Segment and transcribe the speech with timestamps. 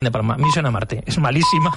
[0.00, 1.02] de Palma, Misión a Marte.
[1.06, 1.72] Es malísima,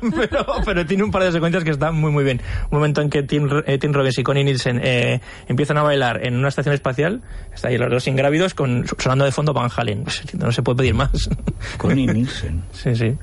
[0.16, 2.40] pero, pero tiene un par de secuencias que están muy, muy bien.
[2.70, 6.26] Un momento en que Tim, eh, Tim Robbins y Connie Nielsen eh, empiezan a bailar
[6.26, 7.20] en una estación espacial,
[7.54, 10.06] está ahí los dos ingrávidos, con, sonando de fondo Van Halen.
[10.38, 11.28] No se puede pedir más.
[11.76, 12.62] Connie Nielsen.
[12.72, 13.14] Sí, sí.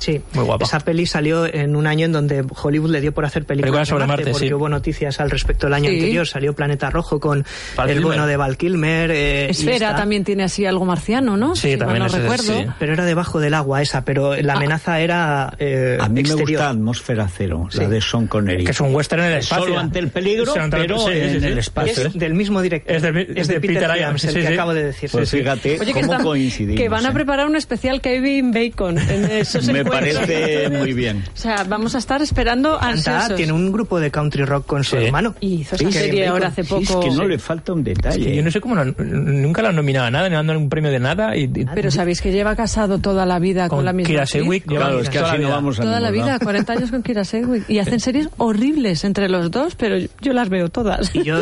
[0.00, 0.64] Sí, Muy guapa.
[0.64, 4.02] esa peli salió en un año en donde Hollywood le dio por hacer películas sobre
[4.04, 4.52] de Marte, Marte, porque sí.
[4.54, 5.96] hubo noticias al respecto el año Sí.
[5.96, 6.26] anterior.
[6.26, 7.44] Salió Planeta Rojo con
[7.76, 8.06] Val el Kilmer.
[8.06, 9.10] bueno de Val Kilmer.
[9.12, 11.54] eh, Esfera también tiene así algo marciano, ¿no?
[11.54, 12.42] Sí, Si también no es recuerdo.
[12.58, 12.66] sí.
[12.78, 16.48] Pero era debajo del agua esa, pero la amenaza era eh, A mí me exterior.
[16.48, 18.64] gusta Atmósfera Cero, la de Sean Connery.
[18.64, 19.64] Que es un western en el espacio.
[19.66, 21.46] Solo ante el peligro, pero sí, sí, en sí.
[21.46, 22.06] el espacio.
[22.06, 22.96] Es del mismo director.
[22.96, 24.52] Es de- Es de, Peter, Iams, el sí, que sí.
[24.54, 25.10] acabo de decir.
[25.12, 26.80] Pues fíjate Oye, que, cómo están- coincidimos.
[26.80, 27.12] que van a ¿eh?
[27.12, 29.68] preparar un especial Kevin Bacon en esos.
[29.90, 31.24] Parece muy bien.
[31.34, 33.36] O sea, vamos a estar esperando Canta, ansiosos.
[33.36, 35.04] tiene un grupo de country rock con su Sí.
[35.04, 35.34] hermano.
[35.40, 36.82] Y hizo esa serie ahora hace Sí, poco.
[36.82, 37.28] es que no Sí.
[37.28, 38.24] le falta un detalle.
[38.24, 40.46] Que yo no sé cómo no- nunca la han nominado a nada, ni le han
[40.46, 41.36] dado un premio de nada.
[41.36, 44.26] Y, y- Pero sabéis que lleva casado toda la vida con, con la misma Kira?
[44.26, 44.66] Sedgwick.
[44.66, 46.40] Claro, es que así no vamos a Toda la vida, lado.
[46.44, 47.68] 40 años con Kira Sedgwick.
[47.68, 51.14] Y hacen series horribles entre los dos, pero yo las veo todas.
[51.14, 51.38] Y yo,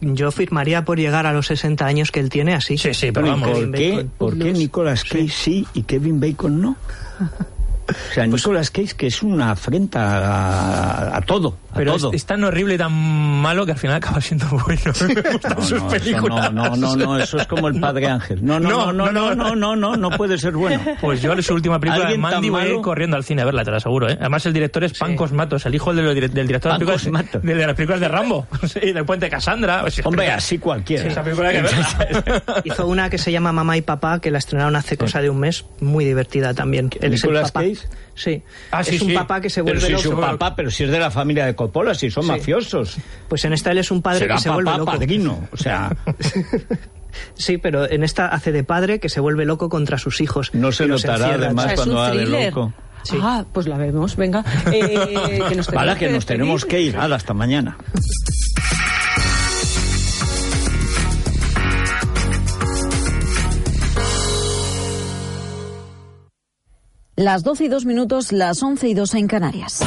[0.00, 2.78] yo firmaría por llegar a los 60 años que él tiene así.
[2.78, 3.58] Sí, sí, pero Bueno, ¿y vamos.
[3.60, 4.06] ¿por qué.
[4.18, 6.76] ¿por qué Nicolas Cage sí y Kevin Bacon no?
[7.92, 10.18] O sea, Nicolas Cage que es una afrenta
[11.12, 12.10] a, a todo, a Pero todo.
[12.10, 14.80] es, es tan horrible y tan malo que al final acaba siendo bueno.
[15.22, 16.52] Me gustan No, sus no, películas.
[16.52, 18.44] no, no, no, no, eso es como el Padre Ángel.
[18.44, 20.80] No, no, no, no, no, no, no, no, no puede ser bueno.
[21.00, 22.82] Pues yo su última película de ¿Alguien tan Mandy voy a ir malo?
[22.82, 24.08] corriendo al cine a verla, te lo aseguro.
[24.08, 24.16] ¿eh?
[24.20, 27.08] Además el director es Pancos Matos, el hijo de lo- del director de, las películas,
[27.24, 27.42] Matos.
[27.42, 28.46] de, de las películas de Rambo.
[28.68, 29.80] Sí, del Puente Cassandra.
[29.82, 31.02] Pues, Hombre, así cualquiera.
[31.02, 32.62] Sí, esa película hay que verla.
[32.64, 35.40] Hizo una que se llama Mamá y Papá, que la estrenaron hace cosa de un
[35.40, 36.90] mes, muy divertida también.
[37.00, 37.66] Él es el ¿Nicolas papá.
[37.66, 37.81] Cage?
[38.14, 38.42] Sí.
[38.70, 39.14] Ah, sí, es un sí.
[39.14, 40.16] papá que se Pero vuelve si loco.
[40.16, 42.28] su papá, pero si es de la familia de Coppola, si son Sí.
[42.30, 42.96] mafiosos.
[43.28, 44.92] Pues en esta él es un padre Será que se vuelve papá loco.
[44.92, 45.48] padrino.
[45.52, 45.96] O sea,
[47.34, 50.50] Sí, pero en esta hace de padre que se vuelve loco contra sus hijos.
[50.54, 52.72] no se notará además O sea, es cuando un va de loco.
[53.04, 53.18] Sí.
[53.20, 54.44] Ah, pues la vemos, venga.
[54.72, 56.96] Eh, que nos Vale, tenemos que nos tenemos que ir.
[56.96, 57.76] Hala, hasta mañana.
[67.16, 69.80] Las 12 y 2 minutos, las 11 y 2 en Canarias.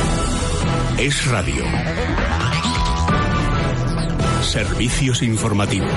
[1.00, 1.64] Es radio.
[4.44, 5.90] Servicios informativos.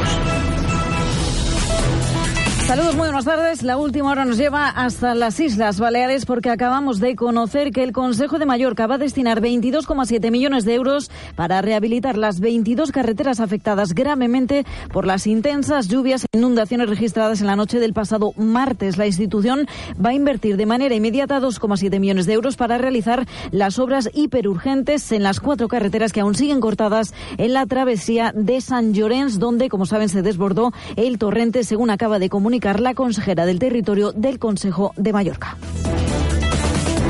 [2.68, 3.62] Saludos, muy buenas tardes.
[3.62, 7.92] La última hora nos lleva hasta las Islas Baleares porque acabamos de conocer que el
[7.92, 13.40] Consejo de Mallorca va a destinar 22,7 millones de euros para rehabilitar las 22 carreteras
[13.40, 18.98] afectadas gravemente por las intensas lluvias e inundaciones registradas en la noche del pasado martes.
[18.98, 19.66] La institución
[20.04, 25.10] va a invertir de manera inmediata 2,7 millones de euros para realizar las obras hiperurgentes
[25.12, 29.70] en las cuatro carreteras que aún siguen cortadas en la travesía de San Llorenç, donde,
[29.70, 34.38] como saben, se desbordó el torrente, según acaba de comunicar la consejera del territorio del
[34.38, 35.56] Consejo de Mallorca.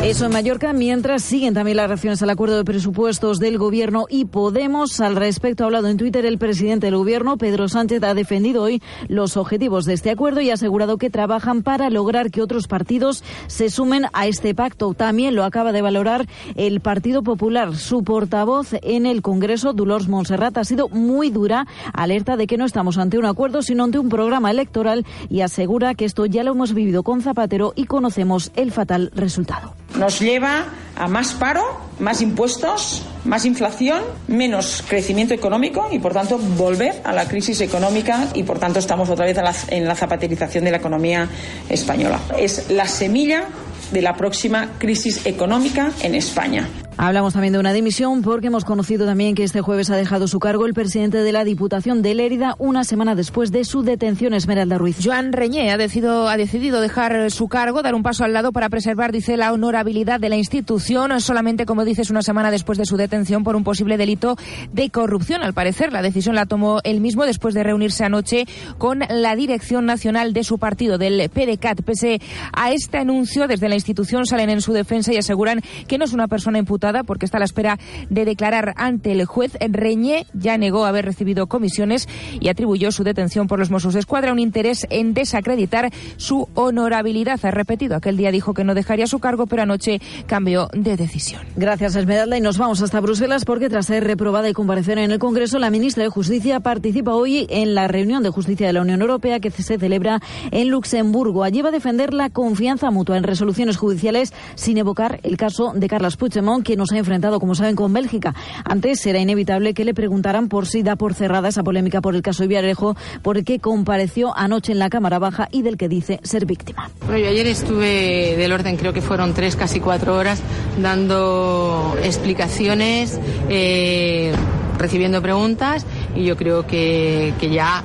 [0.02, 4.26] Eso en Mallorca, mientras siguen también las reacciones al acuerdo de presupuestos del Gobierno y
[4.26, 5.00] Podemos.
[5.00, 8.80] Al respecto ha hablado en Twitter el presidente del Gobierno, Pedro Sánchez, ha defendido hoy
[9.08, 13.24] los objetivos de este acuerdo y ha asegurado que trabajan para lograr que otros partidos
[13.48, 14.94] se sumen a este pacto.
[14.94, 17.76] También lo acaba de valorar el Partido Popular.
[17.76, 22.64] Su portavoz en el Congreso, Dolors Montserrat, ha sido muy dura, alerta de que no
[22.64, 26.52] estamos ante un acuerdo, sino ante un programa electoral y asegura que esto ya lo
[26.52, 29.74] hemos vivido con Zapatero y conocemos el fatal resultado.
[29.96, 30.66] Nos lleva
[30.96, 31.62] a más paro,
[31.98, 38.28] más impuestos, más inflación, menos crecimiento económico y, por tanto, volver a la crisis económica
[38.34, 39.38] y, por tanto, estamos otra vez
[39.68, 41.28] en la zapaterización de la economía
[41.68, 42.20] española.
[42.36, 43.44] Es la semilla
[43.92, 46.68] de la próxima crisis económica en España.
[47.00, 50.40] Hablamos también de una dimisión porque hemos conocido también que este jueves ha dejado su
[50.40, 54.78] cargo el presidente de la Diputación de Lérida una semana después de su detención, Esmeralda
[54.78, 54.96] Ruiz.
[55.00, 58.68] Joan Reñé ha decidido, ha decidido dejar su cargo, dar un paso al lado para
[58.68, 62.96] preservar, dice, la honorabilidad de la institución, solamente, como dices, una semana después de su
[62.96, 64.36] detención por un posible delito
[64.72, 65.44] de corrupción.
[65.44, 68.44] Al parecer, la decisión la tomó él mismo después de reunirse anoche
[68.76, 71.82] con la dirección nacional de su partido, del PDCAT.
[71.82, 72.20] Pese
[72.52, 76.12] a este anuncio, desde la institución salen en su defensa y aseguran que no es
[76.12, 77.78] una persona imputada porque está a la espera
[78.10, 79.56] de declarar ante el juez.
[79.60, 82.08] Reñé ya negó haber recibido comisiones
[82.40, 87.38] y atribuyó su detención por los Mossos de Escuadra un interés en desacreditar su honorabilidad.
[87.42, 91.42] Ha repetido, aquel día dijo que no dejaría su cargo, pero anoche cambió de decisión.
[91.56, 92.36] Gracias, Esmeralda.
[92.36, 95.70] Y nos vamos hasta Bruselas porque tras ser reprobada y comparecer en el Congreso, la
[95.70, 99.50] ministra de Justicia participa hoy en la reunión de justicia de la Unión Europea que
[99.50, 100.20] se celebra
[100.50, 101.44] en Luxemburgo.
[101.44, 105.88] Allí va a defender la confianza mutua en resoluciones judiciales sin evocar el caso de
[105.88, 108.34] Carlos Puigdemont, quien nos ha enfrentado, como saben, con Bélgica.
[108.64, 112.22] Antes era inevitable que le preguntaran por si da por cerrada esa polémica por el
[112.22, 116.20] caso Ibiarejo, por el que compareció anoche en la Cámara Baja y del que dice
[116.22, 116.90] ser víctima.
[117.04, 120.40] Bueno, yo ayer estuve del orden, creo que fueron tres, casi cuatro horas,
[120.80, 123.20] dando explicaciones,
[123.50, 124.32] eh,
[124.78, 125.84] recibiendo preguntas
[126.14, 127.82] y yo creo que, que ya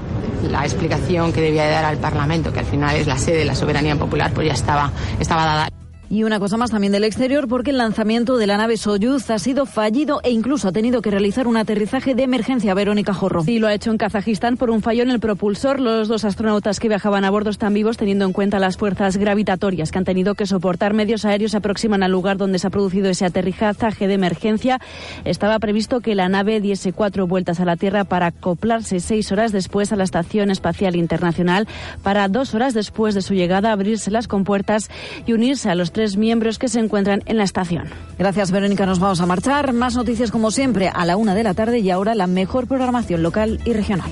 [0.50, 3.46] la explicación que debía de dar al Parlamento, que al final es la sede de
[3.46, 5.83] la soberanía popular, pues ya estaba, estaba dada.
[6.14, 9.40] Y una cosa más también del exterior, porque el lanzamiento de la nave Soyuz ha
[9.40, 12.76] sido fallido e incluso ha tenido que realizar un aterrizaje de emergencia.
[12.76, 13.42] Verónica Jorro.
[13.42, 15.80] Sí, lo ha hecho en Kazajistán por un fallo en el propulsor.
[15.80, 19.90] Los dos astronautas que viajaban a bordo están vivos, teniendo en cuenta las fuerzas gravitatorias
[19.90, 20.94] que han tenido que soportar.
[20.94, 24.80] Medios aéreos se aproximan al lugar donde se ha producido ese aterrizaje de emergencia.
[25.26, 29.52] Estaba previsto que la nave diese cuatro vueltas a la Tierra para acoplarse seis horas
[29.52, 31.68] después a la Estación Espacial Internacional,
[32.04, 34.92] para dos horas después de su llegada abrirse las compuertas
[35.26, 37.86] y unirse a los tres miembros que se encuentran en la estación.
[38.18, 38.86] Gracias, Verónica.
[38.86, 39.74] Nos vamos a marchar.
[39.74, 43.24] Más noticias, como siempre, a la una de la tarde y ahora la mejor programación
[43.24, 44.12] local y regional.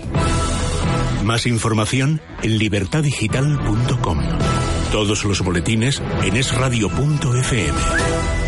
[1.24, 4.20] Más información en libertadigital.com.
[4.92, 8.41] Todos los boletines en esradio.fm.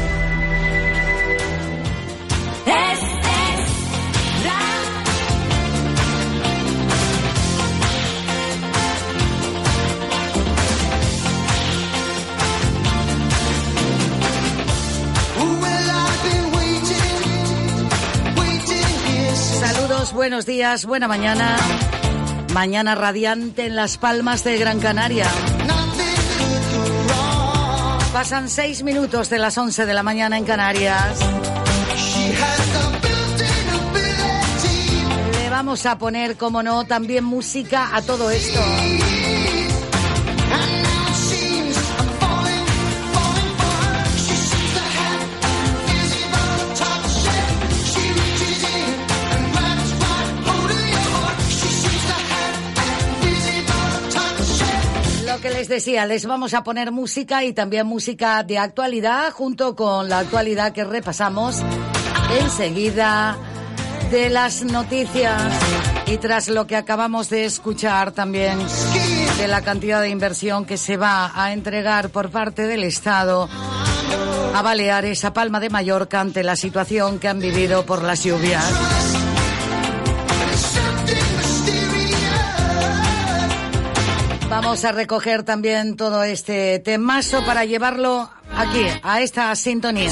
[20.23, 21.57] buenos días, buena mañana.
[22.53, 25.27] Mañana radiante en Las Palmas de Gran Canaria.
[28.13, 31.19] Pasan seis minutos de las once de la mañana en Canarias.
[35.33, 38.61] Le vamos a poner, como no, también música a todo esto.
[55.63, 60.19] Les decía, les vamos a poner música y también música de actualidad junto con la
[60.19, 61.62] actualidad que repasamos
[62.42, 63.38] enseguida
[64.12, 65.42] de las noticias
[66.06, 68.60] y tras lo que acabamos de escuchar también
[69.38, 73.48] de la cantidad de inversión que se va a entregar por parte del Estado
[74.54, 79.02] a Baleares, a Palma de Mallorca ante la situación que han vivido por las lluvias.
[84.55, 90.11] Vamos a recoger también todo este temazo para llevarlo aquí, a esta sintonía.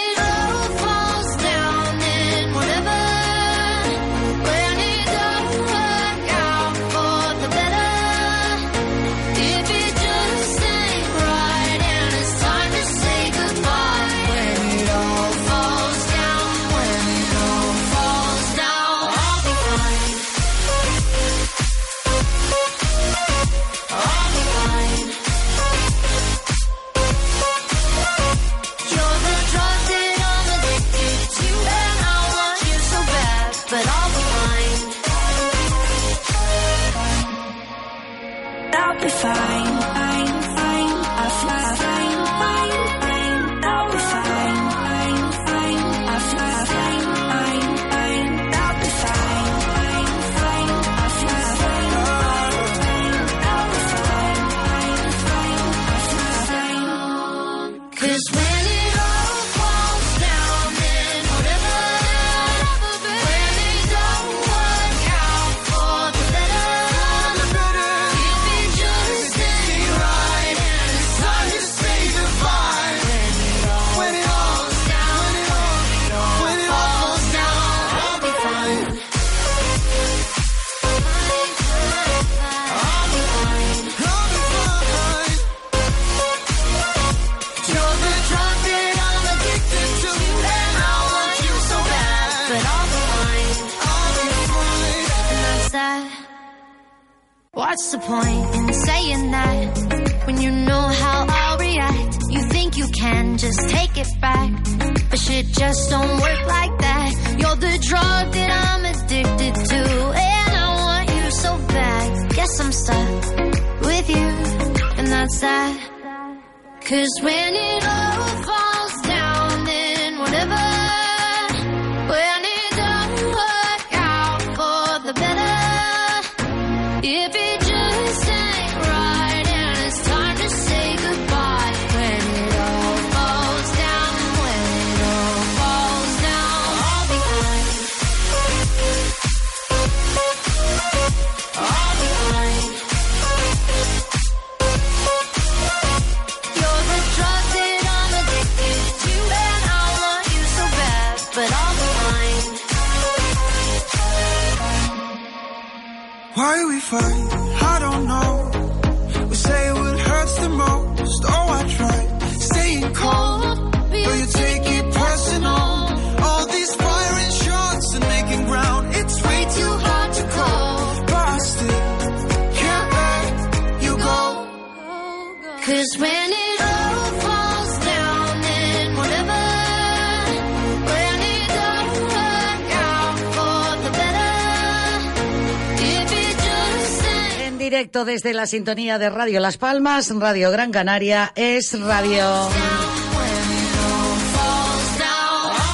[187.81, 192.23] directo desde la sintonía de Radio Las Palmas, Radio Gran Canaria, es Radio.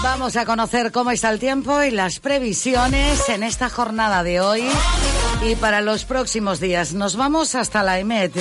[0.02, 4.64] Vamos a conocer cómo está el tiempo y las previsiones en esta jornada de hoy
[5.46, 6.94] y para los próximos días.
[6.94, 8.32] Nos vamos hasta la EMET.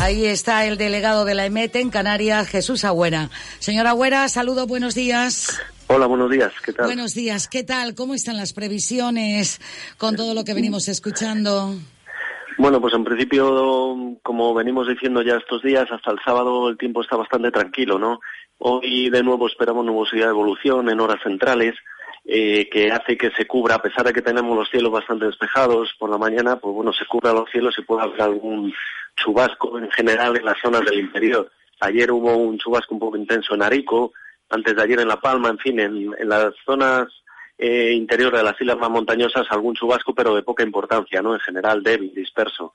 [0.00, 3.28] Ahí está el delegado de la EMET en Canarias, Jesús Agüera.
[3.58, 5.48] Señora Agüera, saludo, buenos días.
[5.88, 6.54] Hola, buenos días.
[6.64, 6.86] ¿Qué tal?
[6.86, 7.94] Buenos días, ¿qué tal?
[7.94, 9.60] ¿Cómo están las previsiones
[9.98, 11.76] con todo lo que venimos escuchando?
[12.56, 17.02] Bueno, pues en principio, como venimos diciendo ya estos días, hasta el sábado el tiempo
[17.02, 18.20] está bastante tranquilo, ¿no?
[18.58, 21.74] Hoy de nuevo esperamos nubosidad de evolución en horas centrales,
[22.24, 25.94] eh, que hace que se cubra, a pesar de que tenemos los cielos bastante despejados
[25.98, 28.72] por la mañana, pues bueno, se cubra los cielos y puede haber algún
[29.16, 31.50] chubasco en general en las zonas del interior.
[31.80, 34.12] Ayer hubo un chubasco un poco intenso en Arico,
[34.48, 37.08] antes de ayer en La Palma, en fin, en, en las zonas
[37.58, 41.34] eh, interior de las islas más montañosas algún chubasco, pero de poca importancia, ¿no?
[41.34, 42.72] En general débil, disperso.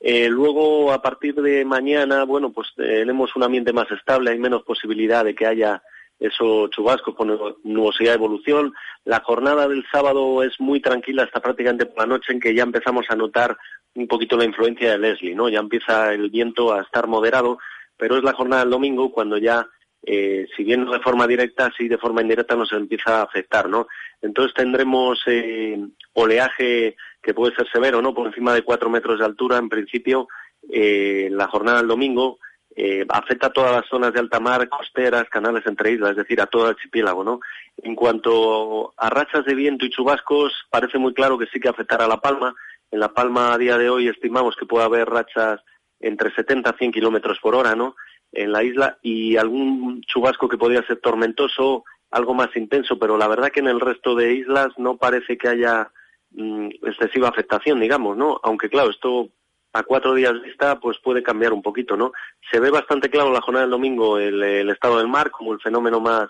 [0.00, 4.62] Eh, luego, a partir de mañana, bueno, pues tenemos un ambiente más estable, hay menos
[4.62, 5.82] posibilidad de que haya
[6.20, 8.74] esos chubascos con nubosidad de evolución.
[9.04, 12.64] La jornada del sábado es muy tranquila hasta prácticamente por la noche en que ya
[12.64, 13.56] empezamos a notar
[13.94, 15.48] un poquito la influencia de Leslie, ¿no?
[15.48, 17.58] Ya empieza el viento a estar moderado,
[17.96, 19.66] pero es la jornada del domingo cuando ya
[20.04, 23.68] eh, si bien no de forma directa, sí de forma indirecta nos empieza a afectar,
[23.68, 23.88] ¿no?
[24.22, 25.78] Entonces tendremos eh,
[26.14, 28.14] oleaje que puede ser severo, ¿no?
[28.14, 30.28] Por encima de cuatro metros de altura, en principio,
[30.70, 32.38] eh, la jornada del domingo
[32.80, 36.40] eh, afecta a todas las zonas de alta mar, costeras, canales entre islas, es decir,
[36.40, 37.40] a todo el archipiélago, ¿no?
[37.82, 42.04] En cuanto a rachas de viento y chubascos, parece muy claro que sí que afectará
[42.04, 42.54] a La Palma.
[42.90, 45.60] En La Palma a día de hoy estimamos que puede haber rachas
[45.98, 47.96] entre 70 a 100 kilómetros por hora, ¿no?
[48.32, 53.28] En la isla y algún chubasco que podría ser tormentoso, algo más intenso, pero la
[53.28, 55.90] verdad que en el resto de islas no parece que haya
[56.30, 58.40] mm, excesiva afectación, digamos, ¿no?
[58.42, 59.30] Aunque claro, esto
[59.72, 62.12] a cuatro días vista pues puede cambiar un poquito, ¿no?
[62.50, 66.00] Se ve bastante claro la jornada del domingo el, estado del mar como el fenómeno
[66.00, 66.28] más,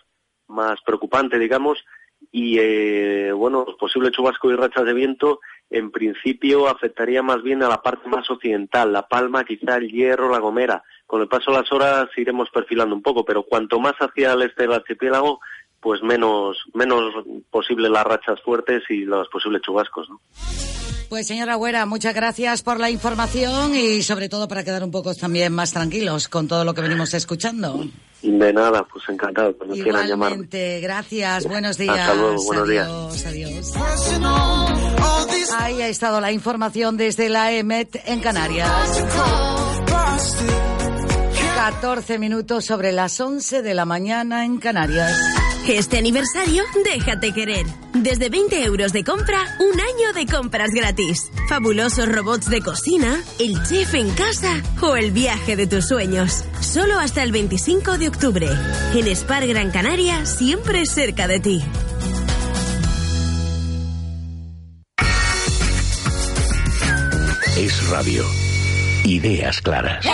[0.49, 1.85] más preocupante, digamos,
[2.33, 5.40] y eh, bueno, los posibles chubascos y rachas de viento
[5.71, 10.31] en principio afectaría más bien a la parte más occidental, La Palma, quizá el Hierro,
[10.31, 10.83] La Gomera.
[11.09, 14.43] Con el paso de las horas iremos perfilando un poco, pero cuanto más hacia el
[14.43, 15.41] este del archipiélago,
[15.81, 17.00] pues menos, menos
[17.50, 20.21] posibles las rachas fuertes y los posibles chubascos, ¿no?
[21.09, 25.15] Pues señora Güera, muchas gracias por la información y sobre todo para quedar un poco
[25.15, 27.87] también más tranquilos con todo lo que venimos escuchando.
[28.21, 30.07] De nada, pues encantado, cuando quieran.
[30.11, 31.99] Igualmente, gracias, buenos días.
[31.99, 32.87] Hasta luego, buenos días.
[33.25, 35.53] adiós, adiós.
[35.59, 39.77] Ahí ha estado la información desde la EMET en Canarias.
[41.69, 45.15] 14 minutos sobre las 11 de la mañana en Canarias.
[45.69, 47.67] Este aniversario, déjate querer.
[47.93, 51.31] Desde 20 euros de compra, un año de compras gratis.
[51.47, 56.43] Fabulosos robots de cocina, el chef en casa o el viaje de tus sueños.
[56.61, 58.49] Solo hasta el 25 de octubre.
[58.95, 61.63] En Spar Gran Canaria, siempre cerca de ti.
[67.59, 68.25] Es radio.
[69.05, 70.07] Ideas claras.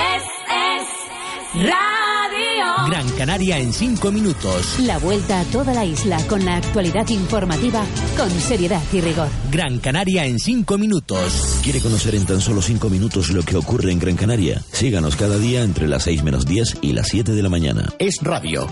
[1.54, 2.88] Radio.
[2.88, 4.78] Gran Canaria en 5 minutos.
[4.80, 7.84] La vuelta a toda la isla con la actualidad informativa
[8.16, 9.28] con seriedad y rigor.
[9.50, 11.60] Gran Canaria en 5 minutos.
[11.62, 14.62] ¿Quiere conocer en tan solo 5 minutos lo que ocurre en Gran Canaria?
[14.72, 17.88] Síganos cada día entre las 6 menos 10 y las 7 de la mañana.
[17.98, 18.68] Es radio.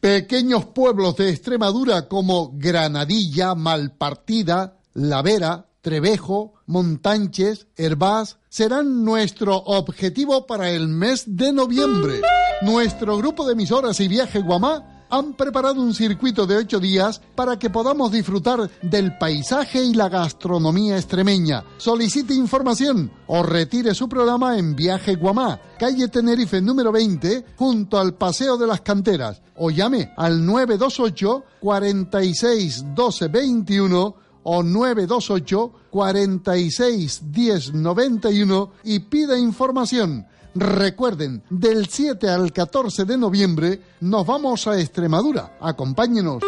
[0.00, 10.46] Pequeños pueblos de Extremadura como Granadilla, Malpartida, La Vera, Trevejo, Montanches, Herbás serán nuestro objetivo
[10.46, 12.20] para el mes de noviembre.
[12.62, 17.58] Nuestro grupo de emisoras y Viaje Guamá han preparado un circuito de ocho días para
[17.58, 21.64] que podamos disfrutar del paisaje y la gastronomía extremeña.
[21.78, 28.14] Solicite información o retire su programa en Viaje Guamá, calle Tenerife número 20, junto al
[28.14, 37.74] Paseo de las Canteras, o llame al 928 46 12 21 o 928 46 10
[37.74, 40.26] 91 y pida información.
[40.54, 45.56] Recuerden, del 7 al 14 de noviembre nos vamos a Extremadura.
[45.60, 46.42] Acompáñenos.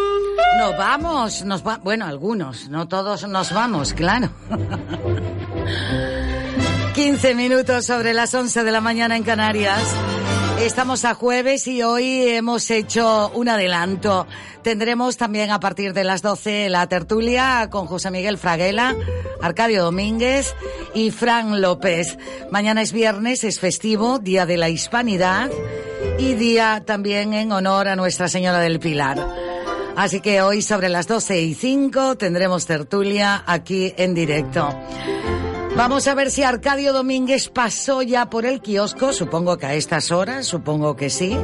[0.59, 4.31] Nos vamos, nos va, bueno, algunos, no todos nos vamos, claro.
[6.95, 9.81] 15 minutos sobre las 11 de la mañana en Canarias.
[10.63, 14.27] Estamos a jueves y hoy hemos hecho un adelanto.
[14.63, 18.95] Tendremos también a partir de las 12 la tertulia con José Miguel Fraguela,
[19.41, 20.55] Arcadio Domínguez
[20.95, 22.19] y Fran López.
[22.51, 25.51] Mañana es viernes, es festivo, Día de la Hispanidad
[26.19, 29.19] y día también en honor a Nuestra Señora del Pilar.
[29.97, 34.69] Así que hoy sobre las 12 y 5 tendremos tertulia aquí en directo.
[35.81, 40.13] Vamos a ver si Arcadio Domínguez pasó ya por el kiosco, supongo que a estas
[40.13, 41.35] horas, supongo que sí,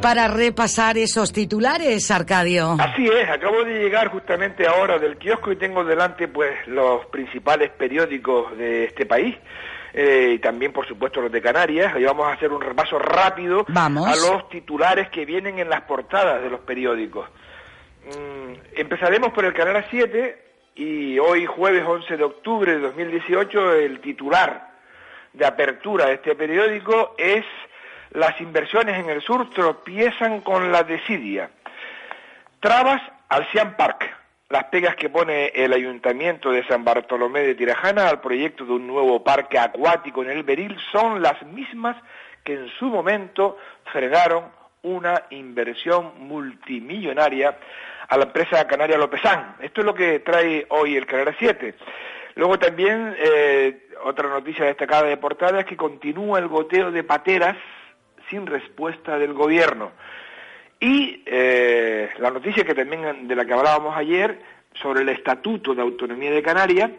[0.00, 2.78] para repasar esos titulares, Arcadio.
[2.80, 7.70] Así es, acabo de llegar justamente ahora del kiosco y tengo delante pues los principales
[7.72, 9.36] periódicos de este país.
[9.92, 11.92] eh, y también, por supuesto, los de Canarias.
[12.00, 14.08] Y vamos a hacer un repaso rápido Vamos.
[14.08, 17.28] a los titulares que vienen en las portadas de los periódicos.
[18.06, 20.47] Mm, empezaremos por el Canal 7
[20.78, 24.70] y hoy jueves 11 de octubre de 2018 el titular
[25.32, 27.44] de apertura de este periódico es
[28.12, 31.50] las inversiones en el sur tropiezan con la desidia.
[32.60, 34.08] Trabas al Siam Park.
[34.50, 38.86] Las pegas que pone el Ayuntamiento de San Bartolomé de Tirajana al proyecto de un
[38.86, 41.96] nuevo parque acuático en el Beril son las mismas
[42.44, 43.58] que en su momento
[43.92, 44.44] frenaron
[44.82, 47.58] una inversión multimillonaria
[48.08, 49.56] a la empresa canaria Lopezán.
[49.60, 51.74] Esto es lo que trae hoy el Canal 7.
[52.36, 57.56] Luego también eh, otra noticia destacada de portada es que continúa el goteo de pateras
[58.30, 59.92] sin respuesta del gobierno.
[60.80, 64.38] Y eh, la noticia que también de la que hablábamos ayer
[64.74, 66.90] sobre el Estatuto de Autonomía de Canarias,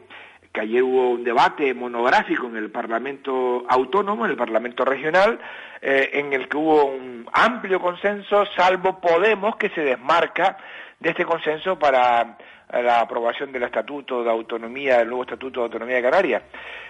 [0.51, 5.39] que ayer hubo un debate monográfico en el Parlamento Autónomo, en el Parlamento Regional,
[5.81, 10.57] eh, en el que hubo un amplio consenso, salvo Podemos, que se desmarca
[10.99, 12.37] de este consenso para
[12.71, 16.43] la aprobación del Estatuto de Autonomía, el nuevo Estatuto de Autonomía de Canarias.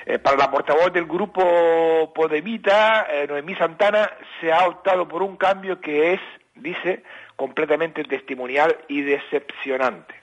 [0.06, 4.10] Eh, para la portavoz del grupo Podemita, eh, Noemí Santana,
[4.42, 6.22] se ha optado por un cambio que es,
[6.56, 7.04] dice,
[7.36, 10.16] completamente testimonial y decepcionante.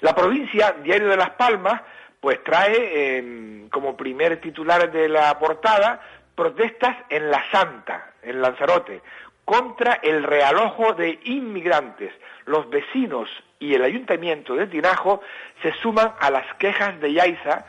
[0.00, 1.80] La provincia, Diario de Las Palmas,
[2.20, 6.00] pues trae eh, como primer titular de la portada
[6.34, 9.02] protestas en La Santa, en Lanzarote,
[9.44, 12.12] contra el realojo de inmigrantes.
[12.46, 13.28] Los vecinos
[13.58, 15.20] y el ayuntamiento de Tinajo
[15.62, 17.66] se suman a las quejas de Yaiza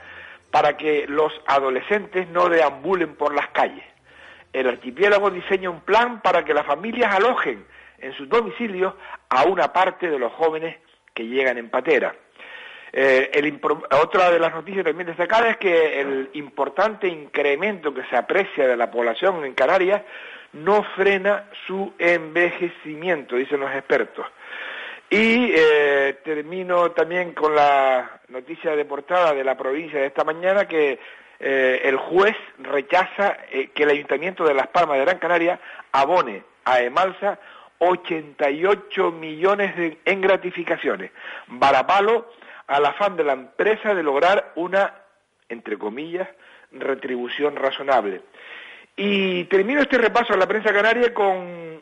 [0.52, 3.84] para que los adolescentes no deambulen por las calles.
[4.52, 7.66] El archipiélago diseña un plan para que las familias alojen
[7.98, 8.94] en sus domicilios
[9.30, 10.78] a una parte de los jóvenes
[11.14, 12.16] que llegan en patera.
[12.95, 13.60] Eh,
[13.99, 18.77] otra de las noticias también destacadas es que el importante incremento que se aprecia de
[18.77, 20.03] la población en Canarias
[20.53, 24.27] no frena su envejecimiento, dicen los expertos.
[25.10, 30.67] Y eh, termino también con la noticia de portada de la provincia de esta mañana
[30.67, 30.99] que
[31.39, 33.38] eh, el juez rechaza
[33.73, 35.60] que el Ayuntamiento de Las Palmas de Gran Canaria
[35.91, 37.39] abone a Emalsa
[37.79, 41.12] 88 millones en gratificaciones.
[41.47, 42.32] Varapalo
[42.67, 44.93] al afán de la empresa de lograr una,
[45.49, 46.28] entre comillas,
[46.71, 48.21] retribución razonable.
[48.95, 51.36] Y termino este repaso a la prensa canaria con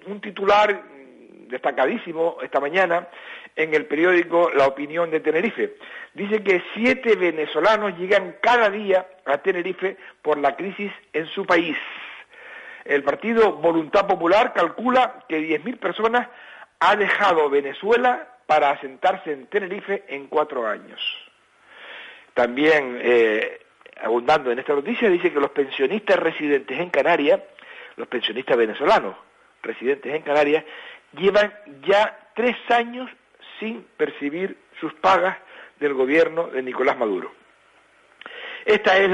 [0.05, 0.83] un titular
[1.47, 3.07] destacadísimo esta mañana
[3.55, 5.75] en el periódico La Opinión de Tenerife.
[6.13, 11.77] Dice que siete venezolanos llegan cada día a Tenerife por la crisis en su país.
[12.85, 16.27] El partido Voluntad Popular calcula que 10.000 personas
[16.79, 20.99] ha dejado Venezuela para asentarse en Tenerife en cuatro años.
[22.33, 23.61] También eh,
[24.03, 27.39] abundando en esta noticia, dice que los pensionistas residentes en Canarias,
[27.95, 29.15] los pensionistas venezolanos
[29.63, 30.65] residentes en Canarias,
[31.13, 31.53] llevan
[31.87, 33.09] ya tres años
[33.57, 35.37] sin percibir sus pagas
[35.79, 37.31] del gobierno de Nicolás Maduro.
[38.65, 39.09] Esta es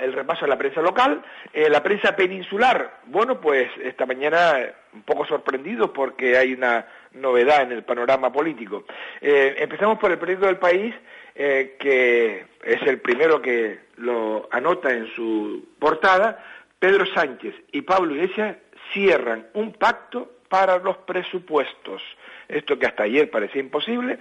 [0.00, 1.24] el repaso de la prensa local.
[1.52, 4.54] Eh, la prensa peninsular, bueno, pues esta mañana
[4.92, 8.84] un poco sorprendido porque hay una novedad en el panorama político.
[9.20, 10.94] Eh, empezamos por el periódico del país,
[11.34, 16.44] eh, que es el primero que lo anota en su portada.
[16.78, 18.56] Pedro Sánchez y Pablo Iglesias
[18.92, 22.02] cierran un pacto para los presupuestos.
[22.48, 24.18] Esto que hasta ayer parecía imposible,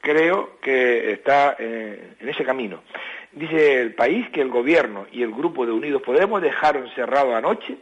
[0.00, 2.82] creo que está eh, en ese camino.
[3.32, 7.76] Dice el país que el gobierno y el grupo de Unidos Podemos dejaron cerrado anoche,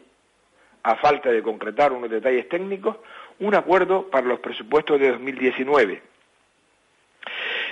[0.83, 2.97] a falta de concretar unos detalles técnicos,
[3.41, 6.03] un acuerdo para los presupuestos de 2019.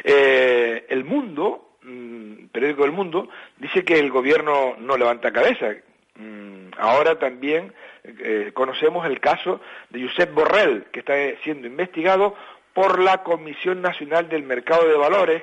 [0.04, 5.74] Eh, el Mundo, mm, periódico del Mundo, dice que el gobierno no levanta cabeza.
[6.16, 7.72] Mm, ahora también
[8.04, 12.34] eh, conocemos el caso de Josep Borrell, que está siendo investigado
[12.72, 15.42] por la Comisión Nacional del Mercado de Valores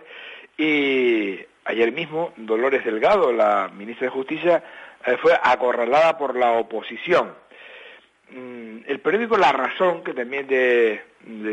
[0.57, 4.63] y ayer mismo Dolores Delgado, la ministra de Justicia,
[5.05, 7.33] eh, fue acorralada por la oposición.
[8.29, 11.01] Mm, el periódico La Razón, que también de,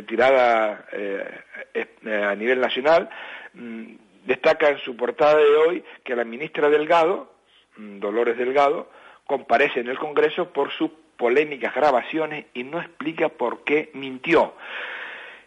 [0.07, 1.41] tirada eh,
[1.75, 3.09] eh, a nivel nacional,
[3.55, 3.95] mm,
[4.27, 7.33] destaca en su portada de hoy que la ministra Delgado,
[7.77, 8.91] mm, Dolores Delgado,
[9.27, 14.55] comparece en el Congreso por sus polémicas grabaciones y no explica por qué mintió.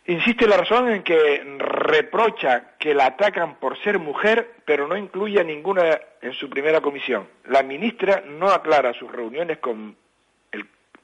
[0.05, 5.41] Insiste la razón en que reprocha que la atacan por ser mujer, pero no incluye
[5.41, 7.27] a ninguna en su primera comisión.
[7.43, 9.97] La ministra no aclara sus reuniones con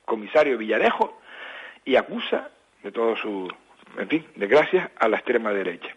[0.05, 1.19] comisario Villarejo
[1.85, 2.49] y acusa
[2.83, 3.51] de todo su,
[3.97, 5.89] en fin, de gracias a la extrema derecha.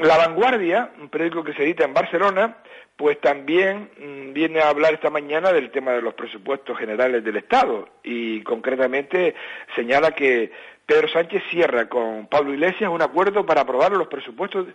[0.00, 2.56] La Vanguardia, un periódico que se edita en Barcelona,
[2.96, 7.36] pues también mm, viene a hablar esta mañana del tema de los presupuestos generales del
[7.36, 9.34] Estado y concretamente
[9.74, 10.52] señala que
[10.86, 14.66] Pedro Sánchez cierra con Pablo Iglesias un acuerdo para aprobar los presupuestos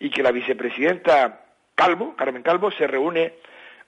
[0.00, 3.34] y que la vicepresidenta Calvo, Carmen Calvo, se reúne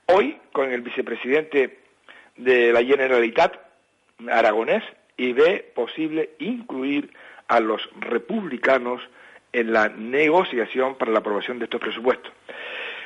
[0.07, 1.81] hoy con el vicepresidente
[2.37, 3.70] de la Generalitat,
[4.31, 4.83] Aragonés,
[5.17, 7.13] y ve posible incluir
[7.49, 9.03] a los republicanos
[9.53, 12.33] en la negociación para la aprobación de estos presupuestos.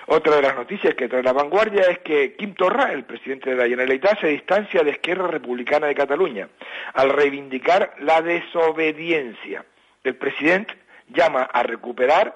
[0.07, 3.57] Otra de las noticias que trae la vanguardia es que Quim Torra, el presidente de
[3.57, 6.49] la Generalitat, se distancia de Esquerra Republicana de Cataluña
[6.93, 9.65] al reivindicar la desobediencia.
[10.05, 10.75] El presidente
[11.09, 12.35] llama a recuperar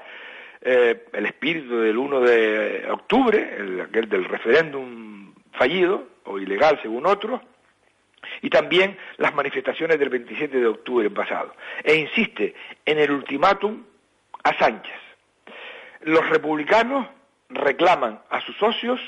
[0.62, 7.06] eh, el espíritu del 1 de octubre, el, aquel del referéndum fallido o ilegal según
[7.06, 7.42] otros,
[8.42, 11.54] y también las manifestaciones del 27 de octubre pasado.
[11.82, 13.84] E insiste en el ultimátum
[14.42, 14.94] a Sánchez.
[16.02, 17.06] Los republicanos
[17.48, 19.00] reclaman a sus socios,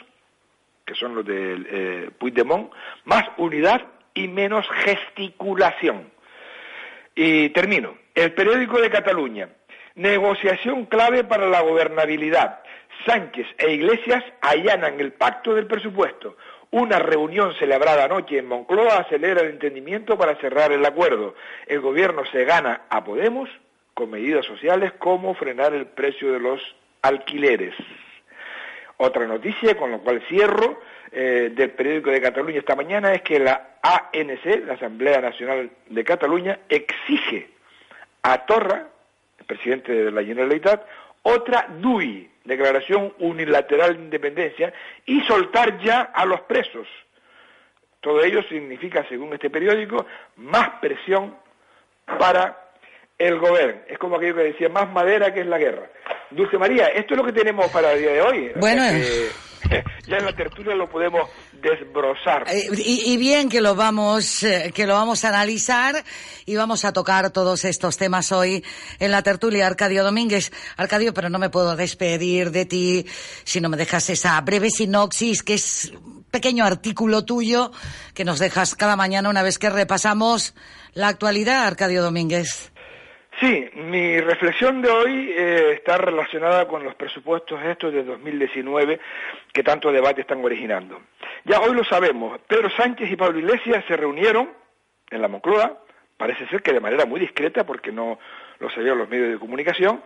[0.85, 2.73] que son los de eh, Puigdemont,
[3.05, 6.11] más unidad y menos gesticulación.
[7.14, 7.97] Y termino.
[8.14, 9.49] El periódico de Cataluña.
[9.95, 12.61] Negociación clave para la gobernabilidad.
[13.07, 16.37] Sánchez e Iglesias allanan el pacto del presupuesto.
[16.72, 21.35] Una reunión celebrada anoche en Moncloa acelera el entendimiento para cerrar el acuerdo.
[21.66, 23.50] El gobierno se gana a Podemos
[23.94, 26.61] con medidas sociales como frenar el precio de los
[27.02, 27.74] alquileres.
[28.98, 30.80] Otra noticia, con lo cual cierro,
[31.11, 36.04] eh, del periódico de Cataluña esta mañana es que la ANC, la Asamblea Nacional de
[36.04, 37.48] Cataluña, exige
[38.22, 38.87] a Torra,
[39.38, 40.87] el presidente de la Generalitat,
[41.22, 44.72] otra DUI, Declaración Unilateral de Independencia,
[45.07, 46.87] y soltar ya a los presos.
[48.00, 51.37] Todo ello significa, según este periódico, más presión
[52.18, 52.70] para
[53.18, 53.83] el gobierno.
[53.88, 55.87] Es como aquello que decía, más madera que es la guerra.
[56.31, 58.53] Dulce María, esto es lo que tenemos para el día de hoy.
[58.57, 59.29] O Bueno, sea que,
[60.06, 62.44] ya en la tertulia lo podemos desbrozar.
[62.48, 66.04] Eh, Y, bien que lo vamos eh, que lo vamos a analizar
[66.46, 68.64] y vamos a tocar todos estos temas hoy
[68.98, 70.52] en la tertulia Arcadio Domínguez.
[70.76, 73.06] Arcadio, pero no me puedo despedir de ti
[73.44, 75.92] si no me dejas esa breve sinopsis que es
[76.30, 77.72] pequeño artículo tuyo
[78.14, 80.54] que nos dejas cada mañana una vez que repasamos
[80.94, 82.72] la actualidad, Arcadio Domínguez.
[83.40, 89.00] Sí, mi reflexión de hoy eh, está relacionada con los presupuestos estos de 2019
[89.50, 91.00] que tanto debate están originando.
[91.46, 94.50] Ya hoy lo sabemos, Pedro Sánchez y Pablo Iglesias se reunieron
[95.09, 95.79] en la Moncloa,
[96.18, 98.18] parece ser que de manera muy discreta porque no
[98.59, 100.03] lo sabían los medios de comunicación,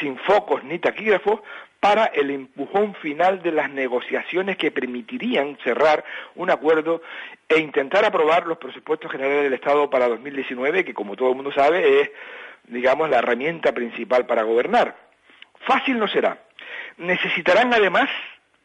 [0.00, 1.40] sin focos ni taquígrafos,
[1.80, 6.02] para el empujón final de las negociaciones que permitirían cerrar
[6.34, 7.02] un acuerdo
[7.46, 11.52] e intentar aprobar los presupuestos generales del Estado para 2019, que como todo el mundo
[11.52, 12.10] sabe es
[12.68, 14.96] digamos, la herramienta principal para gobernar.
[15.66, 16.38] Fácil no será.
[16.98, 18.08] Necesitarán además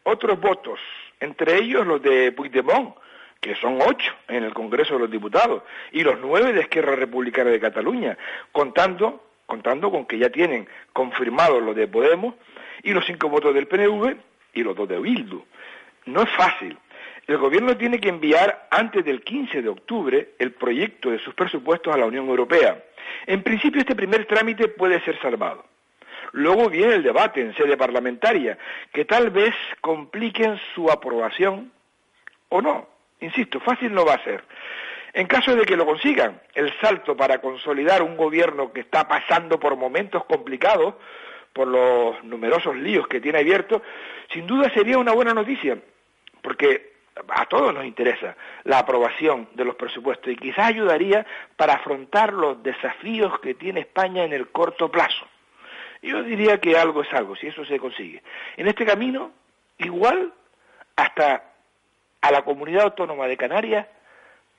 [0.03, 0.79] otros votos,
[1.19, 2.95] entre ellos los de Puigdemont,
[3.41, 7.49] que son ocho en el Congreso de los Diputados, y los nueve de Esquerra Republicana
[7.49, 8.17] de Cataluña,
[8.51, 12.35] contando, contando con que ya tienen confirmados los de Podemos
[12.83, 14.15] y los cinco votos del PNV
[14.53, 15.43] y los dos de Bildu.
[16.05, 16.77] No es fácil.
[17.27, 21.93] El gobierno tiene que enviar antes del 15 de octubre el proyecto de sus presupuestos
[21.93, 22.83] a la Unión Europea.
[23.25, 25.65] En principio este primer trámite puede ser salvado.
[26.31, 28.57] Luego viene el debate en sede parlamentaria,
[28.91, 31.71] que tal vez compliquen su aprobación
[32.49, 32.87] o no.
[33.21, 34.43] Insisto, fácil no va a ser.
[35.13, 39.57] En caso de que lo consigan, el salto para consolidar un gobierno que está pasando
[39.59, 40.95] por momentos complicados,
[41.53, 43.81] por los numerosos líos que tiene abiertos,
[44.33, 45.77] sin duda sería una buena noticia,
[46.41, 46.94] porque
[47.29, 51.25] a todos nos interesa la aprobación de los presupuestos y quizás ayudaría
[51.55, 55.25] para afrontar los desafíos que tiene España en el corto plazo.
[56.01, 58.21] Yo diría que algo es algo, si eso se consigue.
[58.57, 59.31] En este camino,
[59.77, 60.33] igual
[60.95, 61.43] hasta
[62.21, 63.87] a la comunidad autónoma de Canarias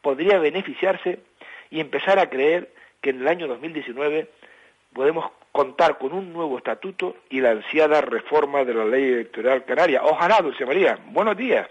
[0.00, 1.20] podría beneficiarse
[1.70, 4.30] y empezar a creer que en el año 2019
[4.92, 10.02] podemos contar con un nuevo estatuto y la ansiada reforma de la ley electoral canaria.
[10.04, 10.98] Ojalá, Dulce María.
[11.06, 11.68] Buenos días.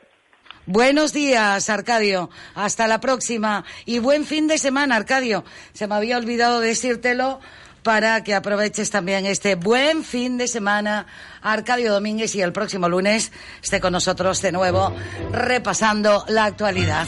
[0.67, 2.31] Buenos días, Arcadio.
[2.55, 3.63] Hasta la próxima.
[3.85, 5.45] Y buen fin de semana, Arcadio.
[5.73, 7.39] Se me había olvidado decírtelo
[7.83, 11.05] para que aproveches también este buen fin de semana.
[11.43, 14.91] Arcadio Domínguez y el próximo lunes esté con nosotros de nuevo
[15.31, 17.07] repasando la actualidad.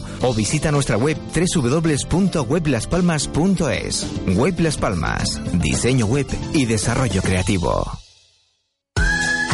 [0.21, 4.07] o visita nuestra web www.weblaspalmas.es.
[4.35, 8.01] Web Las Palmas, diseño web y desarrollo creativo.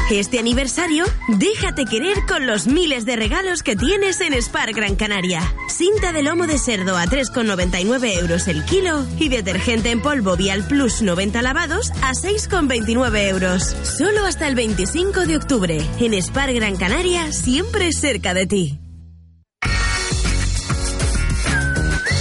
[0.10, 5.42] Este aniversario, déjate querer con los miles de regalos que tienes en Spar Gran Canaria.
[5.68, 10.64] Cinta de lomo de cerdo a 3,99 euros el kilo y detergente en polvo Vial
[10.64, 13.76] Plus 90 lavados a 6,29 euros.
[13.84, 15.86] Solo hasta el 25 de octubre.
[16.00, 18.87] En Spar Gran Canaria, siempre cerca de ti.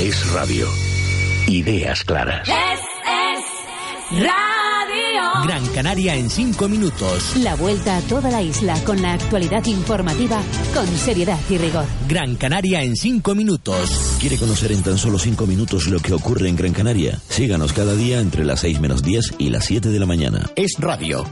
[0.00, 0.68] Es radio.
[1.48, 2.46] Ideas claras.
[2.46, 2.80] Es,
[4.20, 5.46] es radio.
[5.46, 7.34] Gran Canaria en 5 minutos.
[7.36, 10.42] La vuelta a toda la isla con la actualidad informativa
[10.74, 11.86] con seriedad y rigor.
[12.08, 14.18] Gran Canaria en 5 minutos.
[14.20, 17.18] ¿Quiere conocer en tan solo 5 minutos lo que ocurre en Gran Canaria?
[17.30, 20.50] Síganos cada día entre las 6 menos 10 y las 7 de la mañana.
[20.56, 21.24] Es radio.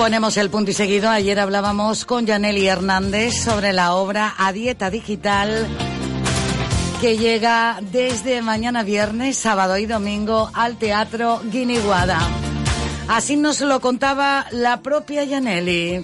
[0.00, 1.10] Ponemos el punto y seguido.
[1.10, 5.68] Ayer hablábamos con Yaneli Hernández sobre la obra A Dieta Digital
[7.02, 12.18] que llega desde mañana viernes, sábado y domingo al Teatro Guiniguada.
[13.10, 16.02] Así nos lo contaba la propia Yaneli.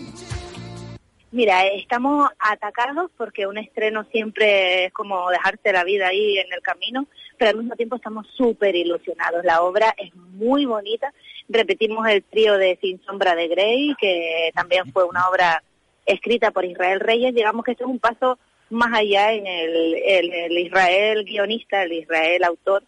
[1.31, 6.61] Mira, estamos atacados porque un estreno siempre es como dejarse la vida ahí en el
[6.61, 7.07] camino,
[7.39, 9.43] pero al mismo tiempo estamos súper ilusionados.
[9.43, 11.15] La obra es muy bonita.
[11.49, 15.63] Repetimos el trío de Sin Sombra de Grey, que también fue una obra
[16.05, 17.35] escrita por Israel Reyes.
[17.35, 18.39] Digamos que esto es un paso
[18.71, 22.83] más allá en el, el- el Israel guionista, el Israel autor.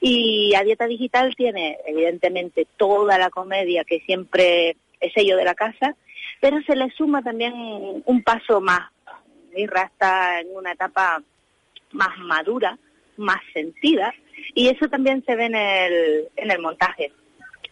[0.00, 5.54] Y a Dieta Digital tiene, evidentemente, toda la comedia que siempre es sello de la
[5.54, 5.94] casa,
[6.40, 8.90] pero se le suma también un paso más.
[9.56, 11.22] Irra está en una etapa
[11.92, 12.78] más madura,
[13.16, 14.14] más sentida,
[14.54, 17.10] y eso también se ve en el, en el montaje.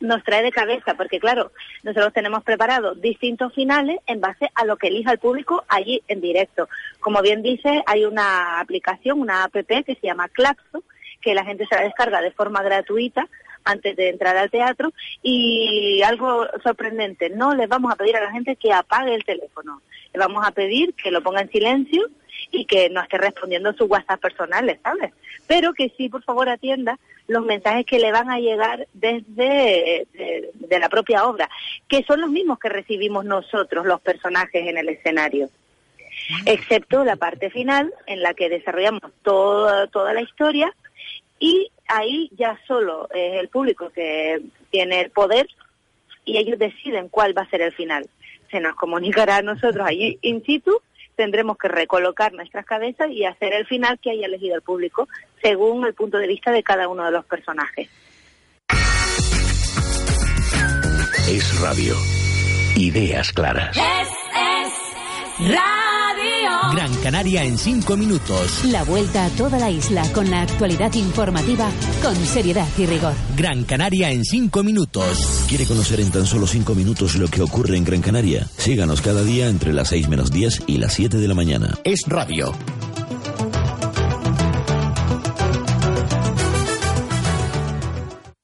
[0.00, 4.76] Nos trae de cabeza, porque claro, nosotros tenemos preparados distintos finales en base a lo
[4.76, 6.68] que elija el público allí en directo.
[7.00, 10.82] Como bien dice, hay una aplicación, una app que se llama Clapso,
[11.20, 13.26] que la gente se la descarga de forma gratuita
[13.64, 18.30] antes de entrar al teatro y algo sorprendente, no les vamos a pedir a la
[18.30, 19.82] gente que apague el teléfono,
[20.12, 22.08] le vamos a pedir que lo ponga en silencio
[22.56, 25.12] y que no esté respondiendo sus WhatsApp personales, ¿sabes?
[25.46, 30.50] Pero que sí, por favor, atienda los mensajes que le van a llegar desde de,
[30.54, 31.48] de la propia obra,
[31.88, 35.48] que son los mismos que recibimos nosotros, los personajes en el escenario
[36.44, 40.72] excepto la parte final en la que desarrollamos toda, toda la historia
[41.38, 44.40] y ahí ya solo es el público que
[44.70, 45.46] tiene el poder
[46.24, 48.08] y ellos deciden cuál va a ser el final.
[48.50, 50.80] Se nos comunicará a nosotros allí in situ
[51.16, 55.08] tendremos que recolocar nuestras cabezas y hacer el final que haya elegido el público,
[55.42, 57.88] según el punto de vista de cada uno de los personajes.
[61.28, 61.94] Es radio.
[62.76, 63.76] Ideas claras.
[63.76, 65.95] Es, es radio.
[66.72, 68.64] Gran Canaria en 5 minutos.
[68.64, 71.70] La vuelta a toda la isla con la actualidad informativa
[72.02, 73.14] con seriedad y rigor.
[73.36, 75.46] Gran Canaria en 5 minutos.
[75.48, 78.46] ¿Quiere conocer en tan solo 5 minutos lo que ocurre en Gran Canaria?
[78.56, 81.78] Síganos cada día entre las 6 menos 10 y las 7 de la mañana.
[81.84, 82.54] Es radio.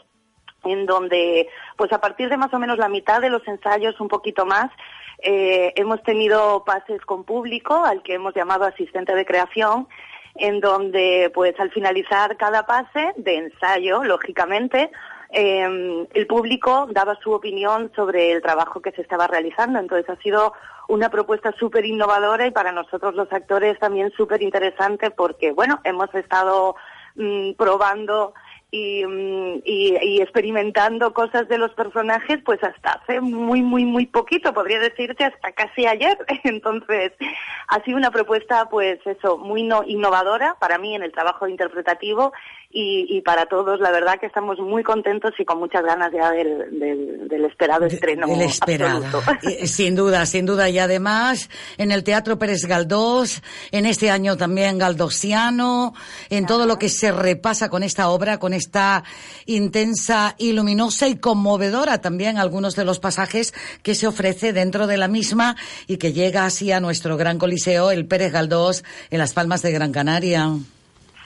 [0.65, 4.09] en donde, pues a partir de más o menos la mitad de los ensayos, un
[4.09, 4.73] poquito más,
[5.23, 9.87] eh, hemos tenido pases con público, al que hemos llamado asistente de creación,
[10.35, 14.91] en donde, pues al finalizar cada pase de ensayo, lógicamente,
[15.31, 19.79] eh, el público daba su opinión sobre el trabajo que se estaba realizando.
[19.79, 20.53] Entonces ha sido
[20.89, 26.13] una propuesta súper innovadora y para nosotros los actores también súper interesante porque, bueno, hemos
[26.15, 26.77] estado
[27.15, 28.33] mm, probando
[28.71, 34.53] y, mm, y- experimentando cosas de los personajes pues hasta hace muy, muy, muy poquito,
[34.53, 36.19] podría decirte hasta casi ayer.
[36.45, 37.13] Entonces
[37.69, 42.33] ha sido una propuesta pues eso, muy no- innovadora para mí en el trabajo interpretativo
[42.71, 46.31] y, y para todos la verdad que estamos muy contentos y con muchas ganas ya
[46.33, 48.27] del, del, del esperado estreno.
[48.27, 49.05] El esperado.
[49.05, 49.23] absoluto.
[49.49, 50.69] Eh, Sin duda, sin duda.
[50.69, 55.95] Y además, en el Teatro Pérez Galdós, en este año también galdosiano,
[56.29, 59.05] en todo lo que se repasa con esta obra, con esta
[59.47, 64.99] intensa y luminosa y conmovedora también algunos de los pasajes que se ofrece dentro de
[64.99, 69.33] la misma y que llega así a nuestro gran coliseo, el Pérez Galdós, en Las
[69.33, 70.51] Palmas de Gran Canaria.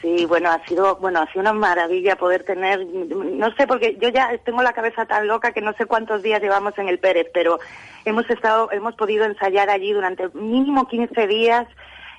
[0.03, 4.09] Sí, bueno, ha sido, bueno, ha sido una maravilla poder tener, no sé, porque yo
[4.09, 7.29] ya tengo la cabeza tan loca que no sé cuántos días llevamos en el Pérez,
[7.33, 7.61] pero
[8.05, 11.69] hemos estado, hemos podido ensayar allí durante mínimo 15 días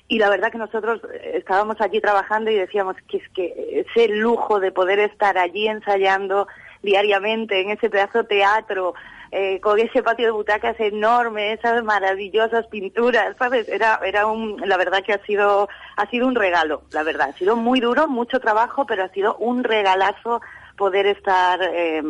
[0.08, 4.08] y la verdad que nosotros eh, estábamos allí trabajando y decíamos que es que ese
[4.08, 6.48] lujo de poder estar allí ensayando
[6.82, 8.94] diariamente en ese pedazo teatro,
[9.36, 13.68] eh, con ese patio de butacas enorme, esas maravillosas pinturas, ¿sabes?
[13.68, 17.30] Era, era un, la verdad que ha sido, ha sido un regalo, la verdad.
[17.30, 20.40] Ha sido muy duro, mucho trabajo, pero ha sido un regalazo
[20.76, 22.02] poder estar, eh,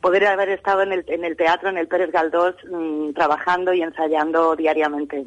[0.00, 3.82] poder haber estado en el, en el teatro, en el Pérez Galdós, mm, trabajando y
[3.82, 5.24] ensayando diariamente.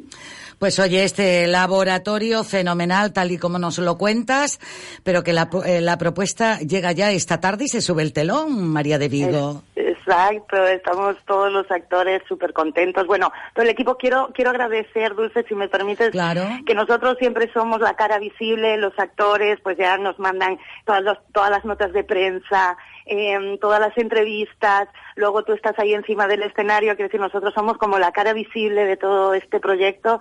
[0.58, 4.58] Pues oye, este laboratorio fenomenal, tal y como nos lo cuentas,
[5.04, 8.66] pero que la, eh, la propuesta llega ya esta tarde y se sube el telón,
[8.68, 9.62] María de Vigo.
[9.76, 13.06] Exacto, estamos todos los actores súper contentos.
[13.06, 16.42] Bueno, todo el equipo quiero quiero agradecer, Dulce, si me permites, Claro.
[16.66, 21.18] que nosotros siempre somos la cara visible, los actores, pues ya nos mandan todas, los-
[21.32, 22.76] todas las notas de prensa,
[23.08, 27.76] em, todas las entrevistas, luego tú estás ahí encima del escenario, quiero decir, nosotros somos
[27.78, 30.20] como la cara visible de todo este proyecto,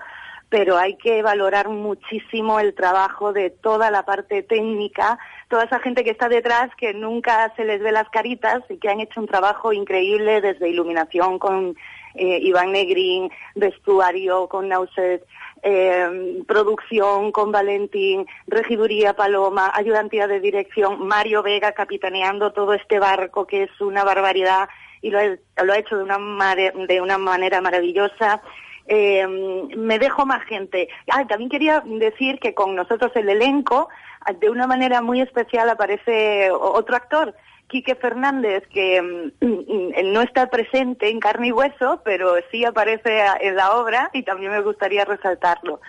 [0.49, 5.19] pero hay que valorar muchísimo el trabajo de toda la parte técnica,
[5.49, 8.89] toda esa gente que está detrás, que nunca se les ve las caritas y que
[8.89, 11.75] han hecho un trabajo increíble desde iluminación con
[12.15, 15.23] eh, Iván Negrín, vestuario con Nauset,
[15.63, 23.45] eh, producción con Valentín, regiduría Paloma, ayudantía de dirección, Mario Vega capitaneando todo este barco
[23.47, 24.69] que es una barbaridad
[25.01, 28.41] y lo, ha- hecho de una, de una manera maravillosa.
[28.89, 29.27] Eh,
[29.75, 30.87] me dejo más gente.
[31.11, 33.89] Ah, también quería decir que con nosotros el elenco,
[34.39, 37.35] de una manera muy especial aparece otro actor,
[37.67, 43.55] Quique Fernández, que mm, no está presente en carne y hueso, pero sí aparece en
[43.55, 45.81] la obra y también me gustaría resaltarlo.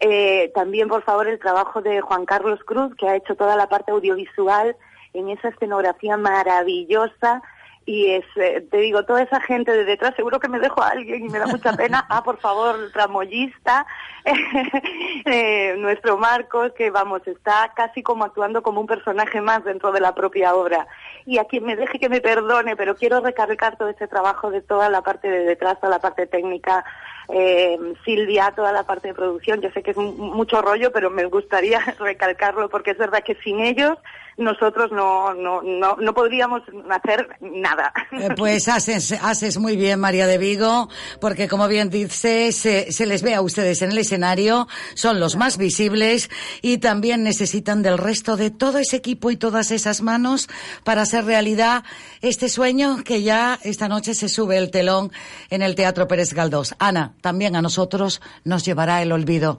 [0.00, 3.68] Eh, también, por favor, el trabajo de Juan Carlos Cruz, que ha hecho toda la
[3.68, 4.76] parte audiovisual
[5.12, 7.42] en esa escenografía maravillosa.
[7.84, 10.88] Y es, eh, te digo, toda esa gente de detrás, seguro que me dejo a
[10.88, 12.06] alguien y me da mucha pena.
[12.12, 13.86] Ah, por favor, tramoyista,
[15.24, 20.00] eh, nuestro Marcos, que vamos, está casi como actuando como un personaje más dentro de
[20.00, 20.86] la propia obra.
[21.24, 24.60] Y a quien me deje que me perdone, pero quiero recargar todo ese trabajo de
[24.60, 26.84] toda la parte de detrás, toda la parte técnica,
[27.28, 29.60] eh, Silvia, toda la parte de producción.
[29.60, 33.60] Yo sé que es mucho rollo, pero me gustaría recalcarlo porque es verdad que sin
[33.60, 33.98] ellos
[34.36, 37.92] nosotros no, no, no, no podríamos hacer nada.
[38.12, 40.88] Eh, Pues haces, haces muy bien, María de Vigo,
[41.20, 45.36] porque como bien dices, se, se les ve a ustedes en el escenario, son los
[45.36, 46.30] más visibles
[46.62, 50.48] y también necesitan del resto de todo ese equipo y todas esas manos
[50.84, 51.84] para hacer realidad
[52.20, 55.12] este sueño que ya esta noche se sube el telón
[55.50, 56.74] en el Teatro Pérez Galdós.
[56.78, 59.58] Ana, también a nosotros nos llevará el olvido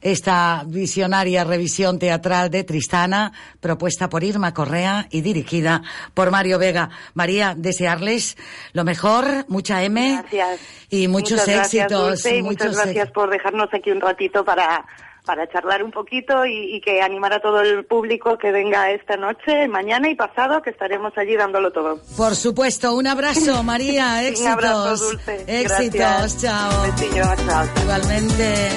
[0.00, 5.82] esta visionaria revisión teatral de Tristana, propuesta por Irma Correa y dirigida
[6.14, 6.90] por Mario Vega.
[7.14, 8.36] María, desearles
[8.72, 10.60] lo mejor, mucha M Gracias.
[10.88, 12.08] y muchos muchas gracias, éxitos.
[12.08, 14.86] Dulce, y muchas muchos gracias por dejarnos aquí un ratito para,
[15.24, 19.16] para charlar un poquito y, y que animar a todo el público que venga esta
[19.16, 22.00] noche, mañana y pasado, que estaremos allí dándolo todo.
[22.16, 24.16] Por supuesto, un abrazo, María.
[24.20, 24.52] Un Éxitos.
[24.52, 25.44] abrazo, Dulce.
[25.46, 26.42] Éxitos, Gracias.
[26.42, 26.84] chao.
[26.84, 27.82] Un besillo, chao, chao.
[27.82, 28.68] Igualmente.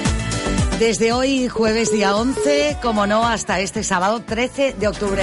[0.79, 5.21] Desde hoy, jueves día 11, como no, hasta este sábado 13 de octubre.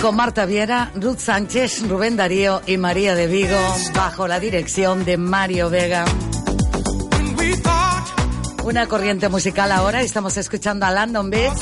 [0.00, 3.58] Con Marta Viera, Ruth Sánchez, Rubén Darío y María de Vigo,
[3.94, 6.04] bajo la dirección de Mario Vega.
[8.66, 11.60] Una corriente musical ahora, estamos escuchando a Landon Beats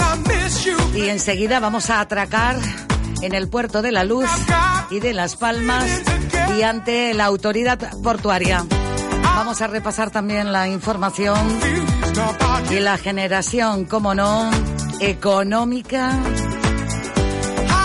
[0.95, 2.57] y enseguida vamos a atracar
[3.21, 4.31] en el puerto de la Luz
[4.91, 5.85] y de Las Palmas
[6.57, 8.65] y ante la autoridad portuaria.
[9.23, 11.37] Vamos a repasar también la información
[12.71, 14.51] y la generación, como no,
[14.99, 16.19] económica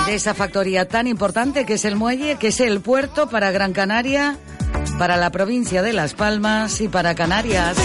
[0.06, 3.74] de esa factoría tan importante que es el muelle, que es el puerto para Gran
[3.74, 4.38] Canaria,
[4.98, 7.76] para la provincia de Las Palmas y para Canarias.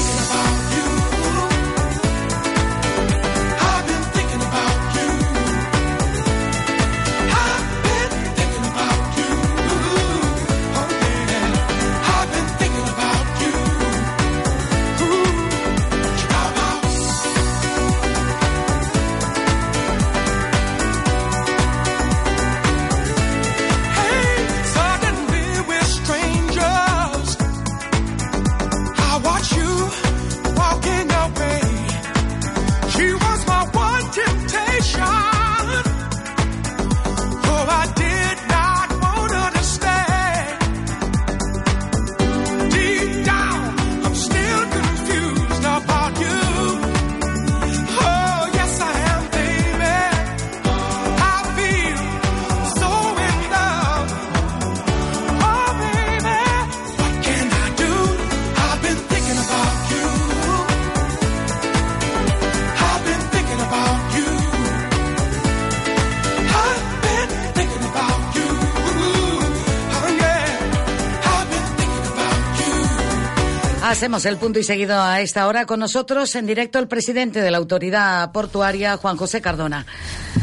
[74.05, 77.51] Hacemos el punto y seguido a esta hora con nosotros en directo el presidente de
[77.51, 79.87] la autoridad portuaria, Juan José Cardona.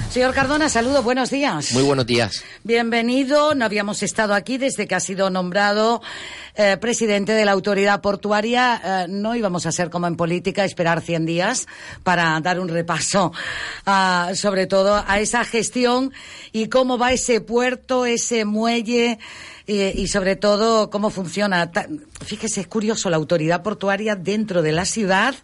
[0.10, 1.72] Señor Cardona, saludo, buenos días.
[1.74, 2.44] Muy buenos días.
[2.64, 3.54] Bienvenido.
[3.54, 6.02] No habíamos estado aquí desde que ha sido nombrado
[6.56, 8.82] eh, presidente de la autoridad portuaria.
[8.84, 11.68] Eh, no íbamos a ser como en política, esperar 100 días
[12.04, 13.32] para dar un repaso,
[13.86, 16.12] a, sobre todo a esa gestión
[16.52, 19.20] y cómo va ese puerto, ese muelle.
[19.68, 21.72] Y, y sobre todo cómo funciona.
[22.26, 25.36] Fíjese, es curioso la autoridad portuaria dentro de la ciudad,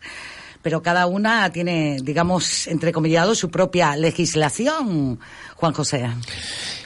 [0.62, 5.20] pero cada una tiene, digamos, entrecomillado, su propia legislación,
[5.56, 6.06] Juan José.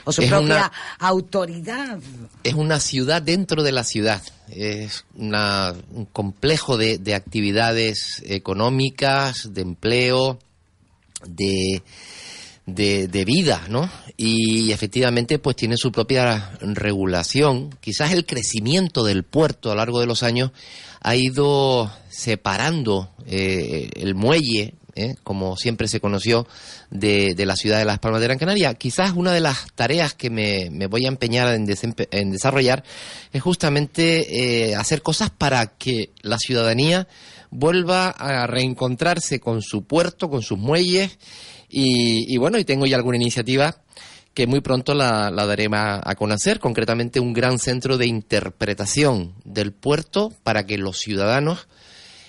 [0.03, 1.99] O su Es propia una- autoridad.
[2.43, 4.21] es una ciudad dentro de la ciudad.
[4.49, 10.39] Es una- un complejo de, de actividades económicas, de empleo,
[11.27, 11.83] de,
[12.65, 13.89] de, de vida, ¿no?
[14.17, 17.69] Y efectivamente, pues tiene su propia regulación.
[17.79, 20.51] Quizás el crecimiento del puerto a lo largo de los años
[21.01, 25.15] ha ido separando eh, el muelle, ¿eh?
[25.23, 26.47] como siempre se conoció,
[26.89, 28.73] de, de la ciudad de Las Palmas de Gran Canaria.
[28.75, 31.67] Quizás una de las tareas que me, me voy a empeñar en,
[32.11, 32.83] en desarrollar
[33.33, 37.07] es justamente eh, hacer cosas para que la ciudadanía
[37.49, 41.17] vuelva a reencontrarse con su puerto, con sus muelles
[41.67, 43.81] y, y bueno, y tengo ya alguna iniciativa
[44.33, 49.73] que muy pronto la, la a, a conocer, concretamente un gran centro de interpretación del
[49.73, 51.67] puerto para que los ciudadanos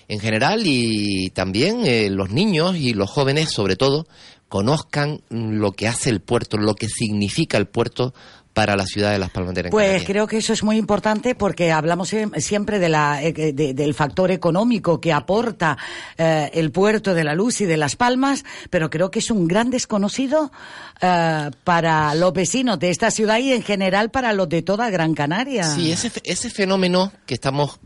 [0.08, 4.06] en general y también eh, los niños y los jóvenes sobre todo
[4.48, 8.12] conozcan lo que hace el puerto, lo que significa el puerto
[8.52, 10.06] para la ciudad de Las Palmas de Gran Pues Canaria.
[10.06, 13.94] creo que eso es muy importante porque hablamos siem- siempre de la, eh, de- del
[13.94, 15.78] factor económico que aporta
[16.18, 19.48] eh, el puerto de la Luz y de Las Palmas, pero creo que es un
[19.48, 20.52] gran desconocido
[21.00, 25.14] eh, para los vecinos de esta ciudad y en general para los de toda Gran
[25.14, 25.64] Canaria.
[25.64, 27.78] Sí, ese, ese fenómeno que estamos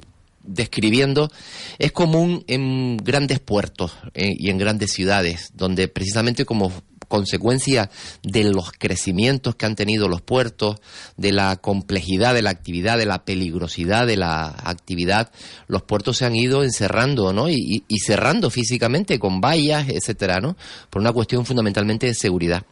[0.48, 1.30] describiendo
[1.78, 6.72] es común en grandes puertos eh, y en grandes ciudades, donde precisamente como
[7.08, 7.90] consecuencia
[8.22, 10.76] de los crecimientos que han tenido los puertos,
[11.16, 15.30] de la complejidad de la actividad, de la peligrosidad de la actividad,
[15.68, 17.48] los puertos se han ido encerrando, ¿no?
[17.48, 20.56] Y, cerrando físicamente con vallas, etcétera, ¿no?
[20.90, 22.64] Por una cuestión fundamentalmente de seguridad.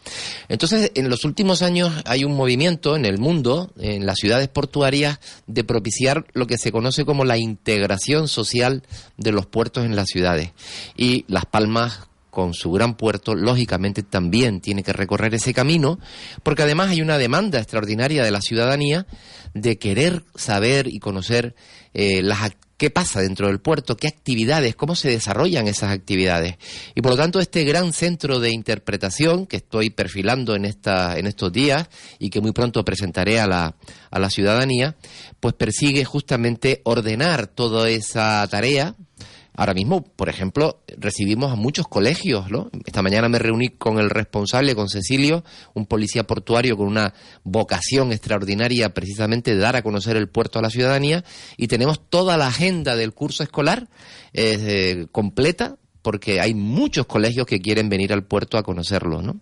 [0.49, 5.18] Entonces, en los últimos años hay un movimiento en el mundo, en las ciudades portuarias,
[5.47, 8.82] de propiciar lo que se conoce como la integración social
[9.16, 10.53] de los puertos en las ciudades.
[10.97, 12.01] Y Las Palmas
[12.35, 16.01] con su gran puerto, lógicamente también tiene que recorrer ese camino,
[16.43, 19.07] porque además hay una demanda extraordinaria de la ciudadanía
[19.55, 21.55] de querer saber y conocer
[21.95, 26.57] eh, las qué pasa dentro del puerto, qué actividades, cómo se desarrollan esas actividades.
[26.97, 31.28] Y por lo tanto, este gran centro de interpretación que estoy perfilando en, esta, en
[31.28, 33.76] estos días y que muy pronto presentaré a la,
[34.11, 34.97] a la ciudadanía,
[35.39, 38.97] pues persigue justamente ordenar toda esa tarea,
[39.57, 42.70] Ahora mismo, por ejemplo, recibimos a muchos colegios, ¿no?
[42.84, 45.44] Esta mañana me reuní con el responsable, con Cecilio,
[45.74, 50.62] un policía portuario con una vocación extraordinaria precisamente de dar a conocer el puerto a
[50.62, 51.24] la ciudadanía
[51.57, 53.88] y tenemos toda la agenda del curso escolar
[54.32, 59.36] eh, completa porque hay muchos colegios que quieren venir al puerto a conocerlo, ¿no?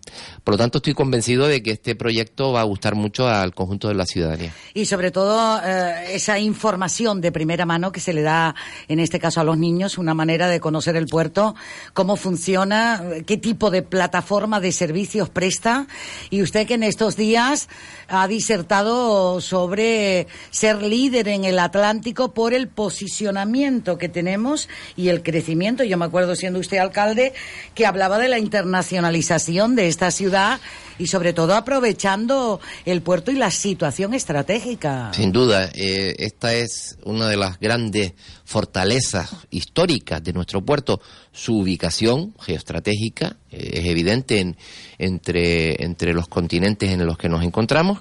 [0.45, 3.89] Por lo tanto, estoy convencido de que este proyecto va a gustar mucho al conjunto
[3.89, 4.53] de la ciudadanía.
[4.73, 8.55] Y sobre todo eh, esa información de primera mano que se le da,
[8.87, 11.53] en este caso a los niños, una manera de conocer el puerto,
[11.93, 15.87] cómo funciona, qué tipo de plataforma de servicios presta.
[16.29, 17.67] Y usted que en estos días
[18.07, 25.23] ha disertado sobre ser líder en el Atlántico por el posicionamiento que tenemos y el
[25.23, 25.83] crecimiento.
[25.83, 27.33] Yo me acuerdo siendo usted alcalde
[27.75, 30.59] que hablaba de la internacionalización de esta ciudad
[30.99, 35.11] y sobre todo aprovechando el puerto y la situación estratégica.
[35.13, 38.13] Sin duda, eh, esta es una de las grandes
[38.45, 41.01] fortalezas históricas de nuestro puerto.
[41.31, 44.55] Su ubicación geoestratégica eh, es evidente en-
[44.99, 47.99] entre, entre los continentes en los que nos encontramos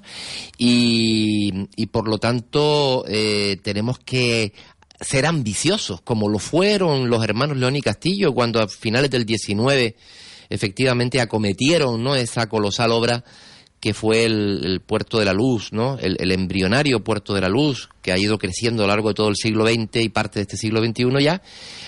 [0.59, 4.53] y, por lo tanto eh, tenemos que
[5.01, 9.97] ser ambiciosos, como lo fueron los hermanos León y Castillo cuando a finales del 19
[10.49, 12.15] efectivamente acometieron ¿no?
[12.15, 13.25] esa colosal obra
[13.83, 15.99] que fue el, Puerto de la Luz, ¿no?
[15.99, 19.29] El, embrionario Puerto de la Luz, que ha ido creciendo a lo largo de todo
[19.29, 21.43] el siglo XX y parte de este siglo XXI ya,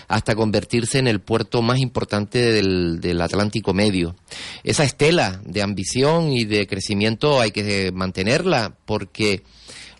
[0.08, 4.16] hasta convertirse en el puerto más importante del Atlántico Medio.
[4.64, 9.44] Esa estela de ambición y de crecimiento hay que mantenerla porque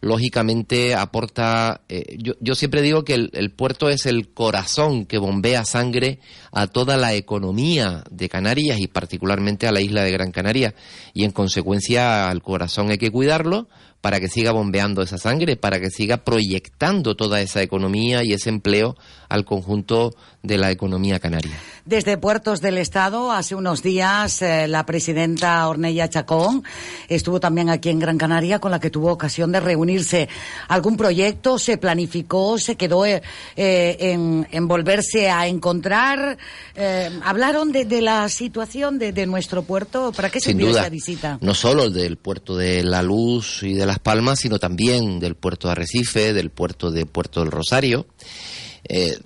[0.05, 6.21] lógicamente aporta, eh, yo, siempre digo que el puerto es el corazón que bombea sangre
[6.53, 10.75] a toda la economía de Canarias y particularmente a la isla de Gran Canaria.
[11.15, 13.69] Y en consecuencia al corazón hay que cuidarlo
[14.05, 18.51] para que siga bombeando esa sangre, para que siga proyectando toda esa economía y ese
[18.51, 18.97] empleo
[19.35, 21.53] al conjunto de la economía canaria.
[21.85, 26.65] Desde Puertos del Estado, hace unos días, eh, la presidenta Ornella Chacón
[27.09, 30.29] estuvo también aquí en Gran Canaria, con la que tuvo ocasión de reunirse.
[30.69, 33.23] ¿Algún proyecto se planificó, se quedó eh,
[33.57, 36.39] eh, en, en volverse a encontrar?
[36.75, 40.13] Eh, ¿Hablaron de, de la situación de, de nuestro puerto?
[40.13, 41.39] ¿Para qué duda, esa visita?
[41.41, 45.69] no solo del puerto de La Luz y de Las Palmas, sino también del puerto
[45.69, 48.07] de Arrecife, del puerto de Puerto del Rosario.
[48.89, 49.19] Eh,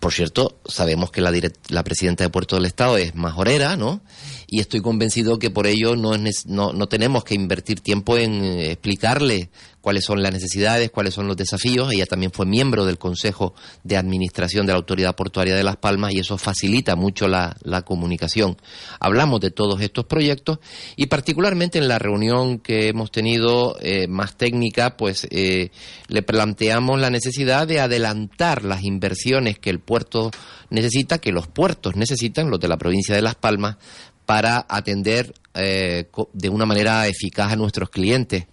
[0.00, 1.32] por cierto, sabemos que la,
[1.68, 4.00] la presidenta de Puerto del Estado es majorera, ¿no?
[4.46, 8.44] Y estoy convencido que por ello no, es no, no tenemos que invertir tiempo en
[8.44, 11.92] eh, explicarle cuáles son las necesidades, cuáles son los desafíos.
[11.92, 16.12] Ella también fue miembro del Consejo de Administración de la Autoridad Portuaria de Las Palmas
[16.12, 18.56] y eso facilita mucho la, la comunicación.
[19.00, 20.58] Hablamos de todos estos proyectos
[20.96, 25.70] y particularmente en la reunión que hemos tenido eh, más técnica, pues eh,
[26.08, 30.30] le planteamos la necesidad de adelantar las inversiones que el puerto
[30.70, 33.76] necesita, que los puertos necesitan, los de la provincia de Las Palmas,
[34.26, 38.44] para atender eh, de una manera eficaz a nuestros clientes.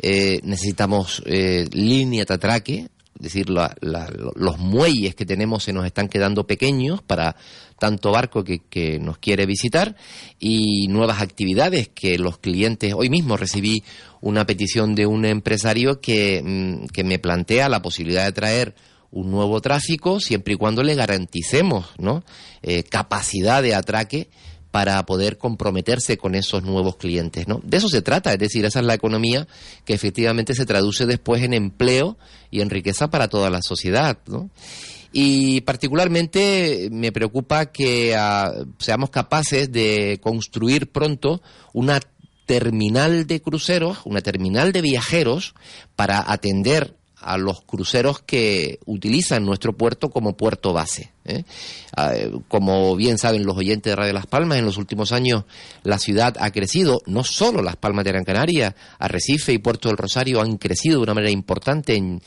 [0.00, 2.76] Eh, necesitamos eh, línea de atraque,
[3.14, 7.36] es decir, la- la- lo- los muelles que tenemos se nos están quedando pequeños para
[7.78, 9.94] tanto barco que, que nos quiere visitar
[10.40, 12.92] y nuevas actividades que los clientes.
[12.96, 13.84] Hoy mismo recibí
[14.20, 18.74] una petición de un empresario que, mm, que me plantea la posibilidad de traer
[19.12, 21.86] un nuevo tráfico siempre y cuando le garanticemos.
[22.62, 24.28] Eh, capacidad de atraque
[24.72, 27.46] para poder comprometerse con esos nuevos clientes.
[27.62, 29.46] De eso se trata, es decir, esa es la economía
[29.84, 32.16] que efectivamente se traduce después en empleo
[32.50, 34.18] y en riqueza para toda la sociedad.
[35.12, 41.42] Y particularmente me preocupa que ah, seamos capaces de construir pronto
[41.74, 42.00] una
[42.46, 45.54] terminal de cruceros, una terminal de viajeros
[45.96, 51.12] para atender a los cruceros que utilizan nuestro puerto como puerto base.
[51.24, 51.44] ¿eh?
[51.96, 55.44] Ah, eh, como bien saben los oyentes de Radio Las Palmas, en los últimos años
[55.82, 59.98] la ciudad ha crecido, no solo Las Palmas de Gran Canaria, Arrecife y Puerto del
[59.98, 62.22] Rosario han crecido de una manera importante en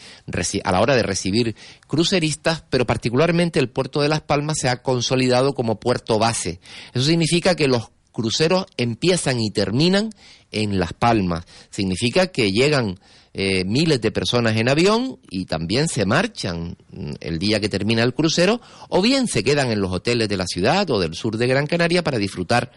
[0.64, 1.56] a la hora de recibir
[1.88, 6.60] cruceristas, pero particularmente el puerto de Las Palmas se ha consolidado como puerto base.
[6.94, 10.10] Eso significa que los cruceros empiezan y terminan
[10.52, 11.46] en Las Palmas.
[11.70, 12.98] Significa que llegan
[13.38, 18.02] eh, miles de personas en avión y también se marchan mm, el día que termina
[18.02, 21.36] el crucero o bien se quedan en los hoteles de la ciudad o del sur
[21.36, 22.72] de Gran Canaria para disfrutar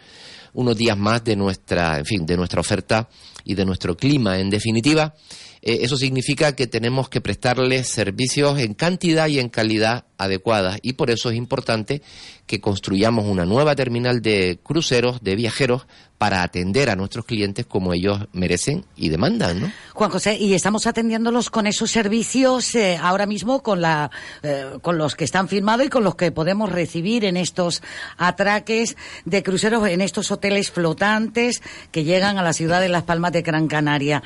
[0.51, 3.07] unos días más de nuestra, en fin, de nuestra oferta
[3.45, 4.37] y de nuestro clima.
[4.37, 5.15] En definitiva,
[5.61, 10.93] eh, eso significa que tenemos que prestarles servicios en cantidad y en calidad adecuadas y
[10.93, 12.01] por eso es importante
[12.45, 15.87] que construyamos una nueva terminal de cruceros, de viajeros,
[16.19, 19.71] para atender a nuestros clientes como ellos merecen y demandan, ¿no?
[19.93, 24.11] Juan José, y estamos atendiéndolos con esos servicios eh, ahora mismo con la
[24.43, 27.81] eh, con los que están firmados y con los que podemos recibir en estos
[28.17, 31.61] atraques de cruceros en estos hoteles flotantes
[31.91, 34.21] que llegan a la ciudad de Las Palmas de Gran Canaria.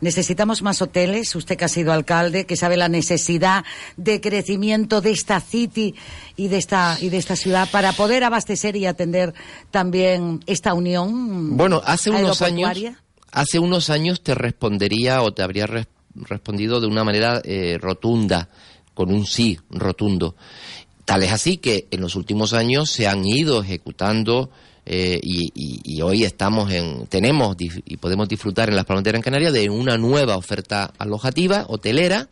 [0.00, 3.64] Necesitamos más hoteles, usted que ha sido alcalde, que sabe la necesidad
[3.98, 5.94] de crecimiento de esta city
[6.36, 9.34] y de esta y de esta ciudad para poder abastecer y atender
[9.70, 12.68] también esta unión Bueno, hace unos años,
[13.32, 18.48] hace unos años te respondería o te habría res- respondido de una manera eh, rotunda,
[18.94, 20.36] con un sí rotundo.
[21.04, 24.50] Tal es así que en los últimos años se han ido ejecutando
[24.86, 29.10] eh, y, y- y hoy estamos en, tenemos y podemos disfrutar en las Palmas de
[29.10, 32.28] Gran Canaria de una nueva oferta alojativa, hotelera,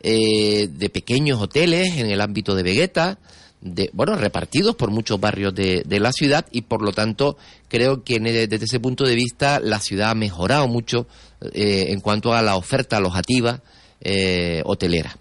[0.00, 3.18] eh, de pequeños hoteles en el ámbito de Vegueta,
[3.64, 7.36] de, bueno, repartidos por muchos barrios de, de la ciudad y por lo tanto
[7.68, 11.06] creo que en- desde ese punto de vista la ciudad ha mejorado mucho
[11.52, 13.60] eh, en cuanto a la oferta alojativa
[14.00, 15.16] eh, hotelera.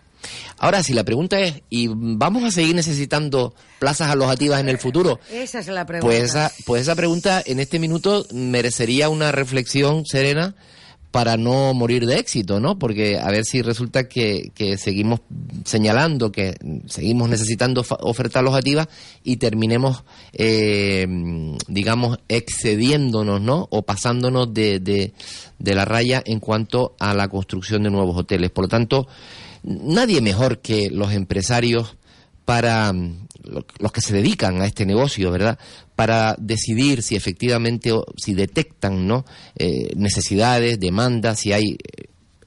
[0.57, 5.19] Ahora, si la pregunta es, ¿y vamos a seguir necesitando plazas alojativas en el futuro?
[5.31, 6.05] Esa es la pregunta.
[6.07, 10.55] Pues esa, pues esa pregunta en este minuto merecería una reflexión serena
[11.13, 12.79] para no morir de éxito, ¿no?
[12.79, 15.19] Porque a ver si resulta que, que seguimos
[15.63, 16.55] señalando que
[16.87, 18.89] seguimos necesitando fa- oferta alojativa
[19.23, 20.03] y terminemos,
[20.33, 21.05] eh,
[21.67, 23.67] digamos, excediéndonos, ¿no?
[23.69, 28.49] O pasándonos de, de, la raya en cuanto a la construcción de nuevos hoteles.
[28.49, 29.07] Por lo tanto,
[29.61, 31.95] nadie mejor que los empresarios
[32.43, 32.91] para
[33.43, 35.59] los que se dedican a este negocio, ¿verdad?
[35.95, 39.25] Para decidir si efectivamente, si detectan, ¿no?
[39.55, 41.77] Eh, necesidades, demandas, si hay.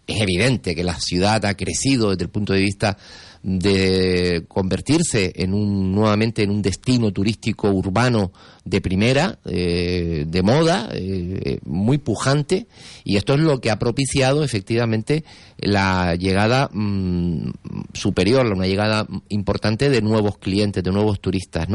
[0.07, 2.97] Es evidente que la ciudad ha crecido desde el punto de vista
[3.43, 8.33] de convertirse en un nuevamente en un destino turístico urbano
[8.65, 12.67] de primera, eh, de moda, eh, muy pujante,
[13.05, 15.23] y esto es lo que ha propiciado efectivamente
[15.59, 17.51] la llegada mm,
[17.95, 21.69] superior, una llegada importante de nuevos clientes, de nuevos turistas.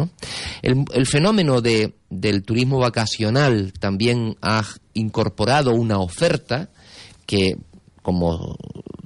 [0.62, 4.64] El, el fenómeno de, del turismo vacacional también ha
[4.94, 6.70] incorporado una oferta
[7.26, 7.56] que,
[8.02, 8.56] como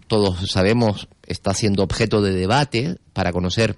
[0.07, 3.77] todos sabemos, está siendo objeto de debate para conocer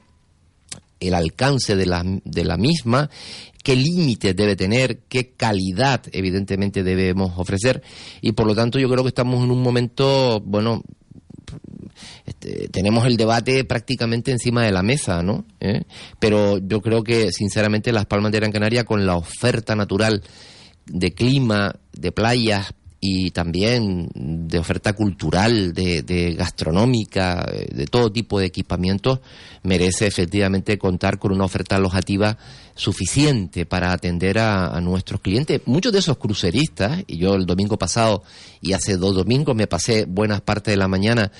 [0.99, 3.09] el alcance de la, de la misma,
[3.63, 7.83] qué límites debe tener, qué calidad evidentemente debemos ofrecer
[8.21, 10.81] y por lo tanto yo creo que estamos en un momento, bueno,
[12.25, 15.45] este, tenemos el debate prácticamente encima de la mesa, ¿no?
[15.59, 15.83] ¿Eh?
[16.19, 20.23] Pero yo creo que sinceramente Las Palmas de Gran Canaria con la oferta natural
[20.85, 28.11] de clima, de playas y también de oferta cultural, de, de gastronómica, eh, de todo
[28.11, 29.19] tipo de equipamientos,
[29.63, 32.37] merece efectivamente contar con una oferta alojativa
[32.73, 35.61] suficiente para atender a, a nuestros clientes.
[35.65, 38.23] Muchos de esos cruceristas, y yo el domingo pasado
[38.61, 41.31] y hace dos domingos me pasé buenas partes de la mañana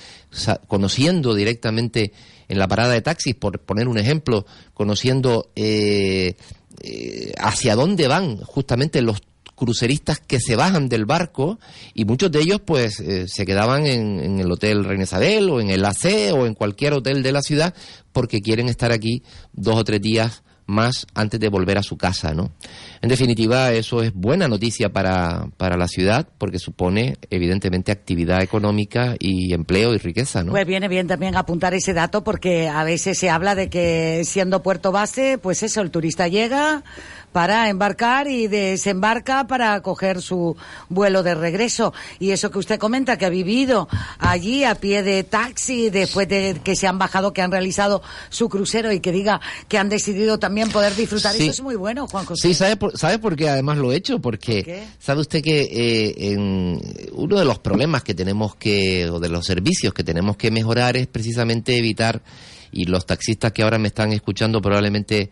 [0.68, 2.12] conociendo directamente
[2.48, 6.34] en la parada de taxis, por poner un ejemplo, conociendo eh,
[6.82, 9.20] eh, hacia dónde van justamente los
[9.58, 11.58] cruceristas que se bajan del barco
[11.94, 15.60] y muchos de ellos pues eh, se quedaban en, en el hotel Reina Isabel o
[15.60, 17.74] en el AC o en cualquier hotel de la ciudad
[18.12, 22.34] porque quieren estar aquí dos o tres días más antes de volver a su casa,
[22.34, 22.52] ¿no?
[23.00, 29.16] En definitiva, eso es buena noticia para, para la ciudad porque supone, evidentemente, actividad económica
[29.18, 30.52] y empleo y riqueza, ¿no?
[30.52, 34.62] Pues viene bien también apuntar ese dato porque a veces se habla de que siendo
[34.62, 36.84] puerto base, pues eso, el turista llega
[37.32, 40.56] para embarcar y desembarca para coger su
[40.88, 41.92] vuelo de regreso.
[42.18, 46.60] Y eso que usted comenta, que ha vivido allí a pie de taxi después de
[46.64, 50.38] que se han bajado, que han realizado su crucero y que diga que han decidido
[50.38, 51.42] también poder disfrutar, Sí.
[51.44, 52.48] eso es muy bueno, Juan José.
[52.48, 54.20] Sí, ¿sabe por, ¿sabe por qué además lo he hecho?
[54.20, 56.80] Porque sabe usted que eh, en
[57.12, 60.96] uno de los problemas que tenemos que, o de los servicios que tenemos que mejorar
[60.96, 62.22] es precisamente evitar,
[62.70, 65.30] y los taxistas que ahora me están escuchando probablemente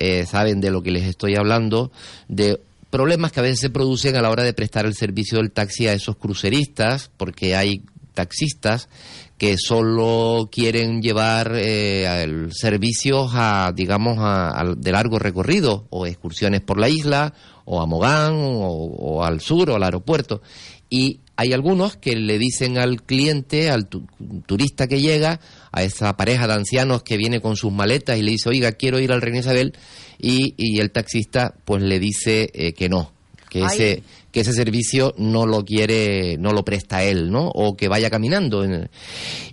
[0.00, 1.90] eh, saben de lo que les estoy hablando,
[2.28, 5.50] de problemas que a veces se producen a la hora de prestar el servicio del
[5.50, 7.82] taxi a esos cruceristas, porque hay
[8.14, 8.88] taxistas
[9.36, 16.78] que solo quieren llevar eh, servicios a, digamos, a- de largo recorrido o excursiones por
[16.80, 17.34] la isla
[17.64, 20.42] o a Mogán o, o al sur o al aeropuerto.
[20.90, 24.04] Y hay algunos que le dicen al cliente, al tu-
[24.44, 25.38] turista que llega,
[25.70, 28.98] a esa pareja de ancianos que viene con sus maletas y le dice, oiga, quiero
[28.98, 29.72] ir al Reina Isabel,
[30.18, 33.12] y, y el taxista pues le dice eh, que no,
[33.50, 33.66] que Ay.
[33.72, 37.48] ese que ese servicio no lo quiere, no lo presta él, ¿no?
[37.48, 38.62] O que vaya caminando.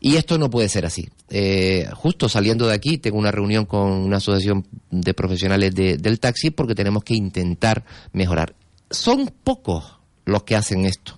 [0.01, 1.07] Y esto no puede ser así.
[1.29, 6.19] Eh, justo saliendo de aquí, tengo una reunión con una asociación de profesionales de- del
[6.19, 8.53] taxi porque tenemos que intentar mejorar.
[8.91, 9.93] Son pocos
[10.25, 11.17] los que hacen esto,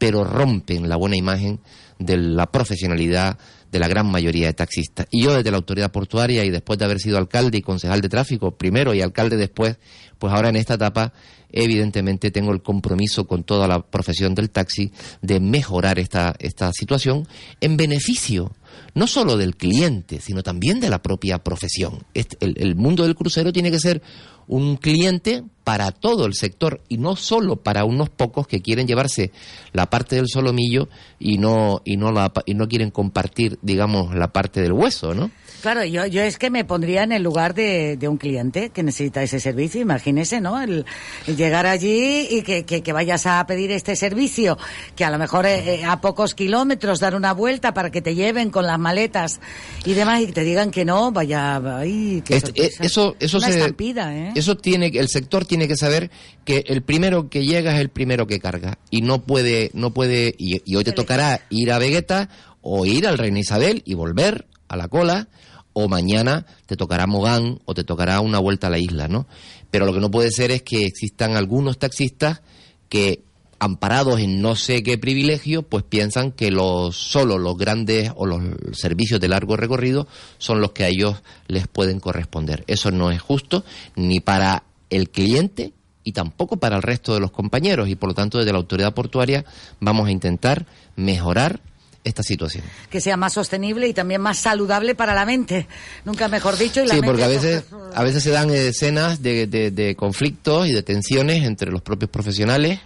[0.00, 1.60] pero rompen la buena imagen
[1.98, 3.36] de la profesionalidad
[3.70, 5.06] de la gran mayoría de taxistas.
[5.10, 8.08] Y yo desde la autoridad portuaria y después de haber sido alcalde y concejal de
[8.08, 9.76] tráfico primero y alcalde después,
[10.18, 11.12] pues ahora en esta etapa
[11.52, 14.90] evidentemente tengo el compromiso con toda la profesión del taxi
[15.20, 17.28] de mejorar esta, esta situación
[17.60, 18.52] en beneficio
[18.94, 22.04] no solo del cliente, sino también de la propia profesión.
[22.14, 24.00] Este- el, el mundo del crucero tiene que ser
[24.46, 29.30] un cliente para todo el sector y no solo para unos pocos que quieren llevarse
[29.72, 30.88] la parte del solomillo
[31.18, 35.30] y no y no la y no quieren compartir digamos la parte del hueso, ¿no?
[35.62, 38.82] Claro, yo, yo es que me pondría en el lugar de, de un cliente que
[38.82, 39.82] necesita ese servicio.
[39.82, 40.58] Imagínese, ¿no?
[40.62, 40.86] El,
[41.26, 44.56] el llegar allí y que, que, que vayas a pedir este servicio,
[44.96, 48.14] que a lo mejor eh, eh, a pocos kilómetros dar una vuelta para que te
[48.14, 49.38] lleven con las maletas
[49.84, 53.48] y demás y que te digan que no, vaya, ay, qué eh, eso eso Una
[53.48, 54.32] se- estampida, ¿eh?
[54.36, 56.12] Eso tiene el sector tiene que saber
[56.44, 60.32] que el primero que llega es el primero que carga y no puede no puede
[60.38, 62.28] y, y hoy te tocará ir a Vegeta
[62.62, 65.26] o ir al Reina Isabel y volver a la cola
[65.72, 69.26] o mañana te tocará Mogán o te tocará una vuelta a la isla, ¿no?
[69.72, 72.42] Pero lo que no puede ser es que existan algunos taxistas
[72.88, 73.24] que
[73.58, 78.40] amparados en no sé qué privilegio, pues piensan que los solo los grandes o los
[78.72, 80.06] servicios de largo recorrido
[80.38, 82.62] son los que a ellos les pueden corresponder.
[82.68, 83.64] Eso no es justo
[83.96, 85.72] ni para el cliente
[86.04, 88.94] y tampoco para el resto de los compañeros y por lo tanto desde la autoridad
[88.94, 89.44] portuaria
[89.80, 90.66] vamos a intentar
[90.96, 91.60] mejorar
[92.02, 92.64] esta situación.
[92.88, 95.66] Que sea más sostenible y también más saludable para la mente.
[96.06, 96.82] Nunca mejor dicho.
[96.82, 97.64] Y la Sí, porque a veces,
[97.94, 102.10] a veces se dan escenas de, de- de conflictos y de tensiones entre los propios
[102.10, 102.80] profesionales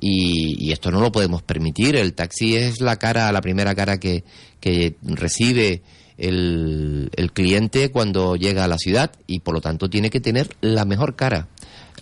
[0.00, 1.96] y, y esto no lo podemos permitir.
[1.96, 4.22] El taxi es la cara, la primera cara que,
[4.60, 5.82] que recibe
[6.22, 10.56] el, el cliente cuando llega a la ciudad y por lo tanto tiene que tener
[10.60, 11.48] la mejor cara,